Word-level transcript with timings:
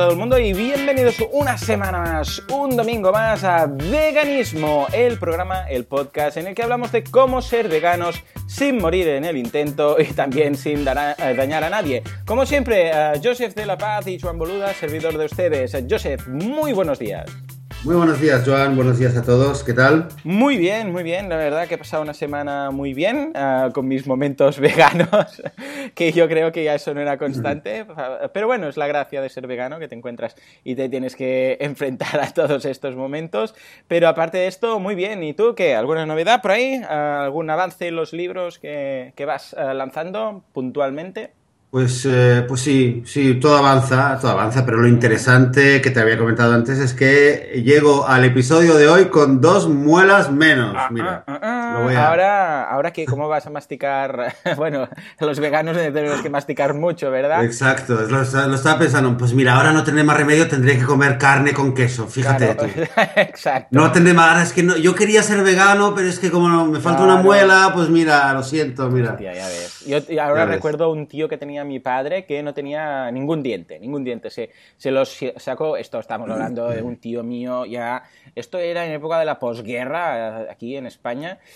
todo 0.00 0.12
el 0.12 0.16
mundo 0.16 0.38
y 0.38 0.54
bienvenidos 0.54 1.16
una 1.30 1.58
semana 1.58 2.00
más, 2.00 2.42
un 2.50 2.74
domingo 2.74 3.12
más 3.12 3.44
a 3.44 3.66
Veganismo, 3.66 4.86
el 4.94 5.18
programa, 5.18 5.68
el 5.68 5.84
podcast 5.84 6.38
en 6.38 6.46
el 6.46 6.54
que 6.54 6.62
hablamos 6.62 6.90
de 6.90 7.04
cómo 7.04 7.42
ser 7.42 7.68
veganos 7.68 8.22
sin 8.46 8.78
morir 8.78 9.08
en 9.08 9.26
el 9.26 9.36
intento 9.36 10.00
y 10.00 10.06
también 10.06 10.56
sin 10.56 10.88
eh, 10.88 11.34
dañar 11.36 11.64
a 11.64 11.68
nadie. 11.68 12.02
Como 12.24 12.46
siempre, 12.46 12.90
Joseph 13.22 13.54
de 13.54 13.66
la 13.66 13.76
Paz 13.76 14.06
y 14.06 14.18
Juan 14.18 14.38
Boluda, 14.38 14.72
servidor 14.72 15.18
de 15.18 15.26
ustedes. 15.26 15.76
Joseph, 15.86 16.26
muy 16.28 16.72
buenos 16.72 16.98
días. 16.98 17.26
Muy 17.82 17.94
buenos 17.94 18.20
días, 18.20 18.42
Joan. 18.44 18.76
Buenos 18.76 18.98
días 18.98 19.16
a 19.16 19.22
todos. 19.22 19.64
¿Qué 19.64 19.72
tal? 19.72 20.08
Muy 20.22 20.58
bien, 20.58 20.92
muy 20.92 21.02
bien. 21.02 21.30
La 21.30 21.36
verdad 21.36 21.66
que 21.66 21.76
he 21.76 21.78
pasado 21.78 22.02
una 22.02 22.12
semana 22.12 22.70
muy 22.70 22.92
bien 22.92 23.32
ah, 23.34 23.70
con 23.72 23.88
mis 23.88 24.06
momentos 24.06 24.60
veganos, 24.60 25.42
que 25.94 26.12
yo 26.12 26.28
creo 26.28 26.52
que 26.52 26.62
ya 26.62 26.74
eso 26.74 26.92
no 26.92 27.00
era 27.00 27.16
constante. 27.16 27.86
Pero 28.34 28.46
bueno, 28.46 28.68
es 28.68 28.76
la 28.76 28.86
gracia 28.86 29.22
de 29.22 29.30
ser 29.30 29.46
vegano, 29.46 29.78
que 29.78 29.88
te 29.88 29.94
encuentras 29.94 30.36
y 30.62 30.74
te 30.74 30.90
tienes 30.90 31.16
que 31.16 31.56
enfrentar 31.60 32.20
a 32.20 32.30
todos 32.34 32.66
estos 32.66 32.96
momentos. 32.96 33.54
Pero 33.88 34.08
aparte 34.08 34.36
de 34.36 34.48
esto, 34.48 34.78
muy 34.78 34.94
bien. 34.94 35.22
¿Y 35.22 35.32
tú 35.32 35.54
qué? 35.54 35.74
¿Alguna 35.74 36.04
novedad 36.04 36.42
por 36.42 36.50
ahí? 36.50 36.82
Ah, 36.86 37.22
¿Algún 37.24 37.48
avance 37.48 37.88
en 37.88 37.96
los 37.96 38.12
libros 38.12 38.58
que, 38.58 39.14
que 39.16 39.24
vas 39.24 39.54
ah, 39.54 39.72
lanzando 39.72 40.44
puntualmente? 40.52 41.32
Pues, 41.70 42.04
eh, 42.04 42.44
pues 42.48 42.62
sí, 42.62 43.04
sí, 43.06 43.34
todo 43.34 43.56
avanza, 43.56 44.18
todo 44.20 44.32
avanza, 44.32 44.66
pero 44.66 44.78
lo 44.78 44.88
interesante 44.88 45.80
que 45.80 45.92
te 45.92 46.00
había 46.00 46.18
comentado 46.18 46.52
antes 46.52 46.80
es 46.80 46.94
que 46.94 47.62
llego 47.64 48.08
al 48.08 48.24
episodio 48.24 48.74
de 48.74 48.88
hoy 48.88 49.04
con 49.04 49.40
dos 49.40 49.68
muelas 49.68 50.32
menos. 50.32 50.74
Ah, 50.76 50.88
Mira, 50.90 51.22
ah, 51.28 51.38
ah, 51.70 52.08
ahora, 52.08 52.64
ahora 52.64 52.92
que 52.92 53.04
cómo 53.06 53.28
vas 53.28 53.46
a 53.46 53.50
masticar, 53.50 54.34
bueno, 54.56 54.88
los 55.18 55.40
veganos 55.40 55.76
tenemos 55.76 56.20
que 56.22 56.30
masticar 56.30 56.74
mucho, 56.74 57.10
¿verdad? 57.10 57.44
Exacto, 57.44 57.94
lo, 57.94 58.22
estaba 58.22 58.78
pensando, 58.78 59.16
pues 59.16 59.32
mira, 59.34 59.56
ahora 59.56 59.72
no 59.72 59.84
tendré 59.84 60.04
más 60.04 60.16
remedio, 60.16 60.48
tendré 60.48 60.78
que 60.78 60.84
comer 60.84 61.18
carne 61.18 61.52
con 61.52 61.74
queso, 61.74 62.06
fíjate 62.06 62.54
tú. 62.54 62.64
Exacto. 63.16 63.68
No 63.70 63.92
tendré 63.92 64.14
más, 64.14 64.48
es 64.48 64.52
que 64.52 64.62
no, 64.62 64.76
yo 64.76 64.94
quería 64.94 65.22
ser 65.22 65.42
vegano, 65.42 65.94
pero 65.94 66.08
es 66.08 66.18
que 66.18 66.30
como 66.30 66.66
me 66.66 66.80
falta 66.80 67.02
una 67.02 67.16
muela, 67.16 67.70
pues 67.74 67.88
mira, 67.88 68.32
lo 68.32 68.42
siento, 68.42 68.88
mira. 68.90 69.12
Hostia, 69.12 69.34
ya 69.34 69.46
ves. 69.46 69.84
Yo 69.86 70.22
ahora 70.22 70.46
recuerdo 70.46 70.90
un 70.90 71.06
tío 71.06 71.28
que 71.28 71.38
tenía 71.38 71.64
mi 71.64 71.80
padre 71.80 72.24
que 72.26 72.42
no 72.42 72.54
tenía 72.54 73.10
ningún 73.10 73.42
diente, 73.42 73.78
ningún 73.78 74.04
diente. 74.04 74.30
Se, 74.30 74.50
se 74.76 74.90
los 74.90 75.18
sacó, 75.36 75.76
esto 75.76 75.98
estamos 75.98 76.28
hablando 76.30 76.68
de 76.68 76.82
un 76.82 76.96
tío 76.96 77.22
mío 77.22 77.64
ya, 77.66 78.02
esto 78.34 78.58
era 78.58 78.84
en 78.86 78.92
época 78.92 79.18
de 79.18 79.24
la 79.24 79.38
posguerra 79.38 80.42
eh, 80.42 80.46
aquí 80.50 80.76
en 80.76 80.86
España 80.86 81.38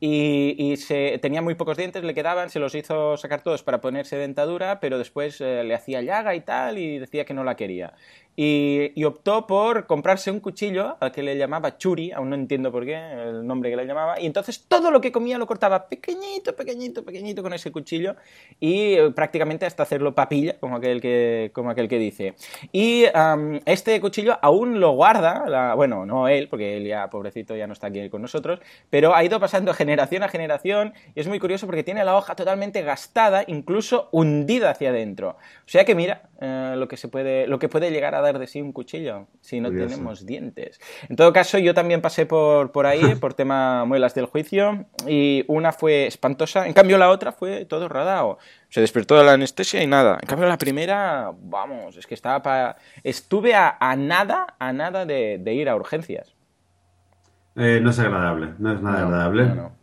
y, 0.00 0.76
se, 0.76 1.18
tenía 1.18 1.42
muy 1.42 1.54
pocos 1.54 1.76
dientes, 1.76 2.04
le 2.04 2.14
quedaban, 2.14 2.50
se 2.50 2.60
los 2.60 2.74
hizo 2.74 3.16
sacar 3.16 3.42
todos 3.42 3.62
para 3.62 3.80
ponerse 3.80 4.16
dentadura, 4.16 4.80
pero 4.80 4.98
después 4.98 5.40
eh, 5.40 5.64
le 5.64 5.74
hacía 5.74 6.02
llaga 6.02 6.34
y 6.34 6.40
tal 6.40 6.78
y 6.78 6.98
decía 6.98 7.24
que 7.24 7.34
no 7.34 7.44
la 7.44 7.56
quería 7.56 7.94
y, 8.40 9.02
optó 9.02 9.48
por 9.48 9.88
comprarse 9.88 10.30
un 10.30 10.38
cuchillo 10.38 10.96
al 11.00 11.10
que 11.10 11.24
le 11.24 11.36
llamaba 11.36 11.76
churi, 11.76 12.12
aún 12.12 12.30
no 12.30 12.36
entiendo 12.36 12.70
por 12.70 12.84
qué, 12.84 12.94
el 12.94 13.44
nombre 13.44 13.68
que 13.68 13.74
le 13.74 13.84
llamaba, 13.84 14.20
y 14.20 14.26
entonces 14.26 14.64
todo 14.68 14.92
lo 14.92 15.00
que 15.00 15.10
comía 15.10 15.38
lo 15.38 15.46
cortaba 15.48 15.88
pequeñito, 15.88 16.54
pequeñito, 16.54 17.04
pequeñito 17.04 17.42
con 17.42 17.52
ese 17.52 17.72
cuchillo 17.72 18.14
y 18.60 18.92
eh, 18.92 19.10
prácticamente 19.10 19.66
hasta 19.66 19.82
hacerlo 19.82 20.14
papilla, 20.14 20.56
como 20.60 20.76
aquel 20.76 21.00
que, 21.00 21.50
como 21.52 21.70
aquel 21.70 21.88
que 21.88 21.98
dice. 21.98 22.34
Y 22.70 23.06
este 23.64 24.00
cuchillo 24.00 24.38
aún 24.40 24.78
lo 24.78 24.92
guarda, 24.92 25.74
bueno, 25.74 26.06
no 26.06 26.28
él, 26.28 26.46
porque 26.48 26.76
él 26.76 26.86
ya, 26.86 27.10
pobrecito, 27.10 27.56
ya 27.56 27.66
no 27.66 27.72
está 27.72 27.88
aquí 27.88 28.08
con 28.08 28.22
nosotros, 28.22 28.60
pero 28.88 29.16
ha 29.16 29.24
ido 29.24 29.40
pasando 29.40 29.74
generación 29.88 30.22
a 30.22 30.28
generación 30.28 30.92
y 31.14 31.20
es 31.20 31.28
muy 31.28 31.38
curioso 31.38 31.64
porque 31.66 31.82
tiene 31.82 32.04
la 32.04 32.14
hoja 32.14 32.34
totalmente 32.34 32.82
gastada, 32.82 33.44
incluso 33.46 34.10
hundida 34.12 34.70
hacia 34.70 34.90
adentro. 34.90 35.30
O 35.30 35.68
sea 35.68 35.86
que 35.86 35.94
mira, 35.94 36.28
eh, 36.42 36.74
lo 36.76 36.88
que 36.88 36.98
se 36.98 37.08
puede, 37.08 37.46
lo 37.46 37.58
que 37.58 37.70
puede 37.70 37.90
llegar 37.90 38.14
a 38.14 38.20
dar 38.20 38.38
de 38.38 38.46
sí 38.46 38.60
un 38.60 38.72
cuchillo 38.72 39.28
si 39.40 39.60
no 39.60 39.70
tenemos 39.70 40.26
dientes. 40.26 40.78
En 41.08 41.16
todo 41.16 41.32
caso, 41.32 41.56
yo 41.56 41.72
también 41.72 42.02
pasé 42.02 42.26
por, 42.26 42.70
por 42.70 42.84
ahí, 42.84 43.14
por 43.20 43.32
tema 43.32 43.86
muelas 43.86 44.14
del 44.14 44.26
juicio, 44.26 44.84
y 45.06 45.44
una 45.48 45.72
fue 45.72 46.06
espantosa, 46.06 46.66
en 46.66 46.74
cambio 46.74 46.98
la 46.98 47.08
otra 47.08 47.32
fue 47.32 47.64
todo 47.64 47.88
rodado. 47.88 48.38
Se 48.68 48.82
despertó 48.82 49.16
de 49.16 49.24
la 49.24 49.32
anestesia 49.32 49.82
y 49.82 49.86
nada. 49.86 50.18
En 50.20 50.28
cambio 50.28 50.46
la 50.46 50.58
primera, 50.58 51.32
vamos, 51.40 51.96
es 51.96 52.06
que 52.06 52.14
estaba 52.14 52.42
para... 52.42 52.76
Estuve 53.02 53.54
a, 53.54 53.78
nada, 53.96 54.54
a 54.58 54.72
nada 54.74 55.06
de, 55.06 55.54
ir 55.54 55.68
a 55.70 55.76
urgencias. 55.76 56.34
Eh, 57.56 57.80
no 57.82 57.90
es 57.90 57.98
agradable, 57.98 58.54
no 58.58 58.72
es 58.72 58.82
nada 58.82 59.02
agradable. 59.02 59.77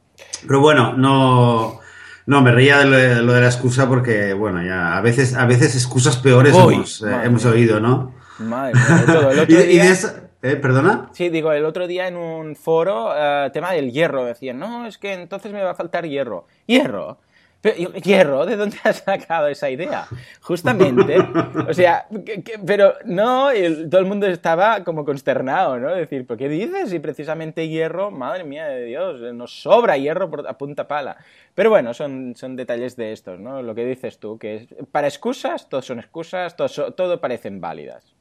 Pero 0.47 0.59
bueno, 0.59 0.93
no... 0.93 1.79
No, 2.27 2.41
me 2.41 2.51
reía 2.51 2.79
de 2.79 2.85
lo, 3.21 3.33
de 3.33 3.41
la 3.41 3.45
excusa 3.45 3.87
porque, 3.87 4.33
bueno, 4.33 4.63
ya 4.63 4.97
a 4.97 5.01
veces, 5.01 5.35
a 5.35 5.45
veces 5.45 5.75
excusas 5.75 6.17
peores 6.17 6.55
hemos, 6.55 7.03
eh, 7.03 7.19
hemos, 7.23 7.45
oído, 7.45 7.79
¿no? 7.79 8.15
Madre 8.39 8.73
todo. 9.05 9.29
El 9.29 9.39
otro 9.41 9.61
día... 9.61 9.93
¿Eh? 10.41 10.57
¿Perdona? 10.57 11.09
Sí, 11.11 11.29
digo, 11.29 11.51
el 11.51 11.65
otro 11.65 11.87
día 11.87 12.07
en 12.07 12.17
un 12.17 12.55
foro, 12.55 13.11
eh, 13.15 13.49
tema 13.51 13.71
del 13.71 13.91
hierro, 13.91 14.25
decían, 14.25 14.59
no, 14.59 14.85
es 14.85 14.99
que 14.99 15.13
entonces 15.13 15.51
me 15.51 15.63
va 15.63 15.71
a 15.71 15.75
faltar 15.75 16.05
hierro. 16.05 16.45
¿Hierro? 16.67 17.17
Hierro, 17.73 18.45
¿de 18.45 18.55
dónde 18.55 18.77
has 18.83 18.97
sacado 18.97 19.47
esa 19.47 19.69
idea? 19.69 20.07
Justamente, 20.41 21.17
o 21.67 21.73
sea, 21.73 22.07
pero 22.65 22.93
no, 23.05 23.49
todo 23.89 23.99
el 23.99 24.05
mundo 24.05 24.27
estaba 24.27 24.83
como 24.83 25.05
consternado, 25.05 25.77
¿no? 25.79 25.93
Decir, 25.93 26.25
¿por 26.25 26.37
qué 26.37 26.49
dices? 26.49 26.93
Y 26.93 26.99
precisamente 26.99 27.67
hierro, 27.67 28.11
madre 28.11 28.43
mía 28.43 28.65
de 28.65 28.85
Dios, 28.85 29.19
nos 29.33 29.61
sobra 29.61 29.97
hierro 29.97 30.29
por, 30.29 30.47
a 30.47 30.57
punta 30.57 30.87
pala. 30.87 31.17
Pero 31.53 31.69
bueno, 31.69 31.93
son, 31.93 32.35
son 32.35 32.55
detalles 32.55 32.95
de 32.95 33.11
estos, 33.11 33.39
¿no? 33.39 33.61
Lo 33.61 33.75
que 33.75 33.85
dices 33.85 34.19
tú, 34.19 34.37
que 34.37 34.67
para 34.91 35.07
excusas, 35.07 35.69
todos 35.69 35.85
son 35.85 35.99
excusas, 35.99 36.55
todo 36.55 37.21
parecen 37.21 37.61
válidas. 37.61 38.14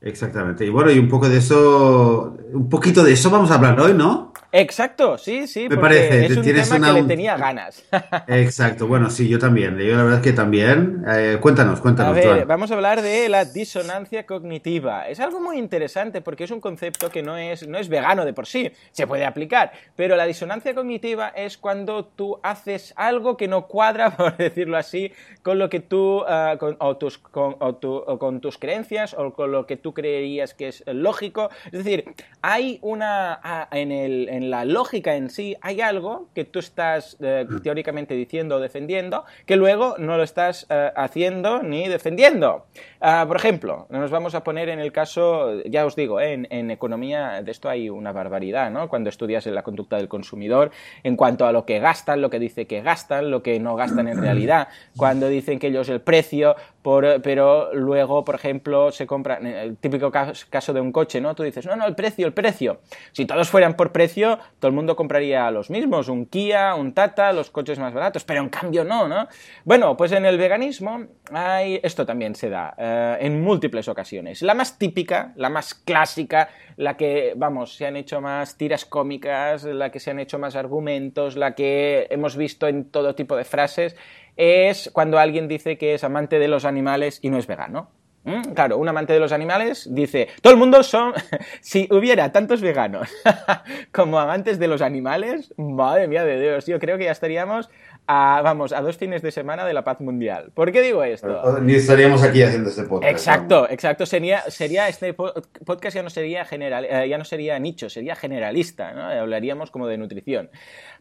Exactamente. 0.00 0.64
Y 0.64 0.68
bueno, 0.68 0.90
y 0.90 0.98
un 0.98 1.08
poco 1.08 1.28
de 1.28 1.38
eso, 1.38 2.36
un 2.52 2.68
poquito 2.68 3.02
de 3.02 3.12
eso 3.12 3.30
vamos 3.30 3.50
a 3.50 3.54
hablar 3.54 3.80
hoy, 3.80 3.94
¿no? 3.94 4.32
Exacto, 4.50 5.18
sí, 5.18 5.46
sí. 5.46 5.68
Me 5.68 5.76
parece. 5.76 6.24
Es 6.24 6.36
un 6.36 6.42
tema 6.42 6.86
que 6.86 6.92
le 7.02 7.02
tenía 7.02 7.36
ganas. 7.36 7.84
Exacto, 8.28 8.86
bueno, 8.86 9.10
sí, 9.10 9.28
yo 9.28 9.38
también. 9.38 9.76
Yo 9.76 9.94
la 9.94 10.04
verdad 10.04 10.18
es 10.20 10.24
que 10.24 10.32
también. 10.32 11.04
Eh, 11.06 11.38
cuéntanos, 11.40 11.80
cuéntanos. 11.80 12.12
A 12.12 12.14
ver, 12.14 12.46
vamos 12.46 12.70
a 12.70 12.74
hablar 12.74 13.02
de 13.02 13.28
la 13.28 13.44
disonancia 13.44 14.24
cognitiva. 14.24 15.06
Es 15.06 15.20
algo 15.20 15.38
muy 15.40 15.58
interesante 15.58 16.22
porque 16.22 16.44
es 16.44 16.50
un 16.50 16.60
concepto 16.60 17.10
que 17.10 17.22
no 17.22 17.36
es, 17.36 17.68
no 17.68 17.76
es 17.76 17.90
vegano 17.90 18.24
de 18.24 18.32
por 18.32 18.46
sí, 18.46 18.72
se 18.90 19.06
puede 19.06 19.26
aplicar. 19.26 19.72
Pero 19.96 20.16
la 20.16 20.24
disonancia 20.24 20.74
cognitiva 20.74 21.28
es 21.28 21.58
cuando 21.58 22.06
tú 22.06 22.38
haces 22.42 22.94
algo 22.96 23.36
que 23.36 23.48
no 23.48 23.66
cuadra, 23.66 24.10
por 24.16 24.36
decirlo 24.38 24.78
así, 24.78 25.12
con 25.42 25.58
lo 25.58 25.68
que 25.68 25.80
tú, 25.80 26.24
ah, 26.26 26.56
con, 26.58 26.76
o, 26.78 26.96
tus, 26.96 27.18
con, 27.18 27.56
o 27.58 28.18
con 28.18 28.40
tus 28.40 28.56
creencias 28.56 29.12
o 29.12 29.34
con 29.34 29.52
lo 29.52 29.66
que 29.66 29.76
tú 29.76 29.87
creerías 29.94 30.54
que 30.54 30.68
es 30.68 30.84
lógico. 30.86 31.50
Es 31.66 31.84
decir, 31.84 32.04
hay 32.42 32.78
una. 32.82 33.38
Ah, 33.42 33.68
en 33.72 33.92
el 33.92 34.28
en 34.28 34.50
la 34.50 34.64
lógica 34.64 35.14
en 35.14 35.30
sí 35.30 35.56
hay 35.60 35.80
algo 35.80 36.28
que 36.34 36.44
tú 36.44 36.58
estás 36.58 37.16
eh, 37.20 37.46
teóricamente 37.62 38.14
diciendo 38.14 38.56
o 38.56 38.60
defendiendo 38.60 39.24
que 39.46 39.56
luego 39.56 39.96
no 39.98 40.16
lo 40.16 40.22
estás 40.22 40.66
eh, 40.70 40.90
haciendo 40.96 41.62
ni 41.62 41.88
defendiendo. 41.88 42.66
Ah, 43.00 43.24
por 43.26 43.36
ejemplo, 43.36 43.86
nos 43.90 44.10
vamos 44.10 44.34
a 44.34 44.42
poner 44.42 44.68
en 44.68 44.80
el 44.80 44.92
caso, 44.92 45.62
ya 45.64 45.86
os 45.86 45.94
digo, 45.94 46.20
en, 46.20 46.46
en, 46.50 46.70
economía 46.70 47.42
de 47.42 47.50
esto 47.50 47.68
hay 47.68 47.90
una 47.90 48.12
barbaridad, 48.12 48.70
¿no? 48.70 48.88
Cuando 48.88 49.08
estudias 49.08 49.46
en 49.46 49.54
la 49.54 49.62
conducta 49.62 49.96
del 49.96 50.08
consumidor 50.08 50.70
en 51.04 51.16
cuanto 51.16 51.46
a 51.46 51.52
lo 51.52 51.64
que 51.64 51.78
gastan, 51.78 52.20
lo 52.20 52.30
que 52.30 52.38
dice 52.38 52.66
que 52.66 52.82
gastan, 52.82 53.30
lo 53.30 53.42
que 53.42 53.60
no 53.60 53.76
gastan 53.76 54.08
en 54.08 54.20
realidad, 54.20 54.68
cuando 54.96 55.28
dicen 55.28 55.58
que 55.58 55.68
ellos 55.68 55.88
el 55.88 56.00
precio, 56.00 56.56
por, 56.82 57.22
pero 57.22 57.72
luego, 57.74 58.24
por 58.24 58.34
ejemplo, 58.34 58.90
se 58.90 59.06
compra, 59.06 59.36
el 59.36 59.76
típico 59.80 60.10
caso 60.10 60.72
de 60.72 60.80
un 60.80 60.92
coche, 60.92 61.20
¿no? 61.20 61.34
Tú 61.34 61.42
dices, 61.42 61.66
no, 61.66 61.76
no, 61.76 61.86
el 61.86 61.94
precio, 61.94 62.26
el 62.26 62.32
precio. 62.32 62.80
Si 63.12 63.26
todos 63.26 63.48
fueran 63.48 63.74
por 63.74 63.92
precio, 63.92 64.38
todo 64.58 64.68
el 64.68 64.74
mundo 64.74 64.96
compraría 64.96 65.50
los 65.50 65.70
mismos, 65.70 66.08
un 66.08 66.26
Kia, 66.26 66.74
un 66.74 66.92
Tata, 66.92 67.32
los 67.32 67.50
coches 67.50 67.78
más 67.78 67.94
baratos, 67.94 68.24
pero 68.24 68.40
en 68.40 68.48
cambio 68.48 68.84
no, 68.84 69.08
¿no? 69.08 69.28
Bueno, 69.64 69.96
pues 69.96 70.12
en 70.12 70.24
el 70.26 70.38
veganismo 70.38 71.06
hay, 71.32 71.80
esto 71.82 72.04
también 72.04 72.34
se 72.34 72.50
da 72.50 72.74
eh, 72.76 73.18
en 73.20 73.40
múltiples 73.42 73.88
ocasiones. 73.88 74.42
La 74.42 74.54
más 74.54 74.78
típica, 74.78 75.32
la 75.36 75.48
más 75.48 75.74
clásica, 75.74 76.48
la 76.76 76.96
que, 76.96 77.34
vamos, 77.36 77.74
se 77.74 77.86
han 77.86 77.96
hecho 77.96 78.20
más 78.20 78.56
tiras 78.56 78.84
cómicas, 78.84 79.64
la 79.64 79.90
que 79.90 80.00
se 80.00 80.10
han 80.10 80.18
hecho 80.18 80.38
más 80.38 80.56
argumentos, 80.56 81.36
la 81.36 81.54
que 81.54 82.06
hemos 82.10 82.36
visto 82.36 82.68
en 82.68 82.90
todo 82.90 83.14
tipo 83.14 83.36
de 83.36 83.44
frases, 83.44 83.96
es 84.36 84.90
cuando 84.92 85.18
alguien 85.18 85.48
dice 85.48 85.78
que 85.78 85.94
es 85.94 86.04
amante 86.04 86.38
de 86.38 86.48
los 86.48 86.64
animales 86.64 87.18
y 87.22 87.30
no 87.30 87.38
es 87.38 87.46
vegano. 87.46 87.90
Mm, 88.28 88.52
claro, 88.52 88.76
un 88.78 88.88
amante 88.88 89.12
de 89.12 89.20
los 89.20 89.32
animales 89.32 89.88
dice, 89.90 90.28
todo 90.42 90.52
el 90.52 90.58
mundo 90.58 90.82
son, 90.82 91.14
si 91.60 91.88
hubiera 91.90 92.30
tantos 92.30 92.60
veganos 92.60 93.08
como 93.92 94.18
amantes 94.18 94.58
de 94.58 94.68
los 94.68 94.82
animales, 94.82 95.54
madre 95.56 96.08
mía 96.08 96.24
de 96.24 96.40
Dios, 96.40 96.66
yo 96.66 96.78
creo 96.78 96.98
que 96.98 97.04
ya 97.04 97.12
estaríamos 97.12 97.70
a, 98.06 98.40
vamos, 98.42 98.72
a 98.72 98.80
dos 98.80 98.96
fines 98.96 99.22
de 99.22 99.30
semana 99.30 99.66
de 99.66 99.74
la 99.74 99.84
paz 99.84 100.00
mundial. 100.00 100.50
¿Por 100.54 100.72
qué 100.72 100.80
digo 100.80 101.04
esto? 101.04 101.60
Ni 101.60 101.74
estaríamos 101.74 102.22
aquí 102.22 102.42
haciendo 102.42 102.70
este 102.70 102.84
podcast. 102.84 103.12
Exacto, 103.12 103.68
exacto. 103.68 104.06
Sería, 104.06 104.42
sería 104.50 104.88
este 104.88 105.12
podcast 105.12 105.94
ya 105.94 106.02
no 106.02 106.10
sería 106.10 106.44
general, 106.44 106.86
eh, 106.88 107.06
ya 107.08 107.18
no 107.18 107.24
sería 107.24 107.58
nicho, 107.58 107.90
sería 107.90 108.16
generalista, 108.16 108.92
¿no? 108.92 109.02
Hablaríamos 109.02 109.70
como 109.70 109.86
de 109.86 109.98
nutrición. 109.98 110.50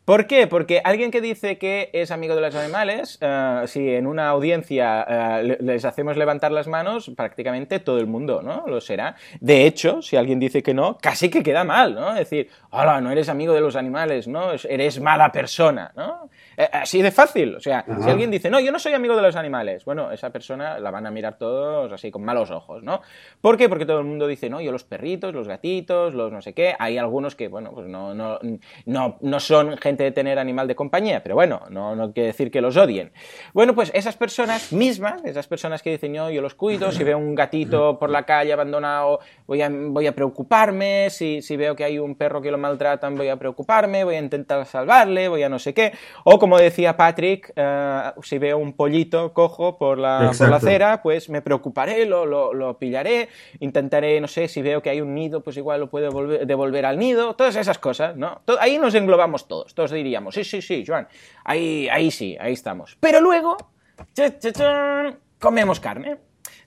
¿Por 0.07 0.25
qué? 0.25 0.47
Porque 0.47 0.79
alguien 0.85 1.11
que 1.11 1.19
dice 1.19 1.57
que 1.57 1.89
es 1.91 2.11
amigo 2.11 2.33
de 2.33 2.39
los 2.39 2.55
animales, 2.55 3.17
eh, 3.19 3.63
si 3.65 3.89
en 3.89 4.07
una 4.07 4.29
audiencia 4.29 5.05
eh, 5.41 5.57
les 5.59 5.83
hacemos 5.83 6.15
levantar 6.15 6.53
las 6.53 6.69
manos, 6.69 7.11
prácticamente 7.13 7.81
todo 7.81 7.99
el 7.99 8.07
mundo, 8.07 8.41
¿no? 8.41 8.63
Lo 8.67 8.79
será. 8.79 9.17
De 9.41 9.65
hecho, 9.65 10.01
si 10.01 10.15
alguien 10.15 10.39
dice 10.39 10.63
que 10.63 10.73
no, 10.73 10.97
casi 10.97 11.29
que 11.29 11.43
queda 11.43 11.65
mal, 11.65 11.93
¿no? 11.93 12.11
Es 12.11 12.19
decir, 12.19 12.49
hola, 12.69 13.01
no 13.01 13.11
eres 13.11 13.27
amigo 13.27 13.53
de 13.53 13.59
los 13.59 13.75
animales, 13.75 14.29
¿no? 14.29 14.51
Eres 14.53 15.01
mala 15.01 15.29
persona, 15.29 15.91
¿no? 15.97 16.29
Eh, 16.55 16.69
así 16.71 17.01
de 17.01 17.11
fácil. 17.11 17.55
O 17.55 17.59
sea, 17.59 17.83
si 18.01 18.09
alguien 18.09 18.31
dice, 18.31 18.49
no, 18.49 18.61
yo 18.61 18.71
no 18.71 18.79
soy 18.79 18.93
amigo 18.93 19.13
de 19.13 19.23
los 19.23 19.35
animales, 19.35 19.83
bueno, 19.83 20.13
esa 20.13 20.29
persona 20.29 20.79
la 20.79 20.89
van 20.89 21.05
a 21.05 21.11
mirar 21.11 21.37
todos 21.37 21.91
así 21.91 22.11
con 22.11 22.23
malos 22.23 22.49
ojos, 22.49 22.81
¿no? 22.81 23.01
¿Por 23.41 23.57
qué? 23.57 23.67
Porque 23.67 23.85
todo 23.85 23.99
el 23.99 24.05
mundo 24.05 24.25
dice, 24.25 24.49
no, 24.49 24.61
yo 24.61 24.71
los 24.71 24.85
perritos, 24.85 25.33
los 25.33 25.49
gatitos, 25.49 26.13
los 26.13 26.31
no 26.31 26.41
sé 26.41 26.53
qué. 26.53 26.75
Hay 26.79 26.97
algunos 26.97 27.35
que, 27.35 27.49
bueno, 27.49 27.73
pues 27.73 27.87
no, 27.87 28.15
no, 28.15 28.39
no, 28.85 29.17
no 29.19 29.39
son 29.41 29.75
gente 29.75 29.96
de 30.03 30.11
tener 30.11 30.39
animal 30.39 30.67
de 30.67 30.75
compañía, 30.75 31.21
pero 31.23 31.35
bueno, 31.35 31.61
no, 31.69 31.95
no 31.95 32.13
quiere 32.13 32.27
decir 32.27 32.51
que 32.51 32.61
los 32.61 32.77
odien. 32.77 33.11
Bueno, 33.53 33.75
pues 33.75 33.91
esas 33.93 34.15
personas 34.15 34.71
mismas, 34.71 35.23
esas 35.25 35.47
personas 35.47 35.81
que 35.81 35.91
dicen, 35.91 36.13
yo, 36.13 36.29
yo 36.29 36.41
los 36.41 36.55
cuido, 36.55 36.91
si 36.91 37.03
veo 37.03 37.17
un 37.17 37.35
gatito 37.35 37.99
por 37.99 38.09
la 38.09 38.23
calle 38.23 38.53
abandonado, 38.53 39.19
voy 39.45 39.61
a, 39.61 39.69
voy 39.69 40.07
a 40.07 40.13
preocuparme, 40.13 41.09
si, 41.09 41.41
si 41.41 41.57
veo 41.57 41.75
que 41.75 41.83
hay 41.83 41.99
un 41.99 42.15
perro 42.15 42.41
que 42.41 42.51
lo 42.51 42.57
maltratan, 42.57 43.15
voy 43.15 43.29
a 43.29 43.37
preocuparme, 43.37 44.03
voy 44.03 44.15
a 44.15 44.19
intentar 44.19 44.65
salvarle, 44.65 45.27
voy 45.27 45.43
a 45.43 45.49
no 45.49 45.59
sé 45.59 45.73
qué. 45.73 45.93
O 46.23 46.39
como 46.39 46.57
decía 46.57 46.97
Patrick, 46.97 47.51
eh, 47.55 48.11
si 48.23 48.37
veo 48.37 48.57
un 48.57 48.73
pollito 48.73 49.33
cojo 49.33 49.77
por 49.77 49.97
la, 49.97 50.31
por 50.37 50.49
la 50.49 50.57
acera, 50.57 51.01
pues 51.01 51.29
me 51.29 51.41
preocuparé, 51.41 52.05
lo, 52.05 52.25
lo, 52.25 52.77
pillaré, 52.77 53.29
intentaré, 53.59 54.19
no 54.21 54.27
sé, 54.27 54.47
si 54.47 54.61
veo 54.61 54.81
que 54.81 54.89
hay 54.89 55.01
un 55.01 55.13
nido, 55.13 55.41
pues 55.41 55.57
igual 55.57 55.79
lo 55.79 55.89
puedo 55.89 56.27
devolver 56.45 56.85
al 56.85 56.97
nido, 56.97 57.35
todas 57.35 57.55
esas 57.55 57.77
cosas, 57.79 58.15
¿no? 58.15 58.41
ahí 58.59 58.77
nos 58.77 58.95
englobamos 58.95 59.47
todos, 59.47 59.73
todos 59.73 59.86
diríamos, 59.91 60.35
sí, 60.35 60.43
sí, 60.43 60.61
sí, 60.61 60.83
Joan, 60.85 61.07
ahí, 61.43 61.87
ahí 61.89 62.11
sí, 62.11 62.37
ahí 62.39 62.53
estamos. 62.53 62.97
Pero 62.99 63.21
luego, 63.21 63.57
comemos 65.39 65.79
carne. 65.79 66.17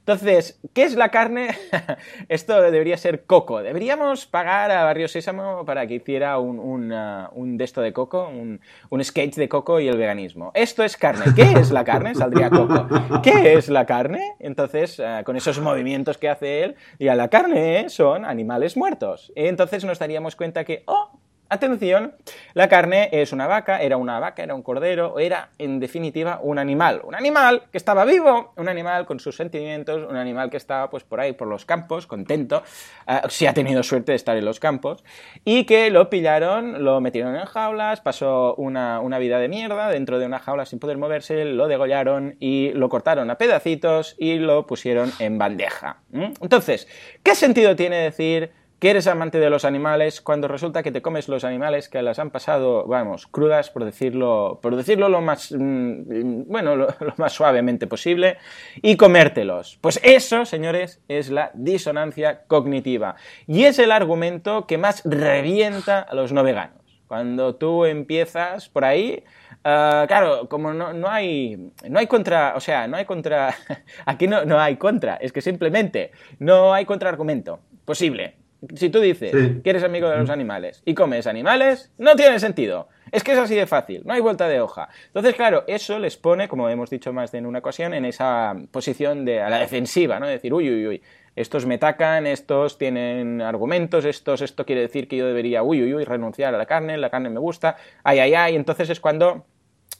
Entonces, 0.00 0.58
¿qué 0.72 0.84
es 0.84 0.96
la 0.96 1.10
carne? 1.10 1.50
Esto 2.28 2.60
debería 2.62 2.96
ser 2.96 3.26
coco. 3.26 3.62
Deberíamos 3.62 4.26
pagar 4.26 4.70
a 4.70 4.82
Barrio 4.82 5.08
Sésamo 5.08 5.64
para 5.64 5.86
que 5.86 5.94
hiciera 5.94 6.38
un, 6.38 6.58
un, 6.58 6.90
uh, 6.92 7.56
de 7.56 7.82
de 7.82 7.92
coco, 7.92 8.28
un, 8.28 8.60
un, 8.88 9.04
sketch 9.04 9.36
de 9.36 9.48
coco 9.48 9.78
y 9.78 9.88
el 9.88 9.96
veganismo. 9.96 10.50
Esto 10.54 10.82
es 10.82 10.96
carne. 10.96 11.26
¿Qué 11.36 11.52
es 11.52 11.70
la 11.70 11.84
carne? 11.84 12.14
Saldría 12.14 12.50
coco. 12.50 12.88
¿Qué 13.22 13.52
es 13.52 13.68
la 13.68 13.86
carne? 13.86 14.34
Entonces, 14.40 14.98
uh, 14.98 15.22
con 15.22 15.36
esos 15.36 15.60
movimientos 15.60 16.18
que 16.18 16.28
hace 16.28 16.64
él, 16.64 16.76
y 16.98 17.08
a 17.08 17.14
la 17.14 17.28
carne 17.28 17.88
son 17.90 18.24
animales 18.24 18.76
muertos. 18.76 19.32
Entonces 19.36 19.84
nos 19.84 19.98
daríamos 19.98 20.34
cuenta 20.34 20.64
que, 20.64 20.82
oh, 20.86 21.19
Atención, 21.52 22.14
la 22.54 22.68
carne 22.68 23.08
es 23.10 23.32
una 23.32 23.48
vaca, 23.48 23.82
era 23.82 23.96
una 23.96 24.20
vaca, 24.20 24.44
era 24.44 24.54
un 24.54 24.62
cordero, 24.62 25.18
era 25.18 25.50
en 25.58 25.80
definitiva 25.80 26.38
un 26.40 26.60
animal. 26.60 27.00
Un 27.02 27.16
animal 27.16 27.64
que 27.72 27.76
estaba 27.76 28.04
vivo, 28.04 28.52
un 28.56 28.68
animal 28.68 29.04
con 29.04 29.18
sus 29.18 29.34
sentimientos, 29.34 30.08
un 30.08 30.14
animal 30.14 30.48
que 30.48 30.56
estaba 30.56 30.88
pues 30.88 31.02
por 31.02 31.18
ahí, 31.18 31.32
por 31.32 31.48
los 31.48 31.64
campos, 31.64 32.06
contento, 32.06 32.62
eh, 33.08 33.22
si 33.30 33.46
ha 33.46 33.52
tenido 33.52 33.82
suerte 33.82 34.12
de 34.12 34.16
estar 34.16 34.36
en 34.36 34.44
los 34.44 34.60
campos, 34.60 35.02
y 35.44 35.64
que 35.64 35.90
lo 35.90 36.08
pillaron, 36.08 36.84
lo 36.84 37.00
metieron 37.00 37.34
en 37.34 37.46
jaulas, 37.46 38.00
pasó 38.00 38.54
una, 38.54 39.00
vida 39.18 39.40
de 39.40 39.48
mierda 39.48 39.88
dentro 39.88 40.20
de 40.20 40.26
una 40.26 40.38
jaula 40.38 40.66
sin 40.66 40.78
poder 40.78 40.98
moverse, 40.98 41.44
lo 41.44 41.66
degollaron 41.66 42.36
y 42.38 42.70
lo 42.74 42.88
cortaron 42.88 43.28
a 43.28 43.38
pedacitos 43.38 44.14
y 44.20 44.38
lo 44.38 44.68
pusieron 44.68 45.10
en 45.18 45.36
bandeja. 45.36 45.96
Entonces, 46.12 46.86
¿qué 47.24 47.34
sentido 47.34 47.74
tiene 47.74 47.96
decir 47.96 48.52
que 48.80 48.88
eres 48.88 49.06
amante 49.06 49.38
de 49.38 49.50
los 49.50 49.66
animales 49.66 50.22
cuando 50.22 50.48
resulta 50.48 50.82
que 50.82 50.90
te 50.90 51.02
comes 51.02 51.28
los 51.28 51.44
animales 51.44 51.90
que 51.90 52.00
las 52.00 52.18
han 52.18 52.30
pasado, 52.30 52.86
vamos, 52.86 53.26
crudas, 53.26 53.68
por 53.70 53.84
decirlo, 53.84 54.58
por 54.62 54.74
decirlo 54.74 55.10
lo 55.10 55.20
más, 55.20 55.52
mm, 55.52 56.44
bueno, 56.46 56.76
lo, 56.76 56.88
más 57.18 57.34
suavemente 57.34 57.86
posible, 57.86 58.38
y 58.80 58.96
comértelos. 58.96 59.78
Pues 59.82 60.00
eso, 60.02 60.46
señores, 60.46 61.02
es 61.08 61.30
la 61.30 61.50
disonancia 61.52 62.44
cognitiva. 62.46 63.16
Y 63.46 63.64
es 63.64 63.78
el 63.78 63.92
argumento 63.92 64.66
que 64.66 64.78
más 64.78 65.02
revienta 65.04 66.00
a 66.00 66.14
los 66.14 66.32
no 66.32 66.42
veganos. 66.42 66.80
Cuando 67.06 67.56
tú 67.56 67.84
empiezas 67.84 68.70
por 68.70 68.86
ahí, 68.86 69.24
ah, 69.62 70.06
claro, 70.08 70.48
como 70.48 70.72
no, 70.72 70.94
no, 70.94 71.08
hay, 71.08 71.70
no 71.86 71.98
hay 71.98 72.06
contra, 72.06 72.54
o 72.56 72.60
sea, 72.60 72.88
no 72.88 72.96
hay 72.96 73.04
contra, 73.04 73.54
aquí 74.06 74.26
no, 74.26 74.46
no 74.46 74.58
hay 74.58 74.76
contra, 74.76 75.16
es 75.16 75.32
que 75.32 75.42
simplemente 75.42 76.12
no 76.38 76.72
hay 76.72 76.86
contraargumento 76.86 77.60
posible. 77.84 78.39
Si 78.74 78.90
tú 78.90 79.00
dices 79.00 79.32
que 79.62 79.70
eres 79.70 79.82
amigo 79.82 80.08
de 80.08 80.18
los 80.18 80.30
animales 80.30 80.82
y 80.84 80.94
comes 80.94 81.26
animales, 81.26 81.90
no 81.98 82.14
tiene 82.16 82.38
sentido. 82.38 82.88
Es 83.12 83.24
que 83.24 83.32
es 83.32 83.38
así 83.38 83.54
de 83.54 83.66
fácil, 83.66 84.02
no 84.04 84.12
hay 84.12 84.20
vuelta 84.20 84.46
de 84.48 84.60
hoja. 84.60 84.88
Entonces, 85.06 85.34
claro, 85.34 85.64
eso 85.66 85.98
les 85.98 86.16
pone, 86.16 86.48
como 86.48 86.68
hemos 86.68 86.90
dicho 86.90 87.12
más 87.12 87.32
de 87.32 87.38
en 87.38 87.46
una 87.46 87.58
ocasión, 87.58 87.92
en 87.94 88.04
esa 88.04 88.54
posición 88.70 89.24
de 89.24 89.40
a 89.40 89.50
la 89.50 89.58
defensiva, 89.58 90.20
¿no? 90.20 90.26
De 90.26 90.32
decir, 90.32 90.54
uy, 90.54 90.70
uy, 90.70 90.86
uy, 90.86 91.02
estos 91.34 91.66
me 91.66 91.76
atacan, 91.76 92.26
estos 92.26 92.78
tienen 92.78 93.40
argumentos, 93.40 94.04
estos, 94.04 94.42
esto 94.42 94.64
quiere 94.64 94.82
decir 94.82 95.08
que 95.08 95.16
yo 95.16 95.26
debería, 95.26 95.62
uy, 95.62 95.82
uy, 95.82 95.94
uy, 95.94 96.04
renunciar 96.04 96.54
a 96.54 96.58
la 96.58 96.66
carne, 96.66 96.98
la 96.98 97.10
carne 97.10 97.30
me 97.30 97.40
gusta, 97.40 97.76
ay, 98.04 98.18
ay, 98.20 98.34
ay. 98.34 98.56
Entonces 98.56 98.90
es 98.90 99.00
cuando 99.00 99.44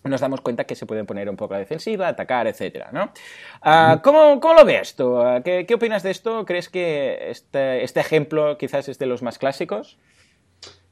nos 0.05 0.21
damos 0.21 0.41
cuenta 0.41 0.65
que 0.65 0.75
se 0.75 0.87
pueden 0.87 1.07
poner 1.07 1.29
un 1.29 1.37
poco 1.37 1.55
la 1.55 1.61
defensiva, 1.61 2.09
atacar, 2.09 2.47
etc. 2.47 2.87
¿no? 2.93 3.13
Ah, 3.63 4.01
¿cómo, 4.03 4.41
lo 4.55 4.65
ves 4.65 4.95
tú? 4.95 5.19
Ah, 5.19 5.43
¿Qué, 5.43 5.67
opinas 5.75 6.03
de 6.03 6.11
esto? 6.11 6.45
¿Crees 6.47 6.69
que 6.69 7.31
este, 7.31 7.85
este, 7.85 8.01
ejemplo 8.01 8.57
quizás 8.57 8.89
es 8.89 8.99
de 8.99 9.07
los 9.07 9.23
más 9.23 9.39
clásicos? 9.39 9.99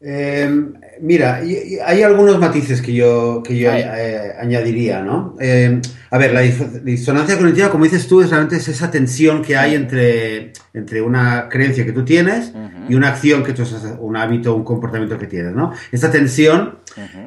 Em, 0.00 0.74
mira, 1.00 1.42
hay 1.84 2.02
algunos 2.02 2.38
matices 2.38 2.80
que 2.80 2.92
yo, 2.92 3.42
que 3.44 3.58
yo 3.58 3.70
eh, 3.72 4.32
añadiría, 4.40 5.02
¿no? 5.02 5.34
Em, 5.40 5.80
a 6.10 6.18
ver, 6.18 6.32
la 6.32 6.40
disonancia 6.40 7.36
cognitiva, 7.36 7.68
como 7.68 7.82
dices 7.82 8.06
tú, 8.06 8.20
es 8.20 8.30
realmente 8.30 8.56
es 8.56 8.68
esa 8.68 8.92
tensión 8.92 9.42
que 9.42 9.56
hay 9.56 9.74
entre, 9.74 10.52
entre 10.72 11.02
una 11.02 11.48
creencia 11.48 11.84
que 11.84 11.92
tú 11.92 12.04
tienes 12.04 12.52
y 12.88 12.94
una 12.94 13.08
acción 13.08 13.42
que 13.42 13.52
tú 13.52 13.62
haces, 13.62 13.82
un 13.98 14.16
hábito, 14.16 14.54
un 14.54 14.64
comportamiento 14.64 15.18
que 15.18 15.26
tienes, 15.26 15.54
¿no? 15.54 15.72
Esta 15.90 16.10
tensión 16.10 16.78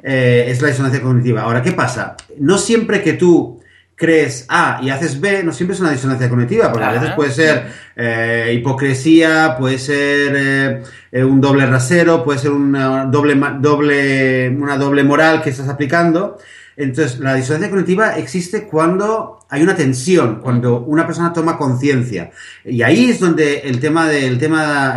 eh, 0.01 0.45
es 0.47 0.61
la 0.61 0.69
disonancia 0.69 1.01
cognitiva. 1.01 1.41
Ahora, 1.41 1.61
¿qué 1.61 1.73
pasa? 1.73 2.15
No 2.39 2.57
siempre 2.57 3.01
que 3.03 3.13
tú 3.13 3.60
crees 4.01 4.45
A 4.49 4.79
y 4.81 4.89
haces 4.89 5.21
B, 5.21 5.43
no 5.43 5.53
siempre 5.53 5.75
es 5.75 5.79
una 5.79 5.91
disonancia 5.91 6.27
cognitiva, 6.27 6.71
porque 6.71 6.85
a 6.87 6.91
veces 6.91 7.11
puede 7.11 7.29
ser 7.29 7.67
eh, 7.95 8.51
hipocresía, 8.55 9.55
puede 9.59 9.77
ser 9.77 10.83
eh, 11.11 11.23
un 11.23 11.39
doble 11.39 11.67
rasero, 11.67 12.23
puede 12.23 12.39
ser 12.39 12.49
una 12.49 13.05
doble, 13.05 13.39
doble, 13.59 14.49
una 14.49 14.75
doble 14.75 15.03
moral 15.03 15.43
que 15.43 15.51
estás 15.51 15.69
aplicando. 15.69 16.39
Entonces, 16.75 17.19
la 17.19 17.35
disonancia 17.35 17.69
cognitiva 17.69 18.17
existe 18.17 18.63
cuando 18.65 19.37
hay 19.49 19.61
una 19.61 19.75
tensión, 19.75 20.39
cuando 20.41 20.79
una 20.79 21.05
persona 21.05 21.31
toma 21.31 21.55
conciencia. 21.55 22.31
Y 22.65 22.81
ahí 22.81 23.11
es 23.11 23.19
donde 23.19 23.59
el 23.59 23.79
tema 23.79 24.09
del 24.09 24.39
tema 24.39 24.95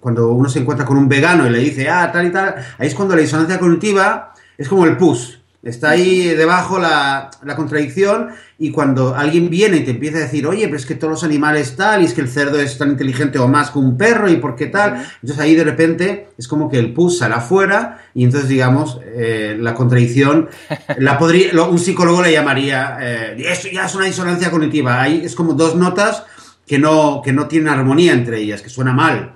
cuando 0.00 0.28
uno 0.32 0.50
se 0.50 0.58
encuentra 0.58 0.84
con 0.84 0.98
un 0.98 1.08
vegano 1.08 1.46
y 1.46 1.50
le 1.50 1.60
dice, 1.60 1.88
ah, 1.88 2.10
tal 2.12 2.26
y 2.26 2.30
tal, 2.30 2.56
ahí 2.76 2.88
es 2.88 2.94
cuando 2.94 3.16
la 3.16 3.22
disonancia 3.22 3.58
cognitiva 3.58 4.34
es 4.58 4.68
como 4.68 4.84
el 4.84 4.98
pus. 4.98 5.40
Está 5.60 5.90
ahí 5.90 6.28
debajo 6.28 6.78
la, 6.78 7.30
la, 7.42 7.56
contradicción 7.56 8.28
y 8.58 8.70
cuando 8.70 9.16
alguien 9.16 9.50
viene 9.50 9.78
y 9.78 9.84
te 9.84 9.90
empieza 9.90 10.18
a 10.18 10.20
decir, 10.20 10.46
oye, 10.46 10.64
pero 10.66 10.76
es 10.76 10.86
que 10.86 10.94
todos 10.94 11.10
los 11.10 11.24
animales 11.24 11.74
tal, 11.74 12.00
y 12.00 12.04
es 12.04 12.14
que 12.14 12.20
el 12.20 12.28
cerdo 12.28 12.60
es 12.60 12.78
tan 12.78 12.90
inteligente 12.90 13.40
o 13.40 13.48
más 13.48 13.72
que 13.72 13.80
un 13.80 13.96
perro, 13.96 14.30
y 14.30 14.36
por 14.36 14.54
qué 14.54 14.66
tal, 14.66 15.04
entonces 15.20 15.40
ahí 15.40 15.56
de 15.56 15.64
repente 15.64 16.28
es 16.38 16.46
como 16.46 16.70
que 16.70 16.78
el 16.78 16.94
pus 16.94 17.18
sale 17.18 17.34
afuera 17.34 18.04
y 18.14 18.22
entonces 18.22 18.48
digamos, 18.48 19.00
eh, 19.04 19.56
la 19.58 19.74
contradicción, 19.74 20.48
la 20.98 21.18
podría, 21.18 21.60
un 21.64 21.78
psicólogo 21.80 22.22
le 22.22 22.30
llamaría, 22.30 22.96
eh, 23.00 23.36
eso 23.38 23.66
ya 23.72 23.86
es 23.86 23.94
una 23.96 24.04
disonancia 24.04 24.52
cognitiva, 24.52 25.02
ahí 25.02 25.22
es 25.24 25.34
como 25.34 25.54
dos 25.54 25.74
notas 25.74 26.22
que 26.68 26.78
no, 26.78 27.20
que 27.20 27.32
no 27.32 27.48
tienen 27.48 27.68
armonía 27.68 28.12
entre 28.12 28.38
ellas, 28.38 28.62
que 28.62 28.68
suena 28.68 28.92
mal. 28.92 29.34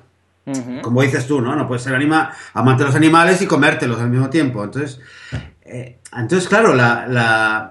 Como 0.82 1.02
dices 1.02 1.28
tú, 1.28 1.40
¿no? 1.40 1.54
No 1.54 1.68
puedes 1.68 1.84
ser 1.84 1.94
anima, 1.94 2.32
amante 2.52 2.82
de 2.82 2.88
los 2.88 2.96
animales 2.96 3.40
y 3.42 3.46
comértelos 3.46 4.00
al 4.00 4.10
mismo 4.10 4.28
tiempo. 4.28 4.64
Entonces, 4.64 4.98
eh, 5.72 5.98
entonces 6.16 6.48
claro, 6.48 6.74
la, 6.74 7.70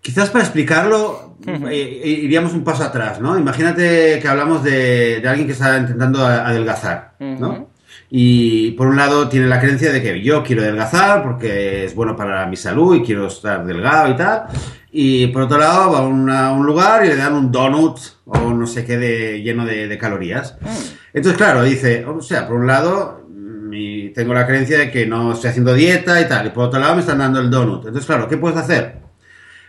quizás 0.00 0.30
para 0.30 0.44
explicarlo 0.44 1.36
eh, 1.46 2.20
iríamos 2.22 2.52
un 2.54 2.64
paso 2.64 2.84
atrás, 2.84 3.20
¿no? 3.20 3.38
Imagínate 3.38 4.18
que 4.20 4.28
hablamos 4.28 4.64
de, 4.64 5.22
alguien 5.26 5.46
que 5.46 5.52
está 5.52 5.78
intentando 5.78 6.24
adelgazar, 6.24 7.14
¿no? 7.20 7.68
Y 8.10 8.70
por 8.72 8.86
un 8.86 8.96
lado 8.96 9.28
tiene 9.28 9.46
la 9.46 9.60
creencia 9.60 9.92
de 9.92 10.02
que 10.02 10.22
yo 10.22 10.42
quiero 10.42 10.62
adelgazar 10.62 11.22
porque 11.22 11.84
es 11.84 11.94
bueno 11.94 12.16
para 12.16 12.46
mi 12.46 12.56
salud 12.56 12.96
y 12.96 13.02
quiero 13.02 13.26
estar 13.26 13.66
delgado 13.66 14.10
y 14.10 14.16
tal. 14.16 14.44
Y 14.90 15.26
por 15.28 15.42
otro 15.42 15.58
lado 15.58 15.92
va 15.92 15.98
a, 15.98 16.52
un 16.52 16.66
lugar 16.66 17.04
y 17.04 17.08
le 17.08 17.16
dan 17.16 17.34
un 17.34 17.52
donut 17.52 17.98
o 18.24 18.38
no 18.38 18.66
sé 18.66 18.84
qué 18.86 18.96
de, 18.96 19.42
lleno 19.42 19.66
de, 19.66 19.98
calorías. 19.98 20.56
Mm. 20.60 20.66
Entonces, 21.14 21.36
claro, 21.36 21.62
dice, 21.62 22.06
o 22.06 22.22
sea, 22.22 22.46
por 22.46 22.56
un 22.56 22.66
lado 22.66 23.17
tengo 24.14 24.34
la 24.34 24.46
creencia 24.46 24.78
de 24.78 24.90
que 24.90 25.06
no 25.06 25.32
estoy 25.32 25.50
haciendo 25.50 25.74
dieta 25.74 26.20
y 26.20 26.28
tal, 26.28 26.46
y 26.46 26.50
por 26.50 26.64
otro 26.64 26.80
lado 26.80 26.94
me 26.94 27.00
están 27.00 27.18
dando 27.18 27.40
el 27.40 27.50
donut. 27.50 27.86
Entonces, 27.86 28.06
claro, 28.06 28.28
¿qué 28.28 28.36
puedes 28.36 28.58
hacer? 28.58 28.96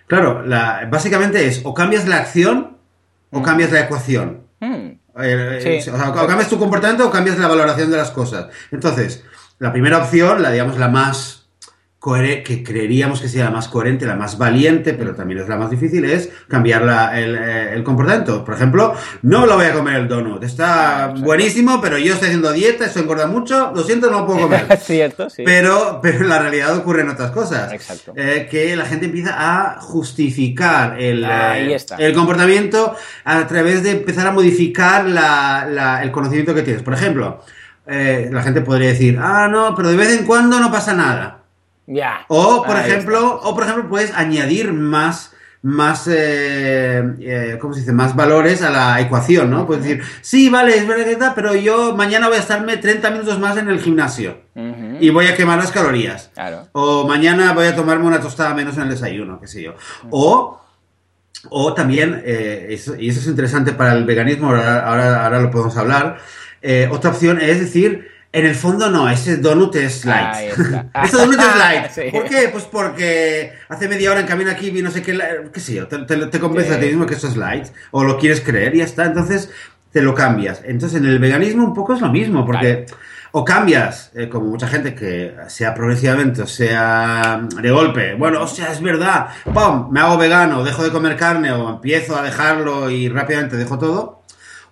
Claro, 0.08 0.46
la, 0.46 0.88
básicamente 0.90 1.46
es 1.46 1.62
o 1.64 1.74
cambias 1.74 2.08
la 2.08 2.18
acción 2.18 2.78
o 3.32 3.40
mm. 3.40 3.44
cambias 3.44 3.72
la 3.72 3.82
ecuación. 3.82 4.42
Mm. 4.60 4.90
Eh, 5.22 5.86
o, 5.92 6.28
cambias 6.28 6.50
tu 6.50 6.58
comportamiento 6.58 7.08
o 7.08 7.12
cambias 7.12 7.38
la 7.38 7.48
valoración 7.48 7.92
de 7.92 7.98
las 7.98 8.12
cosas. 8.12 8.48
Entonces, 8.72 9.24
la 9.60 9.72
primera 9.72 10.00
opción, 10.00 10.42
la 10.42 10.52
digamos 10.52 10.78
la 10.78 10.88
más 10.88 11.39
que 12.00 12.64
creeríamos 12.66 13.20
que 13.20 13.28
sea 13.28 13.46
la 13.46 13.52
más 13.52 13.68
coherente, 13.68 14.06
la 14.06 14.16
más 14.16 14.38
valiente, 14.38 14.94
pero 14.94 15.16
también 15.16 15.42
es 15.42 15.50
la 15.50 15.58
más 15.58 15.70
difícil, 15.70 16.06
es 16.06 16.30
cambiar 16.48 16.84
eh, 17.14 17.74
el, 17.74 17.84
comportamiento. 17.84 18.46
Por 18.46 18.56
ejemplo, 18.56 18.94
no 19.24 19.46
lo 19.46 19.56
voy 19.56 19.66
a 19.66 19.74
comer 19.74 19.96
el 19.96 20.08
donut. 20.08 20.42
Está 20.42 21.06
ah, 21.06 21.08
buenísimo, 21.10 21.82
pero 21.82 21.98
yo 21.98 22.14
estoy 22.14 22.30
haciendo 22.30 22.54
dieta, 22.54 22.86
eso 22.86 23.02
engorda 23.02 23.28
mucho, 23.28 23.74
lo 23.76 23.84
siento, 23.84 24.10
no 24.10 24.22
lo 24.22 24.28
puedo 24.28 24.42
comer. 24.44 24.78
Cierto, 24.82 25.30
sí. 25.30 25.44
Pero, 25.46 26.00
pero 26.02 26.20
en 26.20 26.30
la 26.30 26.40
realidad 26.40 26.76
ocurren 26.78 27.10
otras 27.10 27.32
cosas. 27.32 27.74
Exacto. 27.74 28.14
Eh, 28.16 28.48
que 28.50 28.78
la 28.78 28.86
gente 28.86 29.08
empieza 29.08 29.36
a 29.38 29.82
justificar 29.82 31.02
el, 31.02 31.26
eh, 31.26 31.78
el 31.98 32.14
comportamiento 32.14 32.96
a 33.26 33.46
través 33.46 33.84
de 33.84 33.92
empezar 33.92 34.26
a 34.26 34.32
modificar 34.32 35.06
el 36.02 36.12
conocimiento 36.12 36.56
que 36.56 36.62
tienes. 36.62 36.82
Por 36.82 36.94
ejemplo, 36.94 37.44
la 37.86 38.42
gente 38.42 38.62
podría 38.62 38.90
decir, 38.90 39.20
ah, 39.22 39.50
no, 39.52 39.76
pero 39.76 39.90
de 39.90 39.98
vez 39.98 40.18
en 40.18 40.26
cuando 40.26 40.62
no 40.62 40.72
pasa 40.72 40.94
nada. 40.94 41.39
O, 42.28 42.64
por 42.64 42.78
ejemplo, 42.78 43.40
o 43.44 43.56
por 43.56 43.64
ejemplo, 43.64 43.90
puedes 43.90 44.14
añadir 44.14 44.72
más 44.74 45.34
más, 45.62 46.08
eh, 46.08 47.04
eh, 47.20 47.58
¿cómo 47.60 47.74
se 47.74 47.82
dice? 47.82 47.92
Más 47.92 48.16
valores 48.16 48.62
a 48.62 48.70
la 48.70 49.02
ecuación, 49.02 49.50
¿no? 49.50 49.68
Puedes 49.68 49.84
decir, 49.84 50.04
sí, 50.22 50.50
vale, 50.50 50.78
es 50.78 50.88
verdad, 50.88 51.34
pero 51.36 51.54
yo 51.54 51.96
mañana 51.96 52.28
voy 52.28 52.38
a 52.38 52.40
estarme 52.40 52.78
30 52.78 53.12
minutos 53.12 53.40
más 53.40 53.58
en 53.58 53.70
el 53.70 53.80
gimnasio 53.80 54.38
y 55.00 55.10
voy 55.10 55.28
a 55.28 55.36
quemar 55.36 55.58
las 55.58 55.72
calorías. 55.72 56.32
O 56.72 57.08
mañana 57.08 57.54
voy 57.54 57.68
a 57.68 57.76
tomarme 57.76 58.06
una 58.06 58.22
tostada 58.22 58.54
menos 58.54 58.78
en 58.78 58.84
el 58.84 58.90
desayuno, 58.90 59.40
qué 59.40 59.48
sé 59.48 59.62
yo. 59.62 59.76
O, 60.10 60.62
o 61.50 61.74
también, 61.74 62.22
eh, 62.26 62.68
y 62.98 63.10
eso 63.10 63.20
es 63.20 63.28
interesante 63.28 63.74
para 63.74 63.94
el 63.94 64.06
veganismo, 64.06 64.48
ahora, 64.48 64.80
ahora, 64.86 65.26
ahora 65.26 65.42
lo 65.42 65.52
podemos 65.52 65.76
hablar, 65.76 66.20
otra 66.90 67.12
opción 67.12 67.40
es 67.42 67.60
decir, 67.60 68.08
en 68.32 68.46
el 68.46 68.56
fondo 68.56 68.90
no, 68.90 69.10
ese 69.10 69.38
donut 69.38 69.76
es 69.76 70.06
light. 70.06 70.52
ese 71.04 71.18
donut 71.18 71.40
es 71.40 71.56
light. 71.58 72.12
¿Por 72.12 72.26
qué? 72.26 72.50
Pues 72.52 72.66
porque 72.66 73.54
hace 73.68 73.88
media 73.88 74.12
hora 74.12 74.20
en 74.20 74.28
camino 74.28 74.52
aquí 74.52 74.70
vi 74.70 74.82
no 74.82 74.92
sé 74.92 75.02
qué, 75.02 75.18
qué 75.52 75.60
sé 75.60 75.76
yo, 75.76 75.88
te, 75.88 75.98
te, 75.98 76.40
convence 76.40 76.74
a 76.74 76.80
ti 76.80 76.88
mismo 76.88 77.06
que 77.06 77.16
eso 77.16 77.28
es 77.28 77.36
light, 77.36 77.68
o 77.92 78.04
lo 78.04 78.18
quieres 78.18 78.42
creer 78.42 78.76
y 78.76 78.80
ya 78.80 78.84
está, 78.84 79.06
entonces 79.06 79.50
te 79.92 80.02
lo 80.02 80.14
cambias. 80.14 80.62
Entonces 80.64 81.00
en 81.00 81.08
el 81.08 81.20
veganismo 81.20 81.66
un 81.66 81.74
poco 81.74 81.96
es 81.96 82.02
lo 82.02 82.10
mismo, 82.10 82.46
porque 82.46 82.86
o 83.32 83.46
cambias, 83.46 84.12
eh, 84.16 84.28
como 84.30 84.46
mucha 84.46 84.68
gente 84.68 84.96
que 84.96 85.36
sea 85.48 85.74
progresivamente 85.74 86.42
o 86.42 86.48
sea 86.48 87.48
de 87.62 87.72
golpe, 87.72 88.16
bueno, 88.16 88.42
o 88.42 88.48
sea, 88.48 88.72
es 88.72 88.82
verdad, 88.82 89.28
¡pum! 89.54 89.90
Me 89.92 90.00
hago 90.00 90.18
vegano, 90.18 90.64
dejo 90.64 90.84
de 90.84 90.92
comer 90.92 91.16
carne 91.16 91.52
o 91.52 91.70
empiezo 91.70 92.16
a 92.16 92.24
dejarlo 92.24 92.90
y 92.90 93.10
rápidamente 93.10 93.58
dejo 93.58 93.78
todo, 93.78 94.24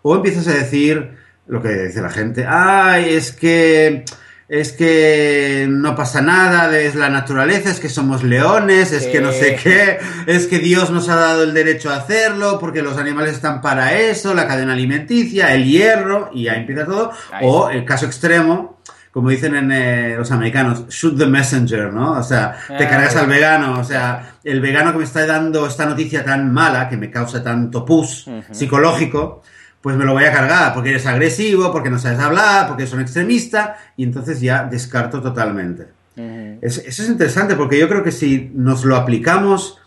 o 0.02 0.16
empiezas 0.16 0.48
a 0.48 0.54
decir 0.54 1.27
lo 1.48 1.62
que 1.62 1.70
dice 1.70 2.02
la 2.02 2.10
gente, 2.10 2.46
ay, 2.48 3.14
es 3.14 3.32
que 3.32 4.04
es 4.50 4.72
que 4.72 5.68
no 5.70 5.94
pasa 5.94 6.22
nada, 6.22 6.78
es 6.80 6.96
la 6.96 7.10
naturaleza, 7.10 7.70
es 7.70 7.82
que 7.82 7.90
somos 7.90 8.24
leones, 8.24 8.94
es 8.94 9.08
que 9.08 9.20
no 9.20 9.34
sé 9.34 9.60
qué, 9.62 9.98
es 10.26 10.48
que 10.48 10.60
Dios 10.60 10.90
nos 10.90 11.10
ha 11.10 11.16
dado 11.16 11.44
el 11.44 11.54
derecho 11.54 11.90
a 11.90 11.98
hacerlo, 11.98 12.58
porque 12.58 12.82
los 12.82 12.98
animales 12.98 13.34
están 13.34 13.62
para 13.62 13.94
eso, 13.94 14.34
la 14.34 14.48
cadena 14.48 14.72
alimenticia, 14.72 15.54
el 15.54 15.66
hierro, 15.66 16.30
y 16.34 16.48
ahí 16.48 16.60
empieza 16.60 16.86
todo. 16.86 17.12
o 17.42 17.70
el 17.70 17.84
caso 17.84 18.06
extremo, 18.06 18.80
como 19.12 19.30
dicen 19.32 19.56
en 19.56 19.72
eh, 19.72 20.16
los 20.18 20.32
americanos, 20.32 20.88
shoot 20.88 21.18
the 21.18 21.26
messenger, 21.26 21.92
¿no? 21.92 22.14
O 22.14 22.24
sea, 22.24 22.56
te 22.68 22.86
ah, 22.86 22.90
cargas 22.90 23.18
al 23.18 23.28
vegano, 23.28 23.80
o 23.80 23.84
sea, 23.84 24.36
el 24.46 24.62
vegano 24.62 24.94
que 24.94 25.00
me 25.00 25.04
está 25.04 25.26
dando 25.26 25.68
esta 25.68 25.86
noticia 25.86 26.24
tan 26.24 26.54
mala, 26.54 26.88
que 26.88 26.96
me 26.96 27.12
causa 27.12 27.44
tanto 27.44 27.84
pus 27.84 28.30
psicológico, 28.52 29.42
pues 29.82 29.96
me 29.96 30.06
lo 30.06 30.14
voy 30.14 30.26
a 30.26 30.32
cargar 30.32 30.74
porque 30.74 30.90
eres 30.90 31.06
agresivo, 31.06 31.72
porque 31.72 31.90
no 31.90 32.00
sabes 32.00 32.20
hablar, 32.20 32.68
porque 32.68 32.84
eres 32.84 32.94
un 32.94 33.02
extremista, 33.02 33.78
y 33.96 34.04
entonces 34.04 34.42
ya 34.42 34.64
descarto 34.64 35.22
totalmente. 35.22 35.88
eso, 36.62 36.82
es 36.86 37.08
interesante 37.08 37.56
porque 37.56 37.80
yo 37.80 37.88
creo 37.88 38.04
que 38.04 38.12
si 38.12 38.52
nos 38.54 38.86
lo 38.86 38.96
aplicamos 38.96 39.80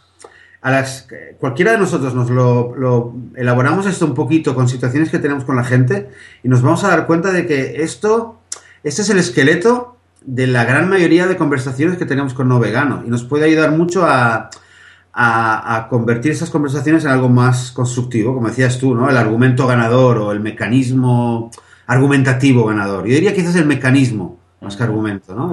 a 0.63 0.71
las... 0.71 1.09
Cualquiera 1.39 1.73
de 1.73 1.79
nosotros 1.79 2.15
nos 2.15 2.31
lo, 2.31 3.15
elaboramos 3.35 3.87
esto 3.87 4.07
un 4.07 4.15
poquito 4.15 4.55
con 4.55 4.69
situaciones 4.69 5.11
que 5.11 5.19
tenemos 5.19 5.45
con 5.45 5.57
la 5.57 5.65
gente 5.65 6.09
y 6.43 6.49
nos 6.49 6.63
vamos 6.63 6.85
a 6.85 6.89
dar 6.89 7.07
cuenta 7.07 7.33
de 7.33 7.47
que 7.47 7.83
esto, 7.83 8.41
este 8.85 9.03
es 9.03 9.11
el 9.11 9.19
esqueleto 9.19 9.97
de 10.23 10.47
la 10.47 10.65
gran 10.65 10.89
mayoría 10.89 11.27
de 11.27 11.37
conversaciones 11.37 11.97
que 11.97 12.05
tenemos 12.05 12.35
con 12.35 12.49
no 12.49 12.61
vegano 12.61 13.03
y 13.07 13.09
nos 13.09 13.25
puede 13.25 13.47
ayudar 13.47 13.71
mucho 13.71 14.05
a, 14.07 14.51
a, 15.13 15.87
convertir 15.91 16.33
esas 16.33 16.51
conversaciones 16.51 17.05
en 17.05 17.11
algo 17.11 17.29
más 17.29 17.73
constructivo, 17.73 18.35
como 18.35 18.49
decías 18.49 18.79
tú, 18.79 18.95
¿no? 18.95 19.11
El 19.11 19.17
argumento 19.17 19.67
ganador 19.67 20.19
o 20.19 20.33
el 20.33 20.41
mecanismo 20.41 21.51
argumentativo 21.87 22.65
ganador. 22.67 23.07
Yo 23.07 23.15
diría 23.15 23.35
que 23.35 23.41
es 23.41 23.55
el 23.57 23.67
mecanismo 23.67 24.39
más 24.61 24.77
que 24.77 24.83
argumento, 24.83 25.35
¿no? 25.35 25.53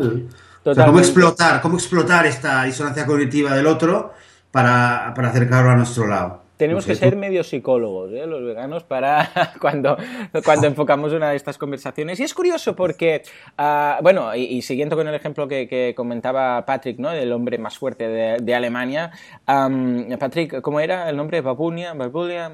cómo 0.64 1.00
explotar, 1.00 1.62
cómo 1.62 1.78
explotar 1.78 2.26
esta 2.26 2.64
disonancia 2.64 3.06
cognitiva 3.06 3.56
del 3.56 3.68
otro 3.68 4.14
para, 4.52 5.14
para 5.16 5.30
acercarlo 5.30 5.72
a 5.72 5.76
nuestro 5.76 6.08
lado. 6.08 6.44
Tenemos 6.58 6.86
que 6.86 6.96
ser 6.96 7.16
medio 7.16 7.44
psicólogos, 7.44 8.12
¿eh? 8.14 8.26
los 8.26 8.44
veganos, 8.44 8.84
para 8.84 9.30
cuando, 9.62 9.96
cuando 10.44 10.68
enfocamos 10.68 11.14
una 11.14 11.30
de 11.30 11.36
estas 11.36 11.58
conversaciones. 11.58 12.20
Y 12.20 12.24
es 12.24 12.34
curioso 12.34 12.76
porque, 12.76 13.22
ah, 13.58 14.00
bueno, 14.02 14.36
y, 14.36 14.62
siguiendo 14.64 14.96
con 14.96 15.08
el 15.08 15.14
ejemplo 15.14 15.48
que, 15.48 15.94
comentaba 15.96 16.66
Patrick, 16.66 16.98
¿no? 17.00 17.12
El 17.12 17.32
hombre 17.32 17.58
más 17.60 17.78
fuerte 17.78 18.08
de, 18.08 18.56
Alemania. 18.56 19.12
Patrick, 19.46 20.62
¿cómo 20.62 20.80
era 20.80 21.10
el 21.10 21.16
nombre? 21.16 21.42
Babunia, 21.42 21.94
Babunia, 21.94 22.52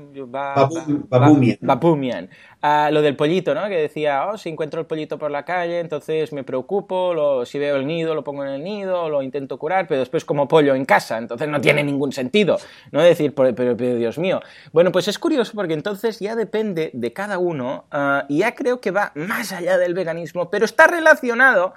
Babumian 1.62 2.29
lo 2.63 3.01
del 3.01 3.17
pollito, 3.17 3.53
¿no? 3.53 3.67
Que 3.67 3.75
decía, 3.75 4.25
oh, 4.27 4.38
si 4.38 4.50
encuentro 4.50 4.79
el 4.79 4.86
pollito 4.86 5.17
por 5.17 5.29
la 5.29 5.43
calle, 5.43 5.82
entonces 5.82 6.32
me 6.32 6.43
preocupo, 6.43 7.13
lo, 7.13 7.46
si 7.46 7.60
veo 7.60 7.75
el 7.75 7.86
nido, 7.86 8.15
lo 8.15 8.24
pongo 8.24 8.46
en 8.46 8.51
el 8.51 8.63
nido, 8.63 9.10
lo 9.10 9.22
intento 9.22 9.58
curar, 9.58 9.86
pero 9.88 10.00
después 10.00 10.24
como 10.24 10.48
pollo 10.48 10.74
en 10.74 10.86
casa, 10.86 11.17
entonces 11.17 11.50
no 11.50 11.60
tiene 11.60 11.84
ningún 11.84 12.13
sentido, 12.13 12.58
¿no? 12.91 13.01
Decir, 13.01 13.34
pero, 13.36 13.75
Dios 13.75 14.17
mío. 14.17 14.39
Bueno, 14.72 14.93
pues 14.93 15.10
es 15.10 15.20
curioso 15.20 15.51
porque 15.55 15.74
entonces 15.74 16.20
ya 16.20 16.36
depende 16.36 16.89
de 16.93 17.12
cada 17.12 17.38
uno 17.38 17.86
ah, 17.91 18.25
y 18.29 18.39
ya 18.39 18.55
creo 18.55 18.79
que 18.79 18.91
va 18.91 19.12
más 19.15 19.51
allá 19.51 19.77
del 19.77 19.93
veganismo, 19.93 20.50
pero 20.50 20.63
está 20.63 20.88
relacionado 20.88 21.74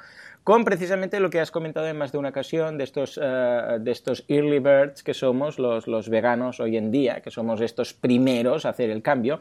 con 0.46 0.64
precisamente 0.64 1.18
lo 1.18 1.28
que 1.28 1.40
has 1.40 1.50
comentado 1.50 1.88
en 1.88 1.98
más 1.98 2.12
de 2.12 2.18
una 2.18 2.28
ocasión 2.28 2.78
de 2.78 2.84
estos, 2.84 3.18
eh, 3.20 3.78
de 3.80 3.90
estos 3.90 4.24
early 4.28 4.60
birds 4.60 5.02
que 5.02 5.12
somos 5.12 5.58
los, 5.58 5.88
los, 5.88 6.08
veganos 6.08 6.60
hoy 6.60 6.76
en 6.76 6.92
día, 6.92 7.20
que 7.20 7.32
somos 7.32 7.60
estos 7.60 7.94
primeros 7.94 8.64
a 8.64 8.68
hacer 8.68 8.90
el 8.90 9.02
cambio, 9.02 9.40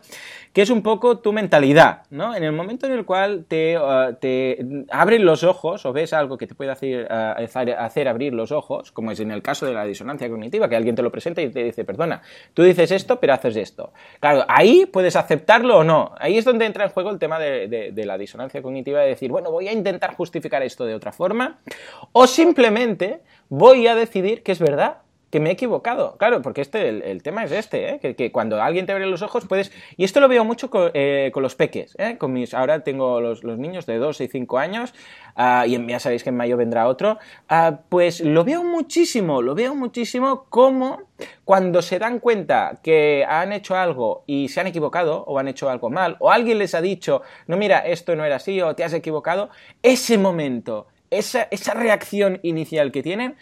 que 0.52 0.64
es 0.64 0.72
un 0.72 0.82
poco 0.82 1.20
tu 1.20 1.32
mentalidad, 1.32 2.06
¿no? 2.10 2.36
En 2.36 2.44
el 2.44 2.54
momento 2.54 2.88
en 2.88 2.94
el 2.94 3.06
cual 3.06 3.46
te, 3.48 3.78
uh, 3.78 4.16
te 4.20 4.58
abren 4.90 5.26
los 5.26 5.44
ojos 5.44 5.86
o 5.86 5.94
ves 5.94 6.12
algo 6.12 6.40
que 6.40 6.48
te 6.48 6.56
puede 6.56 6.72
hacer, 6.72 7.08
uh, 7.08 7.76
hacer 7.78 8.08
abrir 8.08 8.34
los 8.34 8.52
ojos, 8.52 8.92
como 8.92 9.12
es 9.12 9.20
en 9.20 9.30
el 9.30 9.44
caso 9.44 9.68
de 9.68 9.76
la 9.76 9.86
disonancia 9.86 10.28
cognitiva, 10.28 10.68
que 10.68 10.76
alguien 10.76 10.96
te 10.96 11.04
lo 11.04 11.12
presenta 11.12 11.40
y 11.44 11.52
te 11.52 11.66
dice, 11.66 11.86
perdona, 11.86 12.24
tú 12.56 12.64
dices 12.64 12.90
esto, 12.90 13.20
pero 13.20 13.34
haces 13.34 13.58
esto. 13.58 13.94
Claro, 14.20 14.44
ahí 14.48 14.88
puedes 14.88 15.16
aceptarlo 15.16 15.78
o 15.78 15.84
no. 15.84 16.16
Ahí 16.18 16.40
es 16.40 16.46
donde 16.46 16.66
entra 16.66 16.84
en 16.84 16.90
juego 16.90 17.12
el 17.12 17.20
tema 17.20 17.38
de, 17.38 17.68
de, 17.68 17.92
de 17.92 18.06
la 18.08 18.18
disonancia 18.18 18.64
cognitiva 18.64 19.02
de 19.02 19.10
decir, 19.10 19.30
bueno, 19.30 19.52
voy 19.52 19.68
a 19.68 19.72
intentar 19.72 20.16
justificar 20.16 20.64
esto 20.64 20.84
de 20.84 20.95
otra 20.96 21.12
forma, 21.12 21.60
o 22.12 22.28
simplemente 22.28 23.22
voy 23.50 23.88
a 23.88 23.96
decidir 23.96 24.44
que 24.44 24.52
es 24.52 24.60
verdad, 24.60 24.98
que 25.36 25.42
me 25.42 25.50
he 25.50 25.51
equivocado. 25.51 26.15
Claro, 26.18 26.42
porque 26.42 26.62
este, 26.62 27.12
el, 27.12 27.22
tema 27.22 27.44
es 27.44 27.51
este, 27.51 27.89
¿eh? 27.89 28.15
que, 28.15 28.32
cuando 28.32 28.63
alguien 28.63 28.86
te 28.86 28.94
abre 28.94 29.06
los 29.06 29.22
ojos 29.22 29.46
puedes... 29.46 29.70
Y 29.98 30.06
esto 30.06 30.22
lo 30.22 30.30
veo 30.30 30.46
mucho 30.46 30.70
con, 30.70 30.92
eh, 30.94 31.30
los 31.36 31.56
peques. 31.56 31.94
¿eh? 32.00 32.18
Con 32.18 32.32
mis, 32.32 32.54
ahora 32.54 32.86
tengo 32.86 33.20
los, 33.20 33.44
niños 33.44 33.86
de 33.86 33.98
2 33.98 34.22
y 34.22 34.27
5 34.30 34.58
años, 34.58 34.94
ah, 35.36 35.65
y 35.68 35.88
ya 35.88 36.00
sabéis 36.00 36.24
que 36.24 36.30
en 36.30 36.38
mayo 36.38 36.56
vendrá 36.56 36.88
otro. 36.88 37.18
Ah, 37.50 37.82
pues 37.89 38.22
lo 38.22 38.46
veo 38.46 38.63
muchísimo, 38.63 39.42
lo 39.42 39.56
veo 39.56 39.75
muchísimo 39.75 40.46
como 40.48 41.01
cuando 41.44 41.82
se 41.82 42.00
dan 42.00 42.20
cuenta 42.20 42.80
que 42.82 43.25
han 43.27 43.51
hecho 43.51 43.75
algo 43.75 44.24
y 44.27 44.48
se 44.48 44.62
han 44.62 44.68
equivocado, 44.68 45.25
o 45.27 45.38
han 45.38 45.50
hecho 45.50 45.70
algo 45.70 45.89
mal, 45.89 46.15
o 46.20 46.32
alguien 46.32 46.60
les 46.60 46.75
ha 46.75 46.82
dicho, 46.82 47.24
no 47.48 47.58
mira, 47.58 47.80
esto 47.80 48.15
no 48.15 48.24
era 48.24 48.38
así, 48.38 48.62
o 48.62 48.74
te 48.74 48.86
has 48.86 48.94
equivocado, 48.94 49.50
ese 49.84 50.18
momento, 50.18 50.88
esa, 51.10 51.50
esa 51.51 51.74
reacción 51.74 52.39
inicial 52.42 52.94
que 52.94 53.04
tienen 53.04 53.36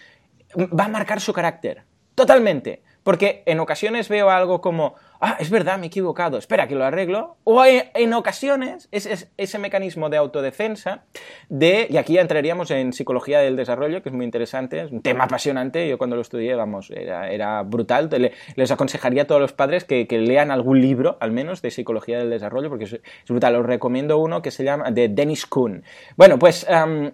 va 0.55 0.85
a 0.85 0.89
marcar 0.89 1.19
su 1.21 1.33
carácter. 1.33 1.83
Totalmente. 2.15 2.83
Porque 3.03 3.43
en 3.45 3.59
ocasiones 3.59 4.09
veo 4.09 4.29
algo 4.29 4.61
como, 4.61 4.95
ah, 5.19 5.37
es 5.39 5.49
verdad, 5.49 5.77
me 5.77 5.85
he 5.85 5.87
equivocado, 5.87 6.37
espera 6.37 6.67
que 6.67 6.75
lo 6.75 6.85
arreglo. 6.85 7.37
O 7.43 7.63
en 7.65 8.13
ocasiones 8.13 8.87
es, 8.91 9.29
ese 9.37 9.59
mecanismo 9.59 10.09
de 10.09 10.17
autodefensa 10.17 11.03
de, 11.49 11.87
y 11.89 11.97
aquí 11.97 12.13
ya 12.13 12.21
entraríamos 12.21 12.71
en 12.71 12.93
psicología 12.93 13.39
del 13.39 13.55
desarrollo, 13.55 14.01
que 14.03 14.09
es 14.09 14.15
muy 14.15 14.25
interesante, 14.25 14.81
es 14.81 14.91
un 14.91 15.01
tema 15.01 15.25
apasionante, 15.25 15.87
yo 15.87 15.97
cuando 15.97 16.15
lo 16.15 16.21
estudié, 16.21 16.55
vamos, 16.55 16.91
era, 16.91 17.63
brutal, 17.63 18.09
les 18.55 18.71
aconsejaría 18.71 19.23
a 19.23 19.25
todos 19.25 19.41
los 19.41 19.53
padres 19.53 19.83
que, 19.83 20.07
lean 20.13 20.51
algún 20.51 20.79
libro, 20.79 21.17
al 21.19 21.31
menos, 21.31 21.61
de 21.61 21.71
psicología 21.71 22.19
del 22.19 22.29
desarrollo, 22.29 22.69
porque 22.69 22.85
es, 22.85 23.01
brutal, 23.27 23.55
os 23.55 23.65
recomiendo 23.65 24.17
uno 24.19 24.41
que 24.41 24.51
se 24.51 24.63
llama 24.63 24.91
de 24.91 25.09
Dennis 25.09 25.45
Kuhn. 25.45 25.83
Bueno, 26.15 26.37
pues 26.37 26.67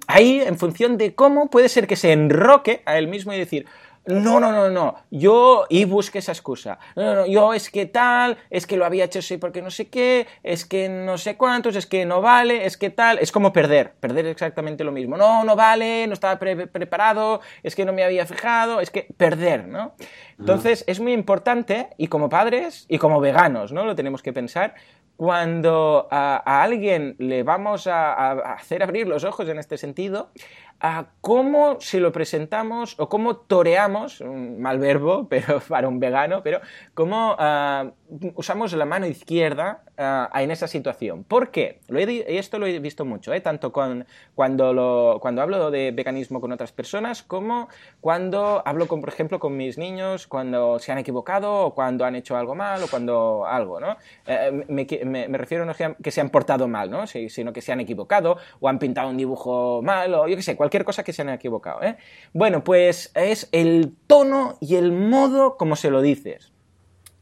ahí, 0.07 0.41
en 0.45 0.57
función 0.57 0.97
de 0.97 1.15
cómo 1.15 1.49
puede 1.49 1.69
ser 1.69 1.87
que 1.87 1.95
se 1.95 2.11
enroque 2.11 2.81
a 2.85 2.97
él 2.97 3.07
mismo 3.07 3.33
y 3.33 3.37
decir, 3.37 3.65
No, 4.09 4.39
no, 4.39 4.51
no, 4.51 4.69
no. 4.69 4.95
Yo, 5.11 5.65
y 5.69 5.85
busque 5.85 6.19
esa 6.19 6.31
excusa. 6.31 6.79
No, 6.95 7.03
no, 7.03 7.15
no, 7.15 7.25
yo 7.27 7.53
es 7.53 7.69
que 7.69 7.85
tal, 7.85 8.37
es 8.49 8.65
que 8.65 8.75
lo 8.75 8.85
había 8.85 9.05
hecho 9.05 9.19
así 9.19 9.37
porque 9.37 9.61
no 9.61 9.69
sé 9.69 9.87
qué, 9.87 10.25
es 10.41 10.65
que 10.65 10.89
no 10.89 11.17
sé 11.17 11.37
cuántos, 11.37 11.75
es 11.75 11.85
que 11.85 12.05
no 12.05 12.19
vale, 12.19 12.65
es 12.65 12.75
que 12.75 12.89
tal. 12.89 13.19
Es 13.19 13.31
como 13.31 13.53
perder, 13.53 13.93
perder 13.99 14.25
exactamente 14.25 14.83
lo 14.83 14.91
mismo. 14.91 15.15
No, 15.15 15.43
no 15.43 15.55
vale, 15.55 16.07
no 16.07 16.13
estaba 16.13 16.39
preparado, 16.39 17.41
es 17.61 17.75
que 17.75 17.85
no 17.85 17.93
me 17.93 18.03
había 18.03 18.25
fijado, 18.25 18.81
es 18.81 18.89
que 18.89 19.07
perder, 19.15 19.67
¿no? 19.67 19.93
Entonces, 20.39 20.83
es 20.87 20.99
muy 20.99 21.13
importante, 21.13 21.89
y 21.97 22.07
como 22.07 22.29
padres 22.29 22.85
y 22.87 22.97
como 22.97 23.19
veganos, 23.19 23.71
¿no? 23.71 23.85
Lo 23.85 23.95
tenemos 23.95 24.23
que 24.23 24.33
pensar, 24.33 24.73
cuando 25.19 26.07
a, 26.11 26.63
alguien 26.63 27.17
le 27.19 27.43
vamos 27.43 27.87
a, 27.87 28.31
hacer 28.53 28.81
abrir 28.81 29.05
los 29.05 29.25
ojos 29.25 29.49
en 29.49 29.59
este 29.59 29.77
sentido, 29.77 30.31
a 30.79 31.07
cómo 31.21 31.79
se 31.81 31.99
lo 31.99 32.11
presentamos 32.11 32.95
o 32.97 33.09
cómo 33.09 33.35
toreamos, 33.35 34.21
un 34.21 34.61
mal 34.61 34.79
verbo 34.79 35.27
pero 35.29 35.59
para 35.61 35.87
un 35.87 35.99
vegano, 35.99 36.41
pero 36.43 36.61
cómo 36.93 37.35
ah, 37.37 37.91
usamos 38.35 38.73
la 38.73 38.85
mano 38.85 39.05
izquierda 39.05 39.83
ah, 39.97 40.29
en 40.35 40.51
esa 40.51 40.67
situación. 40.67 41.23
¿Por 41.23 41.51
qué? 41.51 41.79
Lo 41.87 41.99
esto 41.99 42.59
lo 42.59 42.67
he 42.67 42.79
visto 42.79 43.05
mucho, 43.05 43.33
¿eh? 43.33 43.41
tanto 43.41 43.71
con, 43.71 44.05
cuando, 44.35 44.73
lo, 44.73 45.19
cuando 45.21 45.41
hablo 45.41 45.69
de 45.69 45.91
veganismo 45.91 46.39
con 46.39 46.51
otras 46.51 46.71
personas 46.71 47.23
como 47.23 47.67
cuando 48.01 48.63
hablo, 48.65 48.87
con, 48.87 49.01
por 49.01 49.09
ejemplo, 49.09 49.39
con 49.39 49.57
mis 49.57 49.77
niños 49.77 50.27
cuando 50.27 50.79
se 50.79 50.91
han 50.91 50.97
equivocado 50.97 51.65
o 51.65 51.73
cuando 51.75 52.05
han 52.05 52.15
hecho 52.15 52.37
algo 52.37 52.55
mal 52.55 52.81
o 52.83 52.87
cuando 52.87 53.45
algo, 53.45 53.79
¿no? 53.79 53.97
Eh, 54.25 54.65
me, 54.67 55.37
refiero 55.37 55.65
no 55.65 55.73
que 56.01 56.11
se 56.11 56.21
han 56.21 56.29
portado 56.29 56.67
mal, 56.67 56.89
¿no? 56.89 57.05
sino 57.07 57.53
que 57.53 57.61
se 57.61 57.71
han 57.71 57.79
equivocado 57.79 58.37
o 58.59 58.69
han 58.69 58.79
pintado 58.79 59.09
un 59.09 59.17
dibujo 59.17 59.81
mal 59.83 60.13
o 60.13 60.27
yo 60.27 60.35
qué 60.35 60.41
sé, 60.41 60.55
cosa 60.85 61.03
que 61.03 61.13
se 61.13 61.21
han 61.21 61.29
equivocado, 61.29 61.83
¿eh? 61.83 61.97
Bueno, 62.33 62.63
pues 62.63 63.11
es 63.15 63.49
el 63.51 63.93
tono 64.07 64.57
y 64.61 64.75
el 64.75 64.91
modo 64.91 65.57
como 65.57 65.75
se 65.75 65.89
lo 65.89 66.01
dices. 66.01 66.51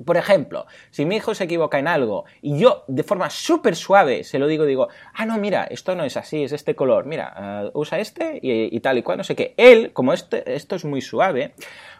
Por 0.05 0.15
ejemplo, 0.15 0.67
si 0.91 1.05
mi 1.05 1.15
hijo 1.15 1.33
se 1.33 1.45
equivoca 1.45 1.79
en 1.79 1.87
algo 1.87 2.25
y 2.41 2.59
yo 2.59 2.83
de 2.87 3.01
forma 3.01 3.31
súper 3.31 3.75
suave 3.75 4.23
se 4.23 4.37
lo 4.37 4.45
digo, 4.45 4.65
digo, 4.65 4.89
ah, 5.15 5.25
no, 5.25 5.39
mira, 5.39 5.63
esto 5.63 5.95
no 5.95 6.03
es 6.03 6.17
así, 6.17 6.43
es 6.43 6.51
este 6.51 6.75
color, 6.75 7.05
mira, 7.05 7.33
ah, 7.35 7.71
usa 7.73 7.99
este 7.99 8.39
y, 8.41 8.79
tal 8.79 8.99
y 8.99 9.01
cual, 9.03 9.17
no 9.17 9.23
sé 9.23 9.35
qué. 9.35 9.55
Él, 9.57 9.91
como 9.93 10.13
este, 10.13 10.55
esto 10.55 10.75
es 10.75 10.85
muy 10.85 11.01
suave, 11.01 11.55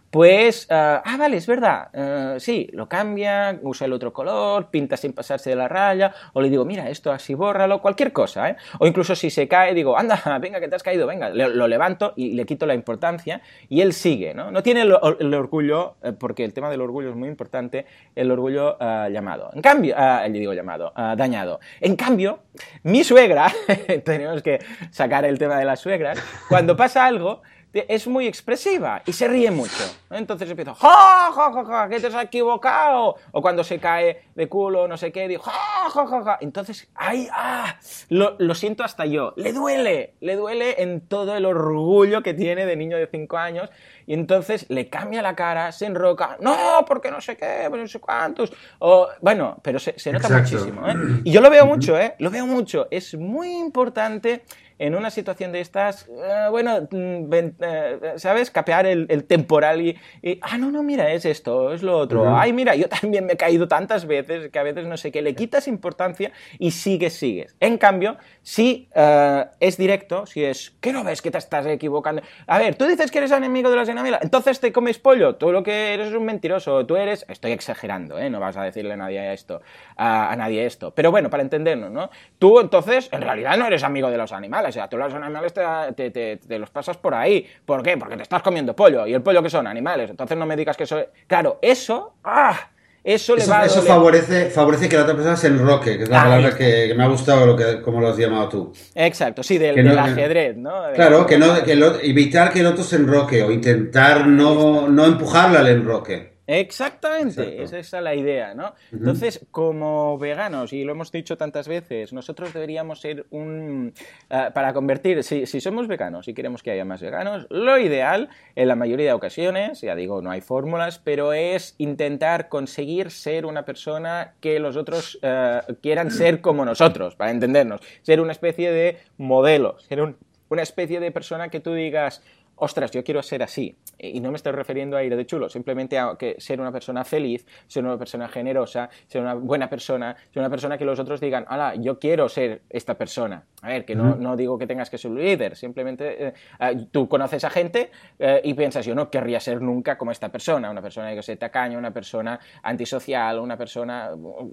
pues, 0.10 0.68
ah, 0.70 1.02
ah, 1.04 1.18
vale, 1.18 1.36
es 1.38 1.48
verdad, 1.48 1.90
ah, 1.94 2.36
sí, 2.40 2.70
lo 2.72 2.88
cambia, 2.88 3.60
usa 3.62 3.86
el 3.86 3.94
otro 3.94 4.14
color, 4.14 4.70
pinta 4.70 4.96
sin 4.96 5.12
pasarse 5.12 5.50
de 5.50 5.58
la 5.58 5.68
raya, 5.68 6.14
o 6.34 6.42
le 6.42 6.50
digo, 6.50 6.64
mira, 6.64 6.90
esto 6.90 7.12
así 7.12 7.34
bórralo, 7.34 7.82
cualquier 7.82 8.14
cosa, 8.14 8.50
¿eh? 8.50 8.56
O 8.80 8.88
incluso 8.88 9.16
si 9.16 9.30
se 9.30 9.48
cae, 9.50 9.74
digo, 9.74 9.98
anda, 9.98 10.22
venga, 10.42 10.62
que 10.62 10.70
te 10.70 10.76
has 10.76 10.84
caído, 10.84 11.08
venga, 11.08 11.30
lo 11.30 11.68
levanto 11.68 12.14
y 12.16 12.34
le 12.34 12.46
quito 12.46 12.66
la 12.66 12.74
importancia 12.74 13.42
y 13.68 13.82
él 13.82 13.92
sigue, 13.92 14.34
¿no? 14.34 14.50
No 14.50 14.64
tiene 14.64 14.82
el, 14.82 14.94
orgullo, 15.34 15.96
eh, 16.02 16.14
porque 16.14 16.46
el 16.46 16.54
tema 16.54 16.70
del 16.70 16.82
orgullo 16.82 17.10
es 17.10 17.16
muy 17.16 17.28
importante, 17.28 17.86
el 18.16 18.32
orgullo 18.32 18.78
ah, 18.80 19.10
llamado. 19.10 19.50
En 19.54 19.62
cambio, 19.62 19.96
le 19.98 20.40
digo 20.40 20.54
llamado, 20.54 20.94
dañado. 21.18 21.60
En 21.82 21.96
cambio, 21.96 22.40
mi 22.84 23.04
suegra, 23.04 23.52
tenemos 24.06 24.42
que 24.42 24.60
sacar 24.92 25.26
el 25.26 25.38
tema 25.38 25.60
de 25.60 25.66
las 25.66 25.80
suegras, 25.82 26.18
cuando 26.48 26.78
pasa 26.78 27.06
algo, 27.06 27.42
es 27.74 28.08
muy 28.08 28.28
expresiva 28.28 29.02
y 29.06 29.14
se 29.14 29.28
ríe 29.28 29.52
mucho. 29.52 29.84
Entonces 30.10 30.50
empiezo, 30.50 30.74
¡ja, 30.74 31.32
ja, 31.34 31.52
ja, 31.52 31.66
ja! 31.66 31.90
¡Que 31.90 32.00
te 32.00 32.08
has 32.08 32.24
equivocado! 32.24 33.16
O 33.32 33.42
cuando 33.42 33.64
se 33.64 33.80
cae 33.80 34.24
de 34.36 34.48
culo, 34.48 34.88
no 34.88 34.98
sé 34.98 35.12
qué, 35.12 35.28
digo, 35.28 35.44
¡ja, 35.44 35.90
ja, 35.90 36.08
ja, 36.08 36.24
ja! 36.24 36.38
Entonces, 36.42 36.88
¡ay, 36.96 37.28
ah! 37.32 37.78
Lo, 38.10 38.36
lo, 38.40 38.56
siento 38.56 38.84
hasta 38.84 39.06
yo. 39.06 39.34
Le 39.36 39.54
duele, 39.54 40.16
le 40.22 40.36
duele 40.36 40.82
en 40.82 41.02
todo 41.02 41.36
el 41.36 41.46
orgullo 41.46 42.24
que 42.24 42.34
tiene 42.34 42.66
de 42.66 42.76
niño 42.76 42.98
de 42.98 43.08
5 43.08 43.38
años. 43.38 43.70
Y 44.06 44.14
entonces 44.14 44.66
le 44.70 44.90
cambia 44.90 45.22
la 45.22 45.36
cara, 45.36 45.72
se 45.74 45.86
enroca, 45.86 46.38
¡no! 46.40 46.86
Porque 46.88 47.12
no 47.12 47.20
sé 47.20 47.36
qué, 47.36 47.70
no 47.70 47.88
sé 47.88 48.00
cuántos. 48.00 48.54
O, 48.80 49.10
bueno, 49.22 49.60
pero 49.62 49.80
se, 49.80 50.00
se 50.00 50.14
nota 50.14 50.30
muchísimo, 50.30 50.88
¿eh? 50.88 50.96
Y 51.26 51.32
yo 51.32 51.42
lo 51.42 51.50
veo 51.50 51.66
mucho, 51.66 52.00
¿eh? 52.00 52.16
Lo 52.20 52.32
veo 52.32 52.48
mucho. 52.48 52.88
Es 52.90 53.16
muy 53.16 53.58
importante 53.58 54.46
en 54.80 54.96
una 54.96 55.10
situación 55.10 55.52
de 55.52 55.60
estas, 55.60 56.08
eh, 56.08 56.48
bueno, 56.50 56.88
mm, 56.90 57.34
eh, 57.34 58.00
¿sabes? 58.18 58.52
Capear 58.52 58.86
el, 58.86 59.24
temporal 59.26 59.82
y, 59.82 59.98
ah, 60.42 60.58
no, 60.58 60.72
no, 60.72 60.84
mira, 60.84 61.12
es 61.12 61.26
esto, 61.26 61.74
es 61.74 61.82
lo 61.82 61.98
otro. 61.98 62.38
Ay, 62.38 62.54
mira, 62.54 62.76
yo 62.76 62.88
también 62.88 63.26
me 63.26 63.34
he 63.34 63.38
caído 63.38 63.68
tantas 63.68 64.06
veces 64.06 64.50
que 64.50 64.60
a 64.60 64.64
veces 64.64 64.86
no 64.86 64.98
sé 64.98 65.12
qué, 65.12 65.22
le 65.22 65.36
quitas 65.36 65.68
importancia 65.68 66.32
y 66.60 66.72
sigues, 66.72 67.14
sigues. 67.14 67.56
En 67.60 67.78
cambio, 67.78 68.18
si 68.44 68.90
eh, 68.94 69.46
es 69.60 69.78
directo, 69.78 70.26
si 70.26 70.44
es, 70.44 70.76
¿qué 70.80 70.94
no 70.94 71.04
ves 71.04 71.22
que 71.22 71.32
te 71.32 71.38
estás 71.38 71.66
equivocando? 71.66 72.22
A 72.46 72.60
ver, 72.60 72.76
tú 72.76 72.86
dices 72.86 73.12
que 73.12 73.18
eres 73.18 73.32
enemigo 73.32 73.70
de 73.70 73.76
las 73.76 73.90
enemigas, 73.90 74.22
entonces 74.22 74.60
te 74.60 74.72
comes 74.72 75.00
pollo, 75.00 75.36
tú 75.36 75.52
lo 75.52 75.64
que 75.64 75.94
eres 75.94 76.10
es 76.10 76.14
un 76.14 76.26
mentiroso, 76.26 76.86
tú 76.86 76.96
eres, 76.96 77.26
estoy 77.30 77.52
exagerando, 77.52 78.20
¿eh? 78.20 78.30
No 78.30 78.40
vas 78.40 78.58
a 78.58 78.64
decirle 78.64 78.94
a 78.94 78.98
nadie 78.98 79.34
esto, 79.34 79.62
a, 79.96 80.32
a 80.32 80.36
nadie 80.36 80.66
esto. 80.66 80.92
Pero 80.92 81.12
bueno, 81.12 81.30
para 81.30 81.44
entendernos, 81.44 81.92
¿no? 81.92 82.10
Tú 82.38 82.60
entonces, 82.60 83.10
en 83.12 83.22
realidad 83.22 83.58
no 83.58 83.66
eres 83.66 83.84
amigo 83.84 84.12
de 84.12 84.18
los 84.18 84.32
animales 84.32 84.67
o 84.70 84.72
sea, 84.72 84.88
tú 84.88 84.98
los 84.98 85.14
animales 85.14 85.54
te, 85.54 86.60
los 86.60 86.70
pasas 86.70 86.98
por 86.98 87.14
ahí. 87.14 87.48
¿Por 87.66 87.84
qué? 87.84 87.98
Porque 87.98 88.18
te 88.18 88.24
estás 88.24 88.42
comiendo 88.42 88.76
pollo. 88.76 89.08
¿Y 89.08 89.14
el 89.14 89.22
pollo 89.22 89.42
que 89.42 89.50
son? 89.50 89.68
Animales. 89.68 90.10
Entonces 90.10 90.38
no 90.38 90.46
me 90.46 90.56
digas 90.56 90.78
que 90.78 90.84
eso... 90.84 91.06
Claro, 91.28 91.60
eso... 91.62 92.16
¡Ah! 92.24 92.72
Eso, 93.04 93.38
le 93.38 93.46
va 93.46 93.62
a 93.62 93.66
Eso 93.66 93.82
favorece, 93.84 94.50
favorece 94.50 94.90
que 94.90 94.98
la 94.98 95.04
otra 95.04 95.16
persona 95.16 95.38
se 95.38 95.48
enroque, 95.48 95.96
que 95.96 96.04
es 96.04 96.10
la 96.10 96.24
palabra 96.24 96.54
que, 96.58 96.94
me 96.94 97.06
ha 97.06 97.08
gustado 97.08 97.46
lo 97.46 97.56
que, 97.56 97.82
como 97.82 98.02
lo 98.02 98.10
has 98.10 98.18
llamado 98.18 98.50
tú. 98.50 98.74
Exacto, 98.96 99.44
sí, 99.44 99.58
del, 99.58 99.98
ajedrez, 99.98 100.58
¿no? 100.58 100.74
claro, 100.94 101.26
que, 101.26 101.38
no, 101.38 101.64
que 101.64 101.72
evitar 102.04 102.52
que 102.52 102.60
el 102.60 102.66
otro 102.66 102.84
se 102.84 102.98
enroque 102.98 103.44
o 103.44 103.52
intentar 103.52 104.28
no, 104.28 104.90
no 104.90 105.06
empujarle 105.06 105.58
al 105.58 105.68
enroque. 105.68 106.37
Exactamente, 106.48 107.62
esa 107.62 107.78
es 107.78 107.92
la 107.92 108.16
idea, 108.16 108.54
¿no? 108.54 108.74
Entonces, 108.94 109.46
como 109.52 110.18
veganos, 110.18 110.72
y 110.72 110.86
lo 110.86 110.94
hemos 110.94 111.12
dicho 111.12 111.36
tantas 111.36 111.68
veces, 111.68 112.14
nosotros 112.14 112.54
deberíamos 112.54 113.02
ser 113.02 113.26
un... 113.32 113.94
Ah, 114.30 114.52
para 114.54 114.72
convertir, 114.72 115.26
si, 115.26 115.46
somos 115.46 115.90
veganos 115.90 116.30
y 116.30 116.34
queremos 116.34 116.64
que 116.64 116.72
haya 116.72 116.86
más 116.86 117.02
veganos, 117.02 117.48
lo 117.50 117.78
ideal, 117.78 118.30
en 118.56 118.70
la 118.70 118.78
mayoría 118.78 119.08
de 119.08 119.14
ocasiones, 119.14 119.82
ya 119.82 119.94
digo, 119.94 120.22
no 120.22 120.32
hay 120.32 120.40
fórmulas, 120.40 121.00
pero 121.00 121.34
es 121.34 121.76
intentar 121.80 122.48
conseguir 122.48 123.12
ser 123.12 123.46
una 123.46 123.66
persona 123.66 124.36
que 124.40 124.60
los 124.62 124.78
otros 124.78 125.20
ah, 125.24 125.66
quieran 125.82 126.12
ser 126.12 126.40
como 126.40 126.64
nosotros, 126.64 127.18
para 127.18 127.32
entendernos, 127.32 127.82
ser 128.04 128.22
una 128.22 128.32
especie 128.32 128.72
de 128.72 129.00
modelo, 129.18 129.78
ser 129.80 130.16
una 130.50 130.62
especie 130.62 131.02
de 131.02 131.12
persona 131.12 131.50
que 131.50 131.60
tú 131.60 131.74
digas, 131.74 132.22
ostras, 132.58 132.92
yo 132.92 133.04
quiero 133.04 133.24
ser 133.24 133.44
así. 133.44 133.78
Y 133.98 134.20
no 134.20 134.32
me 134.32 134.38
estoy 134.38 134.52
refiriendo 134.52 134.98
a 134.98 135.04
ir 135.04 135.16
de 135.16 135.26
chulo, 135.26 135.50
simplemente 135.50 135.98
a 135.98 136.16
que 136.18 136.36
ser 136.40 136.60
una 136.60 136.72
persona 136.72 137.04
feliz, 137.04 137.46
ser 137.68 137.84
una 137.84 137.98
persona 137.98 138.28
generosa, 138.28 138.90
ser 139.08 139.22
una 139.22 139.34
buena 139.34 139.70
persona, 139.70 140.16
ser 140.32 140.42
una 140.42 140.50
persona 140.50 140.78
que 140.78 140.86
los 140.86 141.00
otros 141.00 141.20
digan, 141.20 141.46
hola, 141.50 141.76
yo 141.76 142.00
quiero 142.00 142.30
ser 142.30 142.62
esta 142.70 142.96
persona. 142.96 143.44
A 143.62 143.70
ver, 143.70 143.86
que 143.86 143.96
no, 143.96 144.16
no 144.16 144.36
digo 144.36 144.58
que 144.58 144.68
tengas 144.68 144.90
que 144.90 144.98
ser 145.00 145.10
un 145.10 145.20
líder, 145.20 145.56
simplemente 145.56 146.28
eh, 146.28 146.34
eh, 146.60 146.86
tú 146.92 147.08
conoces 147.10 147.44
a 147.44 147.50
gente 147.50 147.90
eh, 148.20 148.40
y 148.44 148.54
piensas, 148.54 148.86
yo 148.86 148.94
no 148.94 149.10
querría 149.10 149.40
ser 149.40 149.62
nunca 149.62 149.98
como 149.98 150.12
esta 150.12 150.30
persona, 150.30 150.70
una 150.70 150.82
persona 150.82 151.14
que 151.16 151.24
se 151.24 151.38
tacaña, 151.38 151.78
una 151.78 151.92
persona 151.92 152.40
antisocial, 152.62 153.40
una 153.40 153.58
persona 153.58 154.12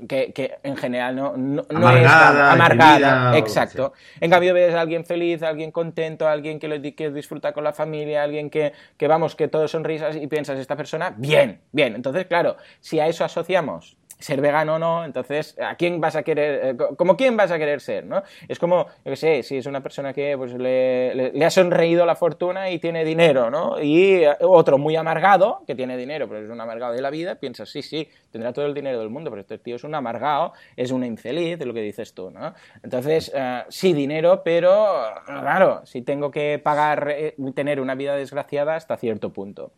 que, 0.09 0.33
que 0.33 0.55
en 0.62 0.77
general 0.77 1.17
no, 1.17 1.37
no, 1.37 1.62
amargada, 1.69 2.49
es 2.49 2.55
amargada. 2.55 3.38
exacto. 3.38 3.93
En 4.21 4.31
cambio 4.31 4.55
ves 4.55 4.75
a 4.75 4.81
alguien 4.81 5.05
feliz, 5.05 5.43
a 5.43 5.49
alguien 5.49 5.71
contento, 5.71 6.27
a 6.27 6.33
alguien 6.33 6.59
que, 6.59 6.69
lo, 6.69 6.81
que 6.81 7.11
disfruta 7.11 7.53
con 7.53 7.64
la 7.64 7.73
familia, 7.73 7.94
alguien 8.03 8.51
que, 8.51 8.73
que 8.97 9.09
vamos, 9.09 9.35
que 9.37 9.49
todo 9.49 9.69
son 9.69 9.85
risas 9.85 10.17
y 10.17 10.27
piensas, 10.27 10.59
esta 10.59 10.77
persona, 10.77 11.15
bien, 11.17 11.61
bien. 11.73 11.95
Entonces, 11.95 12.27
claro, 12.27 12.57
si 12.81 13.01
a 13.01 13.07
eso 13.07 13.25
asociamos 13.25 13.97
ser 14.18 14.40
vegano 14.40 14.77
o 14.77 14.79
no, 14.79 15.05
entonces, 15.05 15.57
¿a 15.61 15.74
quién 15.77 16.00
vas 16.00 16.16
a 16.16 16.22
querer, 16.22 16.61
eh, 16.64 16.77
como 16.96 17.16
quién 17.16 17.37
vas 17.37 17.50
a 17.50 17.59
querer 17.59 17.81
ser, 17.81 18.07
no? 18.07 18.22
Es 18.48 18.59
como, 18.59 18.87
yo 19.05 19.11
qué 19.11 19.16
sé, 19.16 19.42
si 19.42 19.57
es 19.57 19.66
una 19.66 19.83
persona 19.83 20.12
que 20.12 20.37
pues, 20.37 20.55
le, 20.55 21.44
ha 21.44 21.50
sonreído 21.50 22.07
la 22.07 22.14
fortuna 22.16 22.70
y 22.70 22.79
tiene 22.79 23.05
dinero, 23.05 23.50
¿no? 23.50 23.81
Y 23.81 24.24
eh, 24.24 24.37
otro 24.40 24.79
muy 24.79 24.96
amargado, 24.96 25.62
que 25.66 25.74
tiene 25.74 25.96
dinero, 25.96 26.29
pero 26.29 26.44
es 26.44 26.50
un 26.50 26.61
amargado 26.61 26.92
de 26.92 27.03
la 27.03 27.11
vida, 27.11 27.35
piensas, 27.37 27.68
sí, 27.68 27.83
sí, 27.83 28.09
tendrá 28.31 28.53
todo 28.53 28.66
el 28.66 28.74
dinero 28.74 28.98
del 28.98 29.11
mundo, 29.11 29.31
pero 29.31 29.40
este 29.40 29.59
tío 29.59 29.77
es 29.77 29.85
un 29.85 29.94
amargado, 29.94 30.53
es 30.77 30.90
un 30.90 31.05
infeliz, 31.05 31.61
es 31.61 31.66
lo 31.66 31.74
que 31.74 31.83
dices 31.83 32.14
tú, 32.14 32.31
¿no? 32.31 32.55
Entonces, 32.83 33.31
eh, 33.35 33.64
sí, 33.68 33.92
dinero, 33.92 34.42
pero, 34.44 35.05
claro, 35.27 35.83
si 35.85 36.03
tengo 36.03 36.31
que 36.31 36.61
pagar, 36.62 37.14
tener 37.55 37.81
una 37.81 37.94
vida 37.94 38.16
desgraciada 38.16 38.77
hasta 38.77 38.96
cierto 38.96 39.33
punto. 39.33 39.72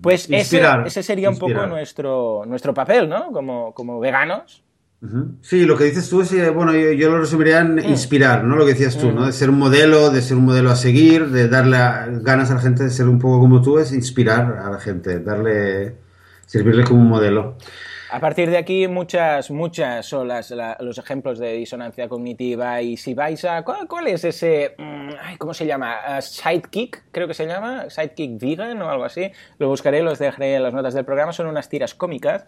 Pues 0.00 0.28
ese, 0.30 0.62
ese, 0.86 1.02
sería 1.02 1.30
un 1.30 1.38
poco 1.38 1.66
nuestro, 1.66 2.44
nuestro 2.46 2.72
papel, 2.72 3.08
¿no? 3.08 3.32
Como 3.32 3.74
como 3.80 3.98
veganos. 3.98 4.62
Sí, 5.40 5.64
lo 5.64 5.78
que 5.78 5.84
dices 5.84 6.10
tú 6.10 6.20
es, 6.20 6.30
eh, 6.34 6.50
bueno, 6.50 6.74
yo, 6.74 7.08
lo 7.08 7.20
resumiría 7.20 7.60
en 7.60 7.76
mm. 7.76 7.88
inspirar, 7.88 8.44
¿no? 8.44 8.56
Lo 8.56 8.66
que 8.66 8.72
decías 8.72 8.98
tú, 8.98 9.10
¿no? 9.10 9.22
Mm. 9.22 9.26
De 9.26 9.32
ser 9.32 9.48
un 9.48 9.58
modelo, 9.58 10.10
de 10.10 10.20
ser 10.20 10.36
un 10.36 10.44
modelo 10.44 10.70
a 10.70 10.76
seguir, 10.76 11.28
de 11.28 11.48
darle 11.48 11.78
ganas 12.20 12.50
a 12.50 12.56
la 12.56 12.60
gente 12.60 12.84
de 12.84 12.90
ser 12.90 13.08
un 13.08 13.18
poco 13.18 13.40
como 13.40 13.62
tú, 13.62 13.78
es 13.78 13.92
inspirar 13.92 14.58
a 14.58 14.68
la 14.68 14.78
gente, 14.78 15.20
darle, 15.20 15.94
servirle 16.44 16.84
como 16.84 17.00
un 17.00 17.08
modelo. 17.08 17.56
A 18.12 18.18
partir 18.18 18.50
de 18.50 18.58
aquí, 18.58 18.88
muchas, 18.88 19.52
muchas 19.52 20.04
son 20.04 20.26
las, 20.26 20.52
los 20.80 20.98
ejemplos 20.98 21.38
de 21.38 21.52
disonancia 21.52 22.08
cognitiva. 22.08 22.82
Y 22.82 22.96
si 22.96 23.14
vais 23.14 23.44
a. 23.44 23.62
¿Cuál, 23.62 24.08
es 24.08 24.24
ese. 24.24 24.74
Mm, 24.76 25.36
¿Cómo 25.38 25.54
se 25.54 25.64
llama? 25.64 25.96
Uh, 26.18 26.20
sidekick, 26.20 27.04
creo 27.12 27.28
que 27.28 27.34
se 27.34 27.46
llama. 27.46 27.88
Sidekick 27.88 28.40
vegan 28.40 28.82
o 28.82 28.90
algo 28.90 29.04
así. 29.04 29.30
Lo 29.58 29.68
buscaré, 29.68 30.02
los 30.02 30.18
dejaré 30.18 30.56
en 30.56 30.64
las 30.64 30.74
notas 30.74 30.92
del 30.92 31.04
programa. 31.04 31.32
Son 31.32 31.46
unas 31.46 31.68
tiras 31.68 31.94
cómicas 31.94 32.44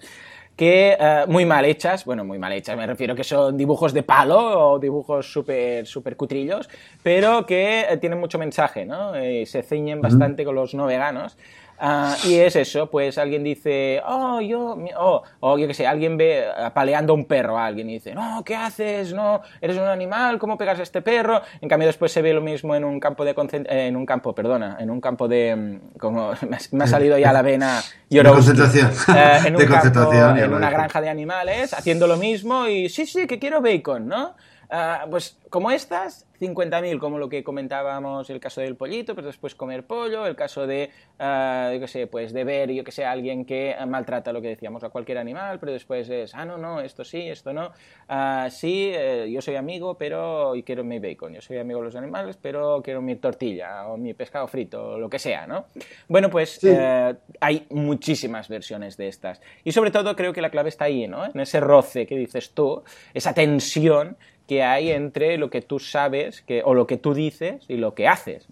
que 0.56 0.96
uh, 0.98 1.30
muy 1.30 1.44
mal 1.44 1.64
hechas, 1.64 2.04
bueno, 2.04 2.24
muy 2.24 2.38
mal 2.38 2.52
hechas, 2.52 2.76
me 2.76 2.86
refiero 2.86 3.14
que 3.14 3.24
son 3.24 3.56
dibujos 3.56 3.92
de 3.92 4.02
palo 4.02 4.72
o 4.72 4.78
dibujos 4.78 5.32
súper 5.32 5.86
super 5.86 6.16
cutrillos, 6.16 6.68
pero 7.02 7.46
que 7.46 7.86
uh, 7.90 7.96
tienen 7.98 8.20
mucho 8.20 8.38
mensaje, 8.38 8.84
¿no? 8.84 9.22
Y 9.22 9.46
se 9.46 9.62
ciñen 9.62 10.00
bastante 10.00 10.44
con 10.44 10.54
los 10.54 10.74
no 10.74 10.86
veganos. 10.86 11.36
Uh, 11.82 12.14
y 12.28 12.36
es 12.36 12.54
eso, 12.54 12.88
pues 12.88 13.18
alguien 13.18 13.42
dice, 13.42 14.00
oh, 14.06 14.40
yo, 14.40 14.78
oh, 14.96 15.22
o 15.40 15.58
yo 15.58 15.66
qué 15.66 15.74
sé, 15.74 15.84
alguien 15.84 16.16
ve 16.16 16.46
apaleando 16.48 17.12
a 17.12 17.16
un 17.16 17.24
perro 17.24 17.58
a 17.58 17.66
alguien 17.66 17.90
y 17.90 17.94
dice, 17.94 18.14
no, 18.14 18.44
¿qué 18.44 18.54
haces? 18.54 19.12
No, 19.12 19.42
eres 19.60 19.76
un 19.78 19.88
animal, 19.88 20.38
¿cómo 20.38 20.56
pegas 20.56 20.78
a 20.78 20.84
este 20.84 21.02
perro? 21.02 21.42
En 21.60 21.68
cambio 21.68 21.88
después 21.88 22.12
se 22.12 22.22
ve 22.22 22.32
lo 22.34 22.40
mismo 22.40 22.76
en 22.76 22.84
un 22.84 23.00
campo 23.00 23.24
de 23.24 23.32
eh, 23.32 23.86
en 23.88 23.96
un 23.96 24.06
campo, 24.06 24.32
perdona, 24.32 24.76
en 24.78 24.90
un 24.90 25.00
campo 25.00 25.26
de, 25.26 25.56
mm, 25.56 25.98
como 25.98 26.30
me 26.70 26.84
ha 26.84 26.86
salido 26.86 27.18
ya 27.18 27.32
la 27.32 27.42
vena 27.42 27.82
de 28.08 28.22
concentración. 28.22 28.88
Eh, 29.08 29.40
en 29.46 29.56
un 29.56 29.66
campo, 29.66 30.12
en 30.12 30.54
una 30.54 30.70
granja 30.70 31.00
de 31.00 31.08
animales, 31.08 31.74
haciendo 31.74 32.06
lo 32.06 32.16
mismo 32.16 32.68
y 32.68 32.90
sí, 32.90 33.06
sí, 33.06 33.26
que 33.26 33.40
quiero 33.40 33.60
bacon, 33.60 34.06
¿no? 34.06 34.36
Uh, 34.72 35.10
pues 35.10 35.38
como 35.50 35.70
estas, 35.70 36.26
50.000, 36.40 36.98
como 36.98 37.18
lo 37.18 37.28
que 37.28 37.44
comentábamos, 37.44 38.30
el 38.30 38.40
caso 38.40 38.62
del 38.62 38.74
pollito, 38.74 39.14
pero 39.14 39.26
después 39.26 39.54
comer 39.54 39.84
pollo, 39.84 40.26
el 40.26 40.34
caso 40.34 40.66
de, 40.66 40.88
uh, 41.20 41.74
yo 41.74 41.80
qué 41.80 41.86
sé, 41.86 42.06
pues 42.06 42.32
de 42.32 42.42
ver, 42.42 42.72
yo 42.72 42.82
que 42.82 42.90
sé, 42.90 43.04
alguien 43.04 43.44
que 43.44 43.76
maltrata 43.86 44.32
lo 44.32 44.40
que 44.40 44.48
decíamos 44.48 44.82
a 44.82 44.88
cualquier 44.88 45.18
animal, 45.18 45.60
pero 45.60 45.72
después 45.72 46.08
es, 46.08 46.34
ah, 46.34 46.46
no, 46.46 46.56
no, 46.56 46.80
esto 46.80 47.04
sí, 47.04 47.20
esto 47.20 47.52
no. 47.52 47.70
Uh, 48.08 48.48
sí, 48.50 48.90
eh, 48.94 49.30
yo 49.30 49.42
soy 49.42 49.56
amigo, 49.56 49.98
pero 49.98 50.56
y 50.56 50.62
quiero 50.62 50.84
mi 50.84 50.98
bacon. 50.98 51.34
Yo 51.34 51.42
soy 51.42 51.58
amigo 51.58 51.80
de 51.80 51.84
los 51.84 51.96
animales, 51.96 52.38
pero 52.40 52.80
quiero 52.82 53.02
mi 53.02 53.16
tortilla 53.16 53.88
o 53.88 53.98
mi 53.98 54.14
pescado 54.14 54.48
frito, 54.48 54.92
o 54.92 54.98
lo 54.98 55.10
que 55.10 55.18
sea, 55.18 55.46
¿no? 55.46 55.66
Bueno, 56.08 56.30
pues 56.30 56.64
eh, 56.64 57.14
hay 57.40 57.66
muchísimas 57.68 58.48
versiones 58.48 58.96
de 58.96 59.08
estas. 59.08 59.42
Y 59.64 59.72
sobre 59.72 59.90
todo 59.90 60.16
creo 60.16 60.32
que 60.32 60.40
la 60.40 60.50
clave 60.50 60.70
está 60.70 60.86
ahí, 60.86 61.06
¿no? 61.06 61.26
En 61.26 61.38
ese 61.38 61.60
roce 61.60 62.06
que 62.06 62.16
dices 62.16 62.52
tú, 62.52 62.82
esa 63.12 63.34
tensión 63.34 64.16
que 64.46 64.62
hay 64.62 64.90
entre 64.90 65.38
lo 65.38 65.50
que 65.50 65.62
tú 65.62 65.78
sabes 65.78 66.42
que, 66.42 66.62
o 66.64 66.74
lo 66.74 66.86
que 66.86 66.96
tú 66.96 67.14
dices 67.14 67.64
y 67.68 67.76
lo 67.76 67.94
que 67.94 68.08
haces. 68.08 68.46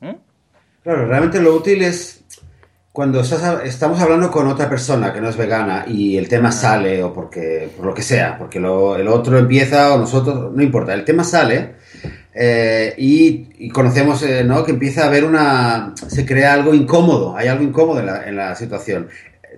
Claro, 0.82 1.06
realmente 1.06 1.40
lo 1.40 1.54
útil 1.54 1.82
es 1.82 2.24
cuando 2.92 3.20
estamos 3.20 4.00
hablando 4.00 4.30
con 4.30 4.48
otra 4.48 4.68
persona 4.68 5.12
que 5.12 5.20
no 5.20 5.28
es 5.28 5.36
vegana 5.36 5.84
y 5.86 6.16
el 6.16 6.28
tema 6.28 6.50
sale 6.50 7.02
o 7.02 7.12
porque 7.12 7.70
por 7.76 7.86
lo 7.86 7.94
que 7.94 8.02
sea, 8.02 8.36
porque 8.36 8.58
el 8.58 8.66
otro 8.66 9.38
empieza 9.38 9.94
o 9.94 9.98
nosotros, 9.98 10.52
no 10.52 10.62
importa, 10.62 10.94
el 10.94 11.04
tema 11.04 11.22
sale 11.22 11.74
eh, 12.34 12.94
y, 12.96 13.68
conocemos 13.70 14.22
eh, 14.22 14.42
¿no? 14.44 14.64
que 14.64 14.72
empieza 14.72 15.04
a 15.04 15.06
haber 15.06 15.24
una, 15.24 15.94
se 15.94 16.26
crea 16.26 16.54
algo 16.54 16.74
incómodo, 16.74 17.36
hay 17.36 17.48
algo 17.48 17.64
incómodo 17.64 18.00
en 18.00 18.36
la, 18.36 18.54
situación. 18.56 19.08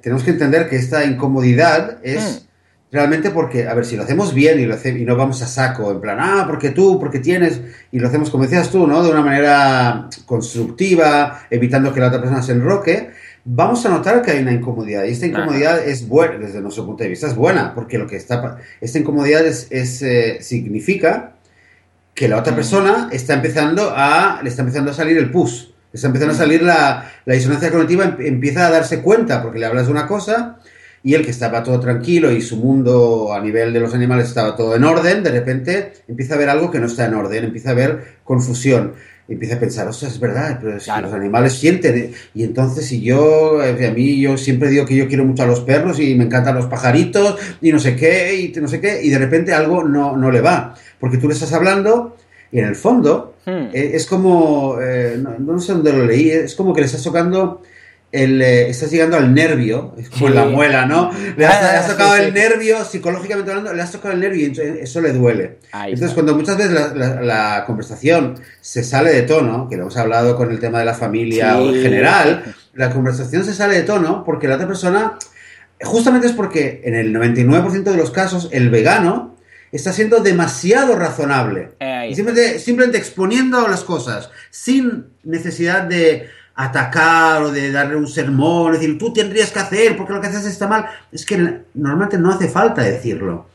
Tenemos 0.03 0.25
que 0.25 0.31
entender 0.31 0.69
que 0.69 0.77
esta 0.77 1.05
incomodidad 1.05 1.99
es... 2.03 2.43
Mm 2.47 2.52
realmente 2.93 3.31
porque, 3.31 3.67
a 3.67 3.75
ver, 3.75 3.87
si 3.87 3.97
lo 3.97 4.03
hacemos 4.03 4.35
bien 4.35 4.61
y, 4.61 4.67
lo 4.67 4.77
y 4.77 5.05
no 5.05 5.17
vamos 5.17 5.41
a 5.41 5.47
saco, 5.47 5.91
en 5.91 6.01
plan, 6.01 6.19
ah, 6.21 6.45
porque 6.47 6.71
tú, 6.71 7.01
porque 7.01 7.21
tienes, 7.21 7.61
y 7.91 7.99
lo 7.99 8.07
hacemos 8.07 8.29
como 8.29 8.45
decías 8.45 8.71
tú, 8.71 8.87
¿no? 8.87 9.03
De 9.03 9.11
una 9.11 9.23
manera 9.23 10.11
constructiva, 10.27 11.41
evitando 11.51 11.93
que 11.93 12.01
la 12.01 12.09
otra 12.09 12.21
persona 12.21 12.43
se 12.43 12.53
enroque, 12.53 13.11
vamos 13.47 13.85
a 13.87 13.89
notar 13.89 14.21
que 14.21 14.33
hay 14.33 14.43
una 14.43 14.53
incomodidad. 14.53 15.05
Y 15.05 15.13
esta 15.13 15.27
incomodidad 15.27 15.83
es 15.83 16.07
buena, 16.07 16.37
desde 16.37 16.61
nuestro 16.61 16.85
punto 16.85 17.03
de 17.03 17.09
vista, 17.09 17.27
es 17.27 17.35
buena, 17.35 17.75
porque 17.75 17.97
lo 17.97 18.07
que 18.07 18.17
está, 18.17 18.59
esta 18.79 18.99
incomodidad 18.99 19.47
es, 19.47 20.03
eh, 20.03 20.39
significa 20.43 21.33
que 22.15 22.29
la 22.29 22.37
otra 22.37 22.55
persona 22.55 23.09
está 23.11 23.33
empezando 23.33 23.91
a, 23.97 24.41
le 24.43 24.51
está 24.51 24.61
empezando 24.61 24.91
a 24.91 24.95
salir 24.95 25.17
el 25.17 25.31
pus. 25.31 25.73
Está 25.95 26.09
empezando 26.09 26.35
a 26.35 26.37
salir 26.37 26.63
la, 26.63 27.11
la 27.25 27.35
disonancia 27.35 27.71
cognitiva, 27.71 28.05
em, 28.05 28.17
empieza 28.21 28.67
a 28.67 28.71
darse 28.71 29.01
cuenta, 29.01 29.43
porque 29.43 29.59
le 29.59 29.67
hablas 29.67 29.87
de 29.87 29.93
una 29.93 30.07
cosa 30.07 30.59
y 31.05 31.15
el 31.15 31.25
que 31.25 31.31
estaba 31.31 31.63
todo 31.63 31.81
tranquilo 31.81 32.31
y 32.31 32.41
su 32.41 32.57
mundo 32.57 33.33
a 33.33 33.41
nivel 33.41 33.73
de 33.73 33.81
los 33.81 33.95
animales 33.95 34.29
estaba 34.29 34.55
todo 34.55 34.77
en 34.77 34.85
orden, 34.85 35.23
de 35.23 35.31
repente 35.31 35.93
empieza 36.07 36.35
a 36.35 36.39
ver 36.39 36.49
algo 36.49 36.71
que 36.71 36.79
no 36.79 36.87
está 36.87 37.07
en 37.07 37.15
orden, 37.15 37.45
empieza 37.45 37.71
a 37.71 37.75
ver 37.75 38.19
confusión. 38.25 38.95
Empieza 39.29 39.55
a 39.55 39.61
pensar, 39.61 39.87
ostras, 39.87 40.13
es 40.13 40.21
verdad, 40.21 40.59
pero 40.61 40.77
es 40.77 40.85
que 40.85 41.01
los 41.01 41.13
animales 41.13 41.55
sienten. 41.55 42.13
Y 42.35 42.43
entonces, 42.43 42.87
si 42.87 43.01
yo, 43.01 43.61
a 43.63 43.91
mí, 43.93 44.21
yo 44.21 44.37
siempre 44.37 44.69
digo 44.69 44.85
que 44.85 44.97
yo 44.97 45.09
quiero 45.09 45.25
mucho 45.25 45.45
a 45.45 45.47
los 45.47 45.61
perros 45.61 46.01
y 46.01 46.15
me 46.17 46.25
encantan 46.25 46.57
los 46.57 46.67
pajaritos 46.67 47.37
y 47.61 47.73
no 47.73 47.79
sé 47.79 47.97
qué, 47.97 48.35
y 48.35 48.61
no 48.61 48.69
sé 48.69 48.81
qué, 48.81 49.01
y 49.03 49.11
de 49.11 49.19
repente 49.19 49.55
algo 49.55 49.85
no, 49.85 50.17
no 50.17 50.31
le 50.31 50.41
va. 50.41 50.75
Porque 50.99 51.19
tú 51.19 51.29
le 51.29 51.35
estás 51.35 51.53
hablando 51.53 52.17
y 52.51 52.59
en 52.59 52.67
el 52.67 52.75
fondo 52.75 53.37
hmm. 53.47 53.71
eh, 53.73 53.93
es 53.95 54.07
como, 54.07 54.79
eh, 54.83 55.19
no, 55.23 55.39
no, 55.39 55.59
sé 55.61 55.73
dónde 55.73 55.93
lo 55.93 56.05
leí, 56.05 56.29
es 56.31 56.55
como 56.55 56.75
que 56.75 56.81
le 56.83 56.87
estás 56.87 57.03
tocando 57.03 57.63
el, 58.13 58.43
eh, 58.43 58.69
estás 58.69 58.91
llegando 58.91 59.17
al 59.17 59.35
nervio, 59.35 59.95
es 59.97 60.11
como 60.11 60.29
la 60.29 60.45
muela, 60.45 60.85
¿no? 60.85 61.11
Le 61.37 61.47
has, 61.47 61.85
ah, 61.85 61.91
tocado 61.91 62.17
el 62.17 62.35
nervio, 62.35 62.85
psicológicamente 62.85 63.51
hablando, 63.51 63.73
le 63.73 63.81
has 63.81 63.91
tocado 63.91 64.13
el 64.13 64.21
nervio 64.21 64.49
y 64.49 64.81
eso 64.83 65.01
le 65.01 65.13
duele. 65.15 65.59
Entonces, 65.73 66.13
cuando 66.13 66.35
muchas 66.37 66.59
veces 66.59 66.73
la, 66.73 67.65
conversación 67.67 68.35
se 68.61 68.85
sale 68.85 69.13
de 69.13 69.23
tono, 69.23 69.67
que 69.69 69.77
lo 69.77 69.83
hemos 69.83 69.97
hablado 69.97 70.37
con 70.37 70.51
el 70.51 70.61
tema 70.61 70.81
de 70.81 70.85
la 70.85 70.95
familia 70.95 71.59
o 71.59 71.75
en 71.75 71.83
general, 71.83 72.55
la 72.75 72.91
conversación 72.91 73.45
se 73.45 73.55
sale 73.55 73.77
de 73.77 73.83
tono 73.83 74.25
porque 74.25 74.47
la 74.47 74.57
otra 74.57 74.67
persona, 74.67 75.19
justamente 75.81 76.27
es 76.27 76.35
porque 76.35 76.83
en 76.85 76.95
el 76.95 77.15
99% 77.15 77.83
de 77.83 77.97
los 77.97 78.11
casos, 78.11 78.51
el 78.53 78.69
vegano 78.69 79.37
está 79.73 79.91
siendo 79.91 80.21
demasiado 80.21 80.97
razonable. 80.97 81.71
Simplemente 82.15 82.99
exponiendo 82.99 83.67
las 83.69 83.85
cosas, 83.85 84.31
sin 84.51 85.07
necesidad 85.25 85.85
de 85.85 86.29
atacar 86.55 87.43
o 87.43 87.51
de 87.51 87.73
darle 87.73 87.97
un 87.97 88.09
sermón, 88.09 88.73
decir, 88.73 88.99
tú 88.99 89.13
tendrías 89.13 89.51
que 89.51 89.59
hacer 89.59 89.97
porque 89.97 90.13
lo 90.13 90.21
que 90.21 90.27
haces 90.27 90.47
está 90.47 90.67
mal. 90.67 90.87
Es 91.11 91.25
que 91.25 91.63
normalmente 91.75 92.19
no 92.19 92.31
hace 92.31 92.49
falta 92.49 92.83
decirlo. 92.83 93.47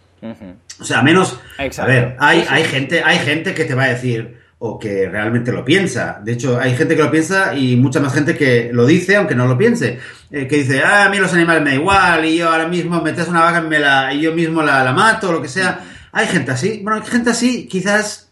O 0.80 0.84
sea, 0.84 1.02
menos... 1.02 1.40
A 1.78 1.86
ver, 1.86 2.16
hay, 2.20 2.46
hay, 2.50 2.64
gente, 2.64 3.04
hay 3.04 3.20
gente 3.20 3.54
que 3.54 3.66
te 3.66 3.76
va 3.76 3.84
a 3.86 3.90
decir 3.90 4.38
o 4.60 4.80
que 4.80 5.08
realmente 5.08 5.52
lo 5.52 5.64
piensa. 5.64 6.20
De 6.24 6.34
hecho, 6.34 6.60
hay 6.60 6.76
gente 6.76 6.96
que 6.96 7.04
lo 7.04 7.12
piensa 7.12 7.56
y 7.56 7.76
mucha 7.76 8.00
más 8.00 8.14
gente 8.14 8.36
que 8.36 8.72
lo 8.74 8.86
dice, 8.86 9.16
aunque 9.16 9.36
no 9.36 9.48
lo 9.48 9.58
piense. 9.58 10.00
Eh, 10.32 10.48
que 10.48 10.58
dice, 10.58 10.82
ah, 10.84 11.06
a 11.06 11.10
mí 11.10 11.18
los 11.18 11.34
animales 11.34 11.64
me 11.64 11.70
da 11.72 11.76
igual 11.76 12.26
y 12.26 12.38
yo 12.38 12.50
ahora 12.50 12.68
mismo 12.68 13.02
metes 13.02 13.28
una 13.28 13.42
vaca 13.42 13.62
y, 13.64 13.70
me 13.70 13.80
la, 13.80 14.14
y 14.14 14.22
yo 14.22 14.34
mismo 14.34 14.64
la, 14.64 14.84
la 14.84 14.94
mato 14.94 15.30
o 15.30 15.32
lo 15.32 15.42
que 15.42 15.48
sea. 15.48 15.80
Hay 16.12 16.26
gente 16.28 16.52
así. 16.52 16.82
Bueno, 16.84 17.00
hay 17.00 17.08
gente 17.08 17.30
así 17.30 17.68
quizás 17.68 18.27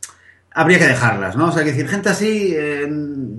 habría 0.56 0.80
que 0.80 0.88
dejarlas, 0.88 1.36
¿no? 1.36 1.48
O 1.48 1.52
sea, 1.52 1.64
que 1.64 1.72
decir, 1.72 1.88
gente 1.88 2.10
así, 2.10 2.54
eh, 2.56 2.88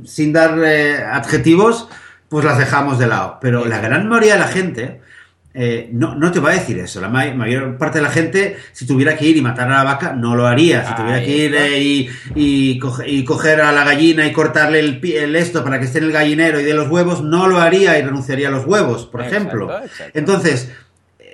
sin 0.05 0.33
dar 0.33 0.59
eh, 0.65 1.03
adjetivos, 1.03 1.89
pues 2.29 2.45
las 2.45 2.59
dejamos 2.59 2.99
de 2.99 3.09
lado. 3.09 3.39
Pero 3.41 3.65
la 3.65 3.81
gran 3.81 4.09
mayoría 4.09 4.35
de 4.35 4.41
la 4.41 4.49
gente 4.49 5.01
eh, 5.59 5.89
no, 5.91 6.15
no, 6.15 6.31
te 6.31 6.39
va 6.39 6.51
a 6.51 6.53
decir 6.53 6.79
eso. 6.79 7.01
La 7.01 7.09
mayor 7.09 7.79
parte 7.79 7.99
de 7.99 8.05
la 8.05 8.11
gente, 8.11 8.59
si 8.73 8.87
tuviera 8.87 9.17
que 9.17 9.25
ir 9.25 9.39
y 9.39 9.41
matar 9.41 9.73
a 9.73 9.79
la 9.79 9.85
vaca, 9.85 10.13
no 10.13 10.37
lo 10.37 10.47
haría. 10.47 10.87
Si 10.87 10.95
tuviera 10.95 11.25
que 11.25 11.31
ir 11.31 11.57
y, 11.79 12.11
y, 12.35 13.25
coger 13.25 13.63
a 13.63 13.73
la 13.73 13.83
gallina 13.83 14.27
y 14.27 14.33
cortarle 14.33 14.81
el, 14.81 15.01
el, 15.03 15.35
esto 15.35 15.65
para 15.65 15.79
que 15.79 15.87
esté 15.87 15.99
en 15.99 16.05
el 16.05 16.13
gallinero 16.13 16.61
y 16.61 16.65
de 16.65 16.75
los 16.75 16.89
huevos, 16.89 17.23
no 17.23 17.49
lo 17.49 17.59
haría 17.59 17.99
y 17.99 18.03
renunciaría 18.03 18.49
a 18.49 18.51
los 18.51 18.67
huevos, 18.67 19.07
por 19.07 19.23
ejemplo. 19.23 19.71
Entonces, 20.13 20.71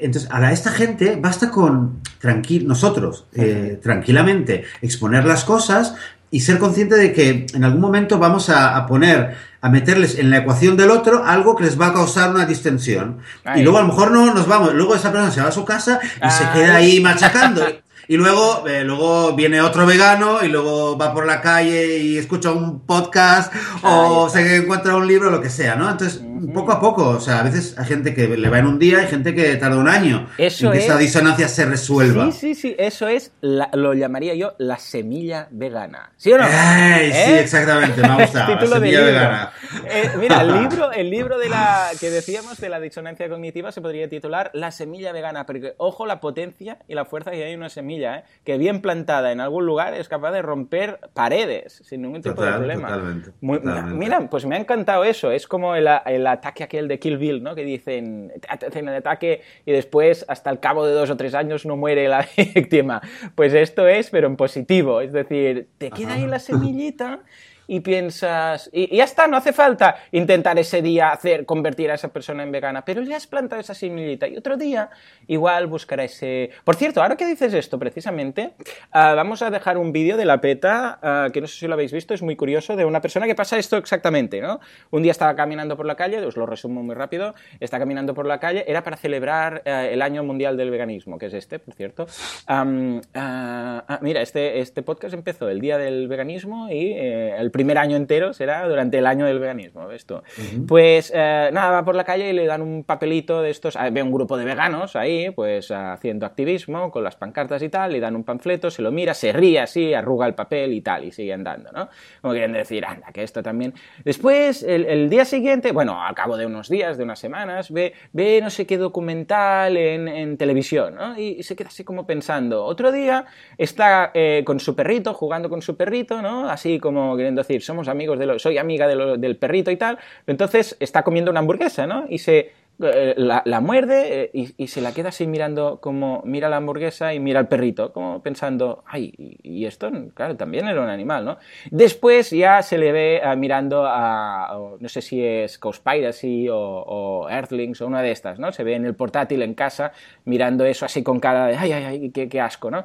entonces, 0.03 0.29
a 0.33 0.53
esta 0.53 0.71
gente 0.71 1.17
basta 1.21 1.51
con 1.51 2.01
tranquil 2.19 2.67
nosotros, 2.67 3.27
eh, 3.35 3.79
tranquilamente, 3.83 4.65
exponer 4.81 5.25
las 5.25 5.45
cosas 5.45 5.95
y 6.31 6.41
ser 6.41 6.59
consciente 6.59 6.97
de 6.97 7.12
que 7.12 7.47
en 7.53 7.65
algún 7.65 7.81
momento 7.81 8.19
vamos 8.19 8.49
a, 8.49 8.87
poner, 8.87 9.37
a 9.61 9.69
meterles 9.69 10.19
en 10.19 10.31
la 10.31 10.38
ecuación 10.38 10.77
del 10.77 10.91
otro 10.91 11.25
algo 11.25 11.55
que 11.55 11.65
les 11.65 11.79
va 11.81 11.88
a 11.88 11.93
causar 11.93 12.31
una 12.31 12.47
distensión. 12.47 13.19
Y 13.55 13.62
luego 13.62 13.79
a 13.79 13.83
lo 13.83 13.88
mejor 13.88 14.11
no 14.11 14.33
nos 14.33 14.47
vamos, 14.47 14.73
luego 14.75 14.95
esa 14.95 15.12
persona 15.12 15.31
se 15.31 15.43
va 15.43 15.49
a 15.49 15.53
su 15.53 15.65
casa 15.65 16.01
y 16.03 16.31
se 16.31 16.49
queda 16.53 16.77
ahí 16.77 17.01
machacando. 17.01 17.62
Y 18.09 18.17
luego, 18.17 18.67
eh, 18.67 18.83
luego 18.83 19.35
viene 19.35 19.61
otro 19.61 19.87
vegano 19.87 20.43
y 20.43 20.49
luego 20.49 20.99
va 20.99 21.15
por 21.15 21.25
la 21.25 21.41
calle 21.41 21.99
y 21.99 22.19
escucha 22.19 22.51
un 22.51 22.81
podcast 22.81 23.53
o 23.85 24.29
se 24.29 24.57
encuentra 24.57 24.97
un 24.97 25.07
libro, 25.07 25.31
lo 25.31 25.41
que 25.41 25.49
sea, 25.49 25.77
¿no? 25.77 25.88
Entonces, 25.88 26.21
poco 26.52 26.72
a 26.72 26.81
poco, 26.81 27.09
o 27.09 27.20
sea, 27.20 27.40
a 27.40 27.42
veces 27.42 27.78
hay 27.78 27.87
gente 27.87 28.14
que 28.14 28.28
le 28.28 28.48
va 28.48 28.59
en 28.59 28.66
un 28.66 28.78
día, 28.78 29.00
hay 29.00 29.07
gente 29.07 29.35
que 29.35 29.57
tarda 29.57 29.76
un 29.76 29.88
año 29.88 30.28
eso 30.38 30.66
en 30.66 30.72
que 30.72 30.78
esa 30.78 30.96
disonancia 30.96 31.48
se 31.48 31.64
resuelva. 31.64 32.31
Sí, 32.33 32.33
sí, 32.33 32.55
sí, 32.55 32.76
eso 32.78 33.09
es, 33.09 33.33
lo 33.40 33.94
llamaría 33.94 34.35
yo 34.35 34.55
la 34.59 34.78
semilla 34.78 35.48
vegana. 35.50 36.12
¿Sí 36.16 36.33
o 36.33 36.38
no? 36.38 36.44
Sí, 36.44 36.52
¿Eh? 36.52 37.40
exactamente, 37.40 38.00
me 38.00 38.09
ha 38.09 38.16
gustado. 38.16 38.55
la 38.61 38.66
semilla 38.66 39.00
vegana. 39.02 39.52
Eh, 39.88 40.11
mira, 40.18 40.40
el 40.42 40.52
libro, 40.61 40.92
el 40.92 41.11
libro 41.11 41.38
de 41.38 41.48
la 41.48 41.88
que 42.00 42.11
decíamos 42.11 42.59
de 42.59 42.68
la 42.68 42.81
disonancia 42.81 43.28
cognitiva 43.28 43.72
se 43.72 43.81
podría 43.81 44.09
titular 44.09 44.50
La 44.55 44.70
semilla 44.70 45.12
vegana, 45.12 45.46
porque 45.46 45.74
ojo 45.78 46.07
la 46.07 46.20
potencia 46.20 46.78
y 46.88 46.94
la 46.94 47.05
fuerza 47.05 47.31
que 47.31 47.44
hay 47.44 47.52
en 47.52 47.59
una 47.59 47.68
semilla, 47.68 48.18
¿eh? 48.18 48.24
que 48.44 48.59
bien 48.59 48.81
plantada 48.81 49.33
en 49.33 49.40
algún 49.40 49.66
lugar 49.66 49.94
es 49.94 50.09
capaz 50.09 50.33
de 50.33 50.42
romper 50.42 51.00
paredes 51.14 51.83
sin 51.85 52.02
ningún 52.02 52.22
tipo 52.22 52.42
de 52.42 52.52
problema. 52.52 52.88
Totalmente, 52.88 53.33
Mira, 53.40 54.28
pues 54.31 54.46
me 54.46 54.57
ha 54.57 54.59
encantado 54.59 55.05
eso, 55.05 55.31
es 55.31 55.46
como 55.46 55.74
el, 55.74 55.88
el 56.07 56.26
ataque 56.33 56.64
aquel 56.64 56.88
de 56.88 56.99
Kill 56.99 57.18
Bill, 57.18 57.42
¿no? 57.42 57.55
Que 57.55 57.64
dicen, 57.64 58.33
hacen 58.49 58.88
el 58.88 58.95
ataque 58.95 59.42
y 59.64 59.73
después, 59.73 60.25
hasta 60.29 60.51
el 60.51 60.61
cabo 60.61 60.87
de 60.87 60.92
dos 60.92 61.11
o 61.11 61.16
tres 61.16 61.35
años, 61.35 61.64
no 61.64 61.77
muere 61.77 62.09
la 62.09 62.27
víctima. 62.37 63.01
Pues 63.35 63.55
esto 63.55 63.87
es, 63.87 64.11
pero 64.11 64.27
en 64.27 64.37
positivo. 64.37 65.01
Es 65.01 65.12
decir, 65.12 65.68
te 65.79 65.90
queda 65.90 66.14
ahí 66.14 66.27
la 66.27 66.38
semillita 66.38 67.21
y 67.66 67.81
piensas, 67.81 68.70
y, 68.72 68.96
ya 68.96 69.05
está, 69.05 69.27
no 69.27 69.37
hace 69.37 69.53
falta 69.53 69.96
intentar 70.11 70.59
ese 70.59 70.83
día 70.83 71.11
hacer, 71.11 71.46
convertir 71.46 71.90
a 71.90 71.94
esa 71.94 72.12
persona 72.12 72.42
en 72.42 72.53
vegana, 72.53 72.85
pero 72.85 73.03
ya 73.03 73.16
has 73.16 73.27
plantado 73.27 73.61
esa 73.61 73.75
semillita 73.75 74.29
y 74.29 74.37
otro 74.37 74.57
día 74.57 74.90
igual 75.27 75.66
buscará 75.66 76.05
ese... 76.05 76.51
Por 76.64 76.77
cierto, 76.77 77.03
ahora 77.03 77.16
que 77.16 77.27
dices 77.27 77.55
esto 77.55 77.79
precisamente, 77.79 78.53
ah, 78.90 79.14
vamos 79.14 79.42
a 79.42 79.51
dejar 79.51 79.79
un 79.79 79.92
vídeo 79.92 80.16
de 80.16 80.25
la 80.25 80.40
PETA, 80.40 80.98
ah, 81.03 81.29
que 81.33 81.40
no 81.40 81.46
sé 81.46 81.59
si 81.59 81.66
lo 81.66 81.75
habéis 81.75 81.92
visto, 81.92 82.14
es 82.14 82.22
muy 82.22 82.37
curioso, 82.37 82.77
de 82.77 82.85
una 82.85 83.01
persona 83.01 83.27
que 83.27 83.35
pasa 83.35 83.59
esto 83.59 83.77
exactamente, 83.77 84.40
¿no? 84.40 84.61
Un 84.90 85.03
día 85.03 85.12
estaba 85.12 85.35
caminando 85.35 85.77
por 85.77 85.87
la 85.87 85.96
calle, 85.96 86.25
os 86.25 86.37
lo 86.37 86.46
resumo 86.46 86.83
muy 86.83 86.94
rápido, 86.94 87.35
está 87.61 87.79
caminando 87.79 88.14
por 88.14 88.27
la 88.27 88.40
calle, 88.40 88.64
era 88.66 88.83
para 88.83 88.96
celebrar 88.96 89.62
eh, 89.64 89.90
el 89.92 90.03
Año 90.03 90.25
Mundial 90.25 90.57
del 90.57 90.70
Veganismo, 90.70 91.18
que 91.18 91.27
es 91.27 91.35
este, 91.35 91.59
por 91.59 91.75
cierto. 91.75 92.07
Ah, 92.46 93.98
mira, 94.01 94.22
este, 94.22 94.61
este 94.61 94.83
podcast 94.83 95.14
empezó 95.14 95.48
el 95.48 95.61
Día 95.61 95.79
del 95.79 96.09
Veganismo 96.09 96.68
y 96.68 96.92
eh, 96.92 97.37
el 97.38 97.51
primer 97.51 97.62
año 97.70 97.96
entero 97.96 98.33
será 98.33 98.68
durante 98.68 98.98
el 98.98 99.07
año 99.07 99.27
del 99.27 99.38
veganismo, 99.38 99.90
esto. 99.90 100.22
Pues 100.66 101.12
eh, 101.14 101.51
nada, 101.53 101.70
va 101.70 101.85
por 101.85 101.94
la 101.94 102.05
calle 102.05 102.31
y 102.31 102.33
le 102.33 102.46
dan 102.46 102.62
un 102.62 102.85
papelito 102.85 103.42
de 103.42 103.51
estos, 103.51 103.77
ah, 103.77 103.88
ve 103.90 104.03
un 104.03 104.12
grupo 104.12 104.37
de 104.37 104.44
veganos 104.44 104.96
ahí, 104.96 105.31
pues 105.31 105.70
haciendo 105.70 106.27
activismo 106.27 106.90
con 106.90 107.05
las 107.05 107.16
pancartas 107.16 107.62
y 107.62 107.68
tal, 107.68 107.92
le 107.92 108.01
dan 108.01 108.16
un 108.16 108.25
panfleto, 108.25 108.70
se 108.70 108.83
lo 108.83 108.90
mira, 108.90 109.14
se 109.14 109.33
ríe 109.33 109.61
así, 109.61 109.94
arruga 109.94 110.27
el 110.27 110.35
papel 110.35 110.72
y 110.72 110.81
tal, 110.81 111.05
y 111.05 111.12
sigue 111.12 111.33
andando, 111.33 111.70
¿no? 111.72 111.88
Como 112.20 112.33
quieren 112.33 112.53
decir, 112.53 112.85
anda, 112.85 113.09
que 113.12 113.22
esto 113.22 113.42
también... 113.42 113.75
Después, 114.05 114.62
el, 114.62 115.09
día 115.11 115.25
siguiente, 115.25 115.72
bueno, 115.72 116.03
al 116.03 116.14
cabo 116.14 116.37
de 116.37 116.46
unos 116.46 116.68
días, 116.68 116.96
de 116.96 117.05
unas 117.05 117.18
semanas, 117.18 117.70
ve, 117.70 117.92
ve 118.12 118.40
no 118.42 118.51
sé 118.51 118.66
qué 118.66 118.79
documental 118.79 119.77
en, 119.77 120.37
televisión, 120.37 120.94
¿no? 120.94 121.18
Y, 121.18 121.42
se 121.42 121.57
queda 121.57 121.68
así 121.68 121.85
como 121.85 122.07
pensando. 122.07 122.64
Otro 122.64 122.92
día 122.92 123.27
está 123.59 124.11
eh, 124.14 124.42
con 124.44 124.61
su 124.61 124.75
perrito, 124.75 125.12
jugando 125.14 125.51
con 125.51 125.61
su 125.61 125.77
perrito, 125.77 126.22
¿no? 126.22 126.48
Así 126.48 126.79
como 126.79 127.16
queriendo 127.16 127.41
decir, 127.46 127.62
somos 127.62 127.88
amigos 127.88 128.18
de 128.18 128.26
lo, 128.26 128.38
soy 128.38 128.59
amiga 128.59 128.88
del 128.88 129.37
perrito 129.37 129.70
y 129.70 129.76
tal, 129.76 129.98
entonces 130.26 130.76
está 130.81 131.02
comiendo 131.02 131.31
una 131.31 131.40
hamburguesa, 131.40 131.87
¿no? 131.87 132.07
Y 132.09 132.18
se 132.18 132.52
eh, 132.80 133.14
la, 133.16 133.61
muerde 133.61 134.30
eh, 134.35 134.54
y, 134.56 134.66
se 134.66 134.80
la 134.80 134.92
queda 134.92 135.11
así 135.11 135.26
mirando 135.26 135.78
como 135.80 136.22
mira 136.24 136.48
la 136.48 136.56
hamburguesa 136.56 137.14
y 137.14 137.20
mira 137.20 137.38
al 137.38 137.46
perrito, 137.46 137.92
como 137.92 138.22
pensando, 138.22 138.82
ay, 138.87 139.12
y 139.42 139.66
esto, 139.66 139.90
claro, 140.14 140.37
también 140.37 140.66
era 140.66 140.80
un 140.80 140.88
animal, 140.88 141.24
¿no? 141.24 141.38
Después 141.70 142.30
ya 142.30 142.62
se 142.62 142.78
le 142.78 142.90
ve 142.90 143.20
eh, 143.22 143.37
mirando 143.37 143.85
a, 143.87 144.58
no 144.80 144.88
sé 144.88 145.00
si 145.00 145.24
es 145.24 145.58
Cowspiracy 145.58 146.48
o, 146.48 146.58
o 146.58 147.28
Earthlings 147.28 147.80
o 147.82 147.87
una 147.87 148.02
de 148.02 148.11
estas, 148.11 148.38
¿no? 148.38 148.50
Se 148.50 148.64
ve 148.64 148.74
en 148.74 148.87
el 148.87 148.94
portátil 148.94 149.42
en 149.42 149.54
casa 149.54 149.92
mirando 150.24 150.64
eso 150.64 150.85
así 150.85 151.02
con 151.02 151.20
cara 151.20 151.46
de, 151.46 151.56
ay, 151.56 151.72
ay, 151.72 151.85
ay, 151.85 152.11
qué, 152.11 152.40
asco, 152.40 152.70
¿no? 152.70 152.85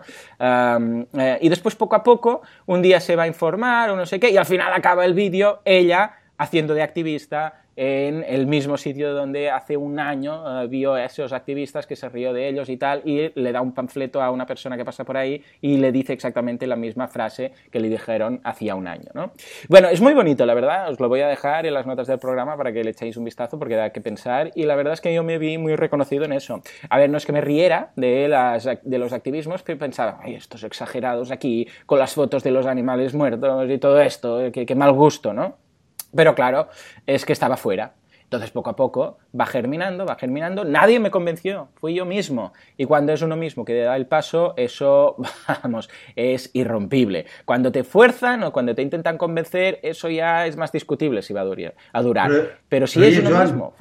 y 1.40 1.50
después 1.50 1.76
poco 1.76 1.96
a 1.96 2.04
poco, 2.04 2.42
un 2.66 2.82
día 2.82 3.00
se 3.00 3.16
va 3.16 3.24
a 3.24 3.28
informar 3.28 3.90
o 3.90 3.96
no 3.96 4.06
sé 4.06 4.20
qué, 4.20 4.30
y 4.30 4.38
al 4.38 4.46
final 4.46 4.72
acaba 4.74 5.06
el 5.06 5.14
vídeo 5.14 5.62
ella 5.66 6.18
haciendo 6.38 6.74
de 6.74 6.84
activista 6.84 7.62
en 7.78 8.26
el 8.28 8.48
mismo 8.48 8.76
sitio 8.76 9.14
donde 9.14 9.52
hace 9.52 9.78
un 9.78 10.00
año 10.00 10.64
eh, 10.64 10.68
vio 10.68 10.96
a 10.96 11.06
esos 11.06 11.32
activistas 11.32 11.86
que 11.86 11.96
se 11.96 12.10
rió 12.10 12.34
de 12.34 12.50
ellos 12.50 12.70
y 12.70 12.78
tal, 12.78 13.04
y 13.06 13.32
le 13.40 13.52
da 13.52 13.62
un 13.62 13.72
panfleto 13.72 14.20
a 14.20 14.32
una 14.32 14.48
persona 14.48 14.76
que 14.76 14.84
pasa 14.84 15.04
por 15.04 15.16
ahí 15.16 15.44
y 15.62 15.78
le 15.78 15.92
dice 15.92 16.12
exactamente 16.12 16.66
la 16.66 16.76
misma 16.76 17.08
frase 17.08 17.54
que 17.72 17.80
le 17.80 17.88
dijeron 17.88 18.42
hacía 18.44 18.74
un 18.74 18.88
año. 18.88 19.10
¿no? 19.14 19.32
Bueno, 19.70 19.90
es 19.90 20.02
muy 20.02 20.16
bonito, 20.16 20.44
la 20.48 20.56
verdad, 20.56 20.90
os 20.90 21.00
lo 21.00 21.08
voy 21.08 21.22
a 21.22 21.28
dejar 21.28 21.68
en 21.68 21.76
las 21.76 21.86
notas 21.86 22.08
del 22.08 22.18
programa 22.18 22.58
para 22.58 22.74
que 22.74 22.84
le 22.84 22.90
echéis 22.90 23.16
un 23.16 23.26
vistazo 23.26 23.60
porque 23.60 23.76
da 23.76 23.92
que 23.92 24.02
pensar, 24.02 24.52
y 24.56 24.64
la 24.64 24.76
verdad 24.76 24.94
es 24.94 25.02
que 25.02 25.14
yo 25.14 25.24
me 25.24 25.38
vi 25.38 25.60
muy 25.60 25.76
reconocido 25.76 26.26
en 26.26 26.34
eso. 26.34 26.62
A 26.90 26.98
ver, 26.98 27.12
no 27.12 27.18
es 27.18 27.28
que 27.28 27.32
me 27.32 27.42
riera 27.42 27.92
de, 27.96 28.28
las, 28.28 28.68
de 28.82 28.98
los 28.98 29.14
activismos, 29.14 29.62
pero 29.62 29.78
pensaba, 29.78 30.20
ay, 30.24 30.34
estos 30.34 30.64
exagerados 30.64 31.30
aquí, 31.30 31.68
con 31.86 32.00
las 32.00 32.16
fotos 32.16 32.42
de 32.42 32.50
los 32.50 32.66
animales 32.66 33.14
muertos 33.14 33.70
y 33.70 33.78
todo 33.78 34.02
esto, 34.02 34.52
qué, 34.52 34.66
qué 34.66 34.76
mal 34.76 34.94
gusto, 34.94 35.32
¿no? 35.32 35.67
Pero 36.16 36.36
claro, 36.36 36.70
es 37.06 37.26
que 37.26 37.34
estaba 37.34 37.58
fuera. 37.58 37.94
Entonces, 38.28 38.52
poco 38.52 38.70
a 38.70 38.76
poco, 38.76 39.20
va 39.40 39.46
germinando, 39.46 40.06
va 40.06 40.18
germinando. 40.18 40.66
Nadie 40.66 41.00
me 41.00 41.12
convenció, 41.12 41.70
fui 41.76 41.94
yo 41.94 42.06
mismo. 42.06 42.52
Y 42.76 42.84
cuando 42.84 43.14
es 43.14 43.22
uno 43.22 43.38
mismo 43.38 43.64
que 43.64 43.74
da 43.82 43.96
el 43.96 44.06
paso, 44.06 44.54
eso, 44.58 45.16
vamos, 45.64 45.90
es 46.18 46.50
irrompible. 46.52 47.26
Cuando 47.46 47.72
te 47.72 47.86
fuerzan 47.86 48.44
o 48.44 48.52
cuando 48.52 48.76
te 48.76 48.82
intentan 48.82 49.18
convencer, 49.18 49.80
eso 49.82 50.10
ya 50.10 50.46
es 50.46 50.58
más 50.58 50.74
discutible 50.74 51.22
si 51.22 51.34
va 51.34 51.42
a 51.42 52.02
durar. 52.04 52.32
Pero, 52.68 52.86
si 52.86 53.02
es 53.02 53.18
uno 53.20 53.40
mismo, 53.42 53.74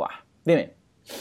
dime. 0.45 0.75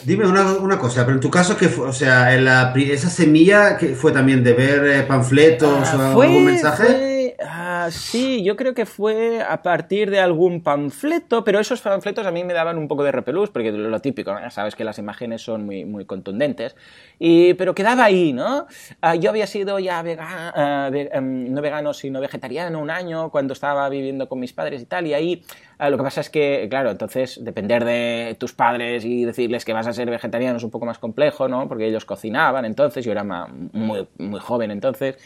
Dime 0.03 0.25
una, 0.27 0.77
cosa, 0.77 1.03
pero 1.03 1.15
en 1.15 1.21
tu 1.21 1.29
caso, 1.29 1.57
que 1.57 1.67
o 1.67 1.93
sea, 1.93 2.35
esa 2.75 3.09
semilla 3.09 3.77
que 3.77 3.89
fue 3.95 4.11
también 4.11 4.43
de 4.43 4.53
ver 4.53 4.85
eh, 4.85 5.03
panfletos 5.03 5.87
ah, 5.93 6.13
o 6.15 6.21
algún 6.21 6.45
mensaje. 6.45 7.14
Ah, 7.41 7.89
sí, 7.91 8.43
yo 8.43 8.55
creo 8.55 8.73
que 8.73 8.85
fue 8.85 9.41
a 9.41 9.61
partir 9.61 10.09
de 10.09 10.19
algún 10.19 10.61
panfleto, 10.61 11.43
pero 11.43 11.59
esos 11.59 11.81
panfletos 11.81 12.25
a 12.25 12.31
mí 12.31 12.43
me 12.43 12.53
daban 12.53 12.77
un 12.77 12.87
poco 12.87 13.03
de 13.03 13.11
repelús, 13.11 13.49
porque 13.49 13.71
lo 13.71 13.99
típico, 13.99 14.33
sabes 14.49 14.75
que 14.75 14.83
las 14.83 14.99
imágenes 14.99 15.41
son 15.41 15.65
muy, 15.65 15.85
muy 15.85 16.05
contundentes, 16.05 16.75
y, 17.19 17.53
pero 17.55 17.75
quedaba 17.75 18.05
ahí, 18.05 18.33
¿no? 18.33 18.67
Ah, 19.01 19.15
yo 19.15 19.29
había 19.29 19.47
sido 19.47 19.79
ya 19.79 20.01
vegano, 20.01 20.51
ah, 20.55 20.89
em, 20.93 21.53
no 21.53 21.61
vegano, 21.61 21.93
sino 21.93 22.21
vegetariano 22.21 22.79
un 22.79 22.89
año 22.89 23.29
cuando 23.31 23.53
estaba 23.53 23.87
viviendo 23.89 24.29
con 24.29 24.39
mis 24.39 24.53
padres 24.53 24.81
y 24.81 24.85
tal, 24.85 25.07
y 25.07 25.13
ahí 25.13 25.43
lo 25.79 25.97
que 25.97 26.03
pasa 26.03 26.21
es 26.21 26.29
que, 26.29 26.67
claro, 26.69 26.91
entonces 26.91 27.43
depender 27.43 27.83
de 27.83 28.37
tus 28.39 28.53
padres 28.53 29.03
y 29.03 29.25
decirles 29.25 29.65
que 29.65 29.73
vas 29.73 29.87
a 29.87 29.93
ser 29.93 30.09
vegetariano 30.09 30.57
es 30.57 30.63
un 30.63 30.71
poco 30.71 30.85
más 30.85 30.99
complejo, 30.99 31.47
¿no? 31.47 31.67
Porque 31.67 31.87
ellos 31.87 32.05
cocinaban 32.05 32.63
entonces, 32.65 33.03
yo 33.03 33.11
era 33.11 33.23
muy, 33.23 34.07
muy 34.17 34.39
joven 34.39 34.71
entonces. 34.71 35.17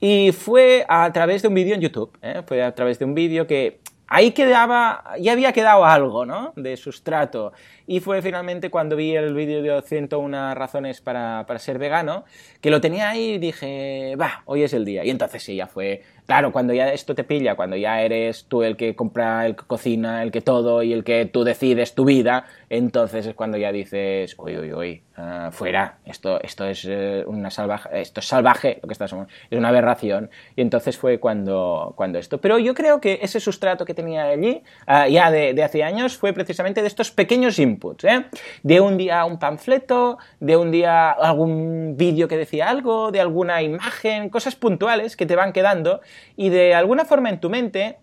Y 0.00 0.32
fue 0.32 0.84
a 0.88 1.12
través 1.12 1.42
de 1.42 1.48
un 1.48 1.54
vídeo 1.54 1.74
en 1.74 1.80
YouTube, 1.80 2.16
¿eh? 2.22 2.42
fue 2.46 2.62
a 2.62 2.74
través 2.74 2.98
de 2.98 3.04
un 3.04 3.14
vídeo 3.14 3.46
que 3.46 3.80
ahí 4.06 4.32
quedaba, 4.32 5.04
ya 5.20 5.32
había 5.32 5.52
quedado 5.52 5.84
algo, 5.84 6.24
¿no? 6.24 6.52
De 6.56 6.76
sustrato. 6.76 7.52
Y 7.90 8.00
fue 8.00 8.20
finalmente 8.20 8.68
cuando 8.68 8.96
vi 8.96 9.16
el 9.16 9.32
vídeo 9.32 9.62
de 9.62 9.80
101 9.80 10.54
razones 10.54 11.00
para, 11.00 11.46
para, 11.46 11.58
ser 11.58 11.78
vegano, 11.78 12.26
que 12.60 12.70
lo 12.70 12.82
tenía 12.82 13.08
ahí 13.08 13.30
y 13.30 13.38
dije, 13.38 14.14
va, 14.20 14.42
hoy 14.44 14.62
es 14.62 14.74
el 14.74 14.84
día. 14.84 15.06
Y 15.06 15.10
entonces 15.10 15.42
sí, 15.42 15.56
ya 15.56 15.66
fue 15.66 16.02
Claro, 16.28 16.52
cuando 16.52 16.74
ya 16.74 16.92
esto 16.92 17.14
te 17.14 17.24
pilla, 17.24 17.54
cuando 17.54 17.74
ya 17.74 18.02
eres 18.02 18.44
tú 18.44 18.62
el 18.62 18.76
que 18.76 18.94
compra, 18.94 19.46
el 19.46 19.56
que 19.56 19.64
cocina, 19.64 20.22
el 20.22 20.30
que 20.30 20.42
todo 20.42 20.82
y 20.82 20.92
el 20.92 21.02
que 21.02 21.24
tú 21.24 21.42
decides 21.42 21.94
tu 21.94 22.04
vida, 22.04 22.44
entonces 22.68 23.24
es 23.24 23.34
cuando 23.34 23.56
ya 23.56 23.72
dices, 23.72 24.34
uy, 24.36 24.58
uy, 24.58 24.74
uy, 24.74 25.02
ah, 25.16 25.48
fuera, 25.52 25.96
esto, 26.04 26.38
esto 26.42 26.66
es 26.66 26.84
eh, 26.86 27.24
una 27.26 27.50
salvaje, 27.50 28.02
esto 28.02 28.20
es 28.20 28.26
salvaje, 28.26 28.78
lo 28.82 28.88
que 28.88 28.92
estás, 28.92 29.14
es 29.50 29.58
una 29.58 29.68
aberración. 29.70 30.28
Y 30.54 30.60
entonces 30.60 30.98
fue 30.98 31.18
cuando, 31.18 31.94
cuando 31.96 32.18
esto. 32.18 32.42
Pero 32.42 32.58
yo 32.58 32.74
creo 32.74 33.00
que 33.00 33.20
ese 33.22 33.40
sustrato 33.40 33.86
que 33.86 33.94
tenía 33.94 34.24
allí, 34.24 34.60
ah, 34.86 35.08
ya 35.08 35.30
de, 35.30 35.54
de, 35.54 35.62
hace 35.62 35.82
años, 35.82 36.18
fue 36.18 36.34
precisamente 36.34 36.82
de 36.82 36.88
estos 36.88 37.10
pequeños 37.10 37.58
inputs, 37.78 38.04
¿eh? 38.04 38.26
De 38.62 38.80
un 38.80 38.96
día 38.96 39.24
un 39.24 39.38
panfleto, 39.38 40.18
de 40.40 40.56
un 40.56 40.70
día 40.70 41.10
algún 41.10 41.96
vídeo 41.96 42.28
que 42.28 42.36
decía 42.36 42.68
algo, 42.68 43.10
de 43.12 43.20
alguna 43.20 43.62
imagen, 43.62 44.28
cosas 44.28 44.56
puntuales 44.56 45.16
que 45.16 45.26
te 45.26 45.36
van 45.36 45.52
quedando 45.52 46.00
y 46.36 46.48
de 46.50 46.74
alguna 46.74 47.04
forma 47.04 47.30
en 47.30 47.40
tu 47.40 47.48
mente 47.48 47.98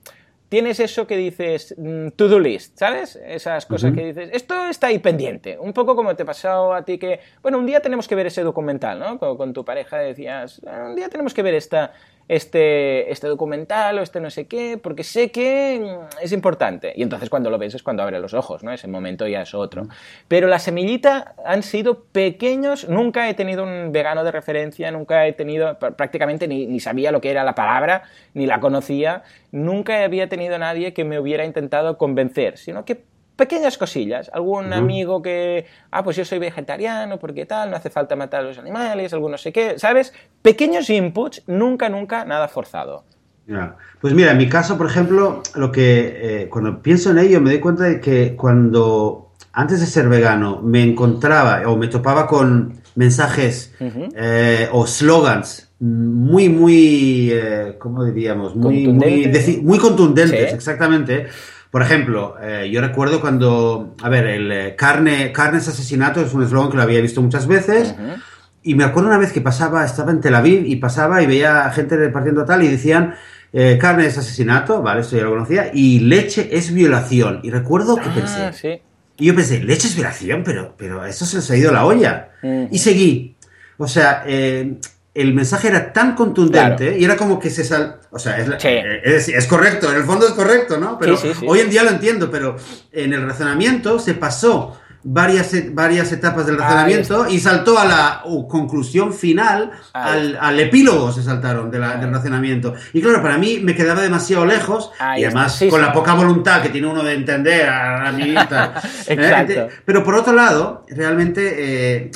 tienes 0.49 0.79
eso 0.79 1.07
que 1.07 1.17
dices 1.17 1.75
mm, 1.77 2.09
to-do 2.15 2.39
list, 2.39 2.77
¿sabes? 2.77 3.19
Esas 3.25 3.65
cosas 3.65 3.93
que 3.93 4.13
dices, 4.13 4.29
esto 4.31 4.67
está 4.67 4.87
ahí 4.87 4.99
pendiente. 4.99 5.57
Un 5.59 5.73
poco 5.73 5.95
como 5.95 6.15
te 6.15 6.23
ha 6.23 6.25
pasado 6.25 6.73
a 6.73 6.85
ti 6.85 6.97
que, 6.97 7.19
bueno, 7.41 7.57
un 7.57 7.65
día 7.65 7.81
tenemos 7.81 8.07
que 8.07 8.15
ver 8.15 8.27
ese 8.27 8.43
documental, 8.43 8.99
¿no? 8.99 9.17
Con, 9.19 9.37
con 9.37 9.53
tu 9.53 9.65
pareja 9.65 9.97
decías, 9.97 10.61
ah, 10.67 10.85
un 10.89 10.95
día 10.95 11.09
tenemos 11.09 11.33
que 11.33 11.41
ver 11.41 11.55
esta, 11.55 11.93
este, 12.27 13.11
este 13.11 13.27
documental 13.27 13.99
o 13.99 14.01
este 14.01 14.19
no 14.19 14.29
sé 14.29 14.47
qué, 14.47 14.79
porque 14.81 15.03
sé 15.03 15.31
que 15.31 15.99
es 16.21 16.31
importante. 16.31 16.93
Y 16.95 17.03
entonces 17.03 17.29
cuando 17.29 17.49
lo 17.49 17.57
ves 17.57 17.75
es 17.75 17.83
cuando 17.83 18.03
abre 18.03 18.19
los 18.19 18.33
ojos, 18.33 18.63
¿no? 18.63 18.71
Ese 18.71 18.87
momento 18.87 19.27
ya 19.27 19.41
es 19.41 19.53
otro. 19.53 19.87
Pero 20.27 20.47
la 20.47 20.59
semillita 20.59 21.35
han 21.45 21.63
sido 21.63 22.03
pequeños, 22.05 22.89
nunca 22.89 23.29
he 23.29 23.33
tenido 23.33 23.63
un 23.63 23.91
vegano 23.91 24.23
de 24.23 24.31
referencia, 24.31 24.91
nunca 24.91 25.27
he 25.27 25.33
tenido, 25.33 25.77
prácticamente 25.77 26.47
ni, 26.47 26.65
ni 26.65 26.79
sabía 26.79 27.11
lo 27.11 27.21
que 27.21 27.31
era 27.31 27.43
la 27.43 27.55
palabra, 27.55 28.03
ni 28.33 28.45
la 28.45 28.59
conocía, 28.59 29.23
nunca 29.51 30.03
había 30.03 30.27
tenido 30.29 30.57
nadie 30.57 30.93
que 30.93 31.03
me 31.03 31.19
hubiera 31.19 31.45
intentado 31.45 31.97
convencer, 31.97 32.57
sino 32.57 32.85
que 32.85 33.03
pequeñas 33.35 33.77
cosillas. 33.77 34.29
Algún 34.33 34.73
amigo 34.73 35.21
que, 35.21 35.65
ah, 35.91 36.03
pues 36.03 36.17
yo 36.17 36.25
soy 36.25 36.39
vegetariano, 36.39 37.19
porque 37.19 37.45
tal, 37.45 37.71
no 37.71 37.77
hace 37.77 37.89
falta 37.89 38.15
matar 38.15 38.41
a 38.41 38.43
los 38.43 38.57
animales, 38.57 39.13
algún 39.13 39.31
no 39.31 39.37
sé 39.37 39.51
qué, 39.51 39.77
¿sabes? 39.77 40.13
Pequeños 40.41 40.89
inputs, 40.89 41.43
nunca, 41.47 41.89
nunca 41.89 42.25
nada 42.25 42.47
forzado. 42.47 43.03
Pues 44.01 44.13
mira, 44.13 44.31
en 44.31 44.37
mi 44.37 44.49
caso, 44.49 44.77
por 44.77 44.87
ejemplo, 44.87 45.43
lo 45.53 45.71
que 45.71 46.43
eh, 46.43 46.49
cuando 46.49 46.81
pienso 46.81 47.11
en 47.11 47.19
ello 47.19 47.41
me 47.41 47.51
doy 47.51 47.59
cuenta 47.59 47.83
de 47.83 47.99
que 48.01 48.35
cuando 48.35 49.33
antes 49.53 49.79
de 49.79 49.85
ser 49.85 50.09
vegano 50.09 50.61
me 50.63 50.83
encontraba 50.83 51.61
o 51.67 51.77
me 51.77 51.87
topaba 51.87 52.25
con 52.25 52.81
mensajes 52.95 53.73
eh, 53.79 54.67
o 54.71 54.87
slogans 54.87 55.69
muy, 55.79 56.49
muy, 56.49 57.29
eh, 57.31 57.75
¿cómo 57.77 58.03
diríamos? 58.03 58.55
Muy 58.55 58.85
contundentes, 58.85 59.47
muy, 59.47 59.61
muy 59.61 59.79
contundentes 59.79 60.53
exactamente 60.53 61.27
Por 61.75 61.81
ejemplo, 61.81 62.37
eh, 62.41 62.69
yo 62.71 62.79
recuerdo 62.79 63.19
cuando, 63.19 63.95
a 64.01 64.07
ver, 64.07 64.27
el 64.27 64.49
eh, 64.49 64.75
carne, 64.77 65.33
carne 65.33 65.57
es 65.57 65.67
asesinato 65.67 66.21
es 66.21 66.33
un 66.33 66.41
eslogan 66.41 66.71
que 66.71 66.77
lo 66.77 66.83
había 66.83 67.01
visto 67.01 67.21
muchas 67.21 67.47
veces. 67.47 67.93
Y 68.63 68.75
me 68.75 68.85
acuerdo 68.85 69.09
una 69.09 69.17
vez 69.17 69.33
que 69.33 69.41
pasaba, 69.41 69.83
estaba 69.83 70.11
en 70.11 70.21
Tel 70.21 70.35
Aviv 70.35 70.65
y 70.65 70.77
pasaba 70.77 71.21
y 71.21 71.27
veía 71.27 71.69
gente 71.71 71.97
repartiendo 71.97 72.45
tal 72.45 72.63
y 72.63 72.69
decían, 72.69 73.15
eh, 73.51 73.77
carne 73.77 74.05
es 74.05 74.17
asesinato, 74.17 74.81
vale, 74.81 75.01
esto 75.01 75.17
ya 75.17 75.23
lo 75.23 75.31
conocía, 75.31 75.69
y 75.73 75.99
leche 75.99 76.47
es 76.49 76.73
violación. 76.73 77.41
Y 77.43 77.51
recuerdo 77.51 77.97
que 77.97 78.07
ah, 78.07 78.53
pensé, 78.53 78.81
y 79.17 79.25
yo 79.25 79.35
pensé, 79.35 79.61
leche 79.61 79.89
es 79.89 79.95
violación, 79.95 80.43
pero, 80.45 80.75
pero 80.77 81.05
eso 81.05 81.25
se 81.25 81.35
les 81.35 81.51
ha 81.51 81.57
ido 81.57 81.73
la 81.73 81.85
olla. 81.85 82.29
Y 82.71 82.77
seguí. 82.77 83.35
O 83.75 83.89
sea, 83.89 84.23
eh, 84.25 84.77
el 85.15 85.33
mensaje 85.33 85.69
era 85.69 85.93
tan 85.93 86.13
contundente 86.13 86.99
y 86.99 87.05
era 87.05 87.15
como 87.15 87.39
que 87.39 87.49
se 87.49 87.63
sal... 87.63 87.99
O 88.11 88.19
sea, 88.19 88.37
es, 88.37 89.29
es, 89.29 89.47
correcto, 89.47 89.89
en 89.89 89.97
el 89.97 90.03
fondo 90.03 90.27
es 90.27 90.33
correcto, 90.33 90.77
¿no? 90.77 90.99
Pero 90.99 91.17
hoy 91.47 91.59
en 91.61 91.69
día 91.69 91.83
lo 91.83 91.89
entiendo, 91.89 92.29
pero 92.29 92.57
en 92.91 93.13
el 93.13 93.25
razonamiento 93.25 93.97
se 93.97 94.13
pasó 94.13 94.77
varias, 95.07 95.53
varias 95.71 96.11
etapas 96.11 96.47
del 96.47 96.57
razonamiento 96.57 97.29
y 97.29 97.39
saltó 97.39 97.77
a 97.77 97.85
la 97.85 98.23
conclusión 98.49 99.13
final, 99.13 99.71
al, 99.93 100.59
epílogo 100.59 101.11
se 101.11 101.21
saltaron 101.21 101.69
del 101.69 102.11
razonamiento. 102.11 102.73
Y 102.91 103.01
claro, 103.01 103.21
para 103.21 103.37
mí 103.37 103.59
me 103.61 103.75
quedaba 103.75 104.01
demasiado 104.01 104.45
lejos 104.45 104.91
y 105.17 105.23
además 105.23 105.63
con 105.69 105.79
la 105.79 105.93
poca 105.93 106.15
voluntad 106.15 106.61
que 106.63 106.69
tiene 106.69 106.87
uno 106.87 107.03
de 107.03 107.13
entender 107.13 107.69
a, 107.69 108.11
mí. 108.11 108.33
¿eh? 109.07 109.67
Pero 109.85 110.03
por 110.03 110.15
otro 110.15 110.33
lado, 110.33 110.85
realmente, 110.89 112.01
eh, 112.05 112.11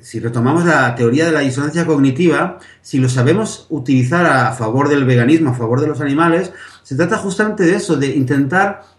si, 0.00 0.18
retomamos 0.18 0.64
la 0.64 0.94
teoría 0.94 1.26
de 1.26 1.32
la 1.32 1.40
disonancia 1.40 1.84
cognitiva, 1.84 2.58
si 2.80 2.98
lo 2.98 3.10
sabemos 3.10 3.66
utilizar 3.68 4.24
a 4.24 4.52
favor 4.52 4.88
del 4.88 5.04
veganismo, 5.04 5.50
a 5.50 5.54
favor 5.54 5.82
de 5.82 5.88
los 5.88 6.00
animales, 6.00 6.50
se 6.82 6.96
trata 6.96 7.18
justamente 7.18 7.64
de 7.64 7.76
eso, 7.76 7.96
de 7.96 8.06
intentar 8.06 8.96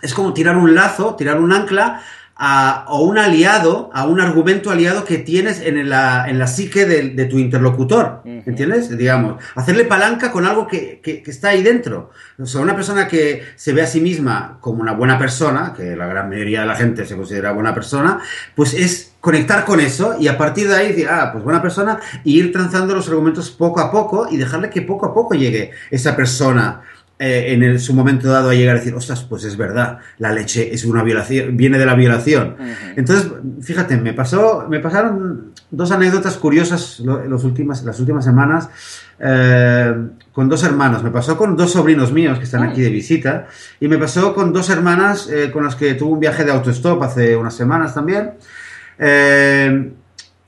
es 0.00 0.14
como 0.14 0.32
tirar 0.32 0.56
un 0.56 0.74
lazo, 0.74 1.16
tirar 1.16 1.40
un 1.40 1.52
ancla 1.52 2.00
a, 2.40 2.84
o 2.88 3.02
un 3.02 3.18
aliado, 3.18 3.90
a 3.92 4.06
un 4.06 4.20
argumento 4.20 4.70
aliado 4.70 5.04
que 5.04 5.18
tienes 5.18 5.60
en 5.60 5.88
la, 5.88 6.28
en 6.28 6.38
la 6.38 6.46
psique 6.46 6.86
de, 6.86 7.24
tu 7.24 7.38
interlocutor, 7.38 8.22
¿entiendes? 8.24 8.96
Digamos, 8.96 9.42
hacerle 9.56 9.84
palanca 9.84 10.30
con 10.30 10.46
algo 10.46 10.68
que, 10.68 11.00
que, 11.02 11.22
está 11.26 11.48
ahí 11.48 11.64
dentro. 11.64 12.10
O 12.38 12.46
sea, 12.46 12.60
una 12.60 12.76
persona 12.76 13.08
que 13.08 13.42
se 13.56 13.72
ve 13.72 13.82
a 13.82 13.86
sí 13.88 14.00
misma 14.00 14.58
como 14.60 14.80
una 14.80 14.92
buena 14.92 15.18
persona, 15.18 15.74
que 15.76 15.96
la 15.96 16.06
gran 16.06 16.28
mayoría 16.28 16.60
de 16.60 16.66
la 16.66 16.76
gente 16.76 17.04
se 17.06 17.16
considera 17.16 17.50
buena 17.50 17.74
persona, 17.74 18.20
pues 18.54 18.72
es 18.72 19.14
conectar 19.20 19.64
con 19.64 19.80
eso 19.80 20.16
y 20.18 20.28
a 20.28 20.38
partir 20.38 20.68
de 20.68 20.76
ahí 20.76 20.88
decir, 20.88 21.08
ah, 21.10 21.30
pues 21.32 21.42
buena 21.42 21.60
persona, 21.60 21.98
y 22.22 22.38
ir 22.38 22.52
transando 22.52 22.94
los 22.94 23.08
argumentos 23.08 23.50
poco 23.50 23.80
a 23.80 23.90
poco 23.90 24.28
y 24.30 24.36
dejarle 24.36 24.70
que 24.70 24.82
poco 24.82 25.06
a 25.06 25.14
poco 25.14 25.34
llegue 25.34 25.72
esa 25.90 26.14
persona 26.14 26.82
eh, 27.18 27.52
en 27.52 27.80
su 27.80 27.94
momento 27.94 28.28
dado 28.28 28.50
a 28.50 28.54
llegar 28.54 28.76
a 28.76 28.78
decir, 28.78 28.94
ostras, 28.94 29.24
pues 29.24 29.42
es 29.44 29.56
verdad, 29.56 29.98
la 30.18 30.32
leche 30.32 30.72
es 30.72 30.84
una 30.84 31.02
violación, 31.02 31.56
viene 31.56 31.76
de 31.78 31.84
la 31.84 31.94
violación. 31.94 32.56
Entonces, 32.94 33.30
fíjate, 33.60 33.96
me 33.96 34.12
pasó, 34.12 34.66
me 34.68 34.78
pasaron 34.78 35.52
dos 35.70 35.90
anécdotas 35.90 36.36
curiosas 36.36 37.00
los 37.00 37.44
últimas, 37.44 37.82
las 37.82 37.98
últimas 37.98 38.24
semanas 38.24 38.70
eh, 39.18 39.94
con 40.32 40.48
dos 40.48 40.62
hermanos. 40.62 41.02
Me 41.02 41.10
pasó 41.10 41.36
con 41.36 41.56
dos 41.56 41.72
sobrinos 41.72 42.12
míos 42.12 42.38
que 42.38 42.44
están 42.44 42.62
aquí 42.62 42.82
de 42.82 42.90
visita 42.90 43.48
y 43.80 43.88
me 43.88 43.98
pasó 43.98 44.32
con 44.32 44.52
dos 44.52 44.70
hermanas 44.70 45.28
eh, 45.28 45.50
con 45.50 45.64
las 45.64 45.74
que 45.74 45.94
tuve 45.94 46.12
un 46.12 46.20
viaje 46.20 46.44
de 46.44 46.52
autostop 46.52 47.02
hace 47.02 47.36
unas 47.36 47.54
semanas 47.54 47.94
también. 47.94 48.34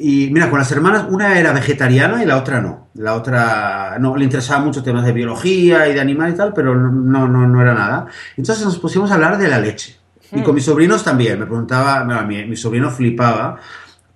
Y 0.01 0.31
mira, 0.31 0.49
con 0.49 0.59
las 0.59 0.73
hermanas, 0.73 1.05
una 1.09 1.39
era 1.39 1.53
vegetariana 1.53 2.23
y 2.23 2.27
la 2.27 2.39
otra 2.39 2.61
no. 2.61 2.89
La 2.95 3.15
otra 3.15 3.97
no 4.01 4.17
le 4.17 4.25
interesaba 4.25 4.65
mucho 4.65 4.83
temas 4.83 5.05
de 5.05 5.13
biología 5.13 5.87
y 5.89 5.95
de 5.95 6.01
animal 6.01 6.33
y 6.33 6.37
tal, 6.37 6.55
pero 6.55 6.75
no, 6.75 7.29
no, 7.29 7.47
no 7.47 7.63
era 7.63 7.75
nada. 7.75 8.07
Entonces 8.37 8.65
nos 8.65 8.79
pusimos 8.79 9.11
a 9.11 9.15
hablar 9.15 9.39
de 9.39 9.49
la 9.49 9.61
leche. 9.61 9.97
Y 10.33 10.41
hmm. 10.41 10.43
con 10.43 10.55
mis 10.55 10.65
sobrinos 10.65 11.05
también. 11.05 11.39
Me 11.39 11.47
preguntaba, 11.47 12.05
mi, 12.25 12.45
mi 12.47 12.57
sobrino 12.57 12.91
flipaba 12.91 13.59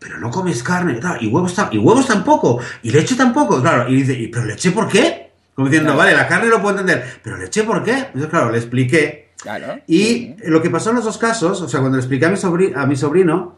pero 0.05 0.19
no 0.19 0.31
comes 0.31 0.63
carne, 0.63 1.01
y 1.21 1.29
huevos, 1.29 1.57
y 1.71 1.79
huevos 1.79 2.07
tampoco, 2.07 2.61
y 2.83 2.91
leche 2.91 3.15
tampoco, 3.15 3.63
claro, 3.63 3.89
y 3.89 4.03
dice, 4.03 4.29
pero 4.31 4.45
leche 4.45 4.71
por 4.71 4.87
qué? 4.87 5.31
Como 5.55 5.69
diciendo, 5.69 5.97
vale, 5.97 6.13
la 6.13 6.29
carne 6.29 6.49
lo 6.49 6.61
puedo 6.61 6.79
entender, 6.79 7.21
pero 7.23 7.39
leche 7.39 7.63
por 7.63 7.83
qué? 7.83 7.93
Entonces, 7.93 8.29
claro, 8.29 8.51
le 8.51 8.59
expliqué. 8.59 9.31
Claro. 9.41 9.81
Y 9.87 10.35
lo 10.45 10.61
que 10.61 10.69
pasó 10.69 10.91
en 10.91 10.97
los 10.97 11.07
dos 11.07 11.17
casos, 11.17 11.63
o 11.63 11.69
sea, 11.69 11.81
cuando 11.81 11.97
le 11.97 12.03
expliqué 12.03 12.27
a 12.27 12.29
mi, 12.29 12.37
sobrino, 12.37 12.79
a 12.79 12.85
mi 12.85 12.97
sobrino, 12.97 13.57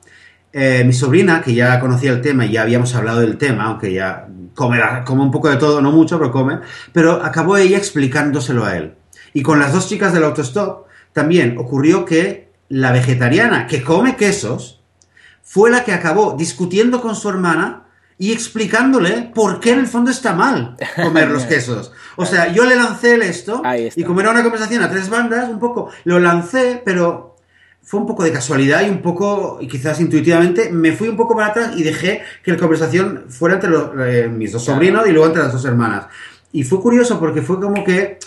eh, 0.58 0.84
mi 0.84 0.94
sobrina, 0.94 1.42
que 1.42 1.52
ya 1.52 1.78
conocía 1.78 2.10
el 2.12 2.22
tema 2.22 2.46
y 2.46 2.52
ya 2.52 2.62
habíamos 2.62 2.94
hablado 2.94 3.20
del 3.20 3.36
tema, 3.36 3.64
aunque 3.64 3.92
ya 3.92 4.26
come, 4.54 4.80
come 5.04 5.20
un 5.20 5.30
poco 5.30 5.50
de 5.50 5.58
todo, 5.58 5.82
no 5.82 5.92
mucho, 5.92 6.18
pero 6.18 6.32
come, 6.32 6.60
pero 6.94 7.22
acabó 7.22 7.58
ella 7.58 7.76
explicándoselo 7.76 8.64
a 8.64 8.74
él. 8.74 8.94
Y 9.34 9.42
con 9.42 9.58
las 9.58 9.74
dos 9.74 9.86
chicas 9.86 10.14
del 10.14 10.24
autostop 10.24 10.86
también 11.12 11.58
ocurrió 11.58 12.06
que 12.06 12.52
la 12.70 12.90
vegetariana 12.90 13.66
que 13.66 13.82
come 13.82 14.16
quesos 14.16 14.80
fue 15.42 15.70
la 15.70 15.84
que 15.84 15.92
acabó 15.92 16.36
discutiendo 16.38 17.02
con 17.02 17.16
su 17.16 17.28
hermana 17.28 17.82
y 18.16 18.32
explicándole 18.32 19.30
por 19.34 19.60
qué 19.60 19.72
en 19.72 19.80
el 19.80 19.86
fondo 19.86 20.10
está 20.10 20.32
mal 20.32 20.78
comer 21.02 21.28
los 21.28 21.44
quesos. 21.52 21.92
O 22.16 22.24
sea, 22.24 22.50
yo 22.50 22.64
le 22.64 22.76
lancé 22.76 23.16
el 23.16 23.20
esto 23.20 23.60
y 23.94 24.04
como 24.04 24.22
era 24.22 24.30
una 24.30 24.42
conversación 24.42 24.82
a 24.82 24.88
tres 24.88 25.10
bandas, 25.10 25.50
un 25.50 25.58
poco, 25.58 25.90
lo 26.04 26.18
lancé, 26.18 26.80
pero 26.82 27.35
fue 27.86 28.00
un 28.00 28.06
poco 28.06 28.24
de 28.24 28.32
casualidad 28.32 28.84
y 28.84 28.90
un 28.90 29.00
poco, 29.00 29.58
y 29.60 29.68
quizás 29.68 30.00
intuitivamente, 30.00 30.72
me 30.72 30.90
fui 30.90 31.06
un 31.06 31.16
poco 31.16 31.36
para 31.36 31.46
atrás 31.46 31.70
y 31.76 31.84
dejé 31.84 32.20
que 32.42 32.50
la 32.50 32.58
conversación 32.58 33.26
fuera 33.28 33.54
entre 33.54 34.24
eh, 34.24 34.28
mis 34.28 34.50
dos 34.50 34.64
sobrinos 34.64 35.06
y 35.06 35.12
luego 35.12 35.28
entre 35.28 35.44
las 35.44 35.52
dos 35.52 35.64
hermanas. 35.64 36.06
Y 36.50 36.64
fue 36.64 36.80
curioso 36.80 37.20
porque 37.20 37.42
fue 37.42 37.60
como 37.60 37.84
que 37.84 38.18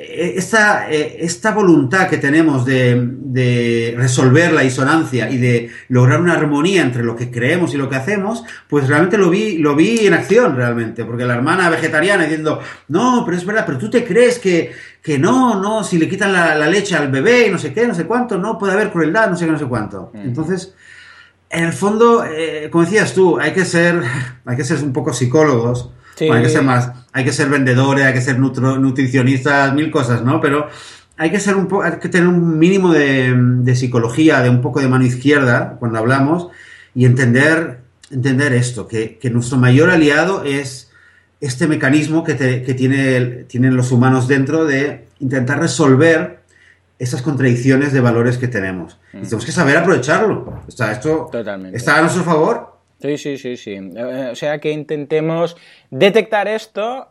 esta, 0.00 0.90
eh, 0.90 1.16
esta 1.20 1.50
voluntad 1.52 2.08
que 2.08 2.18
tenemos 2.18 2.64
de, 2.64 3.94
resolver 3.96 4.52
la 4.52 4.62
disonancia 4.62 5.30
y 5.30 5.38
de 5.38 5.70
lograr 5.88 6.20
una 6.20 6.34
armonía 6.34 6.82
entre 6.82 7.02
lo 7.02 7.16
que 7.16 7.30
creemos 7.30 7.74
y 7.74 7.76
lo 7.76 7.88
que 7.88 7.96
hacemos, 7.96 8.44
pues 8.68 8.88
realmente 8.88 9.18
lo 9.18 9.30
vi, 9.30 9.58
lo 9.58 9.74
vi 9.74 10.06
en 10.06 10.14
acción 10.14 10.56
realmente, 10.56 11.04
porque 11.04 11.24
la 11.24 11.34
hermana 11.34 11.70
vegetariana 11.70 12.24
diciendo, 12.24 12.60
no, 12.88 13.22
pero 13.24 13.36
es 13.36 13.44
verdad, 13.44 13.64
pero 13.66 13.78
tú 13.78 13.90
te 13.90 14.04
crees 14.04 14.38
que, 14.38 14.72
que 15.02 15.18
no, 15.18 15.60
no, 15.60 15.84
si 15.84 15.98
le 15.98 16.08
quitan 16.08 16.32
la, 16.32 16.68
leche 16.68 16.96
al 16.96 17.10
bebé 17.10 17.46
y 17.46 17.50
no 17.50 17.58
sé 17.58 17.72
qué, 17.72 17.86
no 17.86 17.94
sé 17.94 18.04
cuánto, 18.04 18.38
no 18.38 18.58
puede 18.58 18.72
haber 18.72 18.90
crueldad, 18.90 19.30
no 19.30 19.36
sé 19.36 19.46
qué, 19.46 19.52
no 19.52 19.58
sé 19.58 19.66
cuánto. 19.66 20.10
Entonces, 20.14 20.74
en 21.50 21.64
el 21.64 21.72
fondo, 21.72 22.24
eh, 22.24 22.68
como 22.70 22.84
decías 22.84 23.14
tú, 23.14 23.38
hay 23.38 23.52
que 23.52 23.64
ser, 23.64 24.02
hay 24.44 24.56
que 24.56 24.64
ser 24.64 24.82
un 24.82 24.92
poco 24.92 25.12
psicólogos 25.12 25.90
hay 26.20 26.42
que 26.42 26.48
ser 26.48 26.62
más, 26.62 26.90
hay 27.12 27.24
que 27.24 27.32
ser 27.32 27.48
vendedores, 27.48 28.04
hay 28.04 28.12
que 28.12 28.20
ser 28.20 28.38
nutricionistas, 28.38 29.74
mil 29.74 29.90
cosas, 29.90 30.22
¿no? 30.22 30.40
Pero 30.40 30.68
hay 31.16 31.30
que 31.30 31.40
ser 31.40 31.56
un 31.56 31.68
hay 31.82 31.98
que 31.98 32.08
tener 32.08 32.28
un 32.28 32.58
mínimo 32.58 32.92
de, 32.92 33.74
psicología, 33.74 34.40
de 34.40 34.50
un 34.50 34.60
poco 34.60 34.80
de 34.80 34.88
mano 34.88 35.04
izquierda 35.04 35.76
cuando 35.78 35.98
hablamos 35.98 36.48
y 36.94 37.06
entender, 37.06 37.80
entender 38.10 38.52
esto, 38.52 38.86
que, 38.86 39.18
nuestro 39.32 39.58
mayor 39.58 39.90
aliado 39.90 40.44
es 40.44 40.90
este 41.40 41.66
mecanismo 41.66 42.24
que, 42.24 42.34
tiene, 42.34 43.44
tienen 43.44 43.76
los 43.76 43.92
humanos 43.92 44.28
dentro 44.28 44.64
de 44.64 45.06
intentar 45.20 45.60
resolver 45.60 46.40
esas 46.98 47.22
contradicciones 47.22 47.92
de 47.92 48.00
valores 48.00 48.38
que 48.38 48.48
tenemos. 48.48 48.98
Y 49.12 49.18
mm. 49.18 49.22
tenemos 49.22 49.44
que 49.44 49.52
saber 49.52 49.76
aprovecharlo. 49.76 50.62
O 50.66 50.70
sea, 50.70 50.92
esto 50.92 51.30
está 51.72 51.98
a 51.98 52.00
nuestro 52.00 52.24
favor 52.24 52.77
Sí, 53.00 53.16
sí, 53.16 53.38
sí, 53.38 53.56
sí. 53.56 53.74
Eh, 53.74 54.28
o 54.32 54.34
sea 54.34 54.58
que 54.58 54.72
intentemos 54.72 55.56
detectar 55.90 56.48
esto 56.48 57.08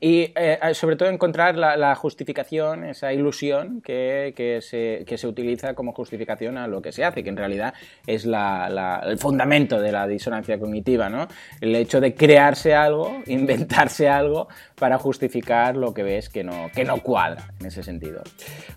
y 0.00 0.32
eh, 0.34 0.58
sobre 0.72 0.96
todo 0.96 1.08
encontrar 1.08 1.56
la, 1.56 1.94
justificación, 1.94 2.84
esa 2.84 3.12
ilusión 3.12 3.80
que, 3.80 4.34
que, 4.36 4.60
se, 4.60 5.04
que, 5.06 5.16
se, 5.16 5.28
utiliza 5.28 5.74
como 5.74 5.92
justificación 5.92 6.58
a 6.58 6.66
lo 6.66 6.82
que 6.82 6.92
se 6.92 7.04
hace, 7.04 7.22
que 7.22 7.30
en 7.30 7.36
realidad 7.36 7.72
es 8.06 8.26
la, 8.26 9.00
el 9.06 9.18
fundamento 9.18 9.80
de 9.80 9.92
la 9.92 10.06
disonancia 10.08 10.58
cognitiva, 10.58 11.08
¿no? 11.08 11.28
El 11.60 11.74
hecho 11.76 12.00
de 12.00 12.14
crearse 12.14 12.74
algo, 12.74 13.22
inventarse 13.26 14.08
algo 14.08 14.48
para 14.74 14.98
justificar 14.98 15.76
lo 15.76 15.94
que 15.94 16.02
ves 16.02 16.28
que 16.28 16.44
no, 16.44 16.70
que 16.74 16.84
no 16.84 16.98
cuadra 16.98 17.44
en 17.60 17.66
ese 17.66 17.82
sentido. 17.82 18.22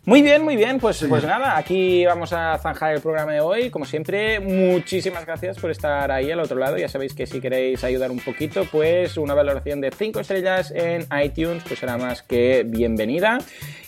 Muy 0.05 0.21
bien, 0.21 0.43
muy 0.43 0.55
bien, 0.55 0.79
pues, 0.79 1.03
pues 1.09 1.23
nada, 1.23 1.57
aquí 1.57 2.05
vamos 2.05 2.31
a 2.33 2.57
zanjar 2.59 2.93
el 2.93 3.01
programa 3.01 3.33
de 3.33 3.41
hoy. 3.41 3.69
Como 3.69 3.85
siempre, 3.85 4.39
muchísimas 4.39 5.25
gracias 5.25 5.57
por 5.57 5.71
estar 5.71 6.09
ahí 6.19 6.31
al 6.31 6.39
otro 6.39 6.57
lado. 6.57 6.77
Ya 6.77 6.87
sabéis 6.87 7.13
que 7.13 7.25
si 7.25 7.41
queréis 7.41 7.83
ayudar 7.83 8.11
un 8.11 8.19
poquito, 8.19 8.65
pues 8.71 9.17
una 9.17 9.33
valoración 9.33 9.81
de 9.81 9.91
5 9.91 10.19
estrellas 10.19 10.71
en 10.75 11.07
iTunes 11.23 11.63
pues 11.67 11.79
será 11.79 11.97
más 11.97 12.21
que 12.21 12.63
bienvenida. 12.65 13.39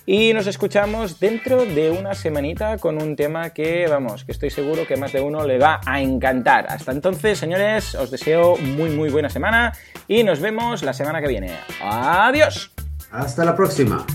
Y 0.06 0.34
nos 0.34 0.48
escuchamos 0.48 1.20
dentro 1.20 1.64
de 1.66 1.92
una 1.92 2.16
semanita 2.16 2.78
con 2.78 3.02
un 3.02 3.16
tema 3.16 3.52
que, 3.52 3.86
vamos, 3.88 4.26
que 4.26 4.32
estoy 4.32 4.50
seguro 4.50 4.88
que 4.88 4.98
más 4.98 5.14
de 5.14 5.22
uno 5.22 5.46
le 5.46 5.60
va 5.60 5.80
a 5.86 6.02
encantar. 6.02 6.66
Hasta 6.68 6.92
entonces, 6.92 7.38
señores, 7.38 7.94
os 7.96 8.10
deseo 8.10 8.58
muy, 8.58 8.90
muy 8.90 9.10
buena 9.10 9.30
semana 9.30 9.74
y 10.08 10.24
nos 10.24 10.40
vemos 10.40 10.82
la 10.84 10.94
semana 10.94 11.22
que 11.22 11.28
viene. 11.28 11.52
Adiós. 11.82 12.72
Hasta 13.12 13.46
la 13.46 13.56
próxima. 13.56 14.06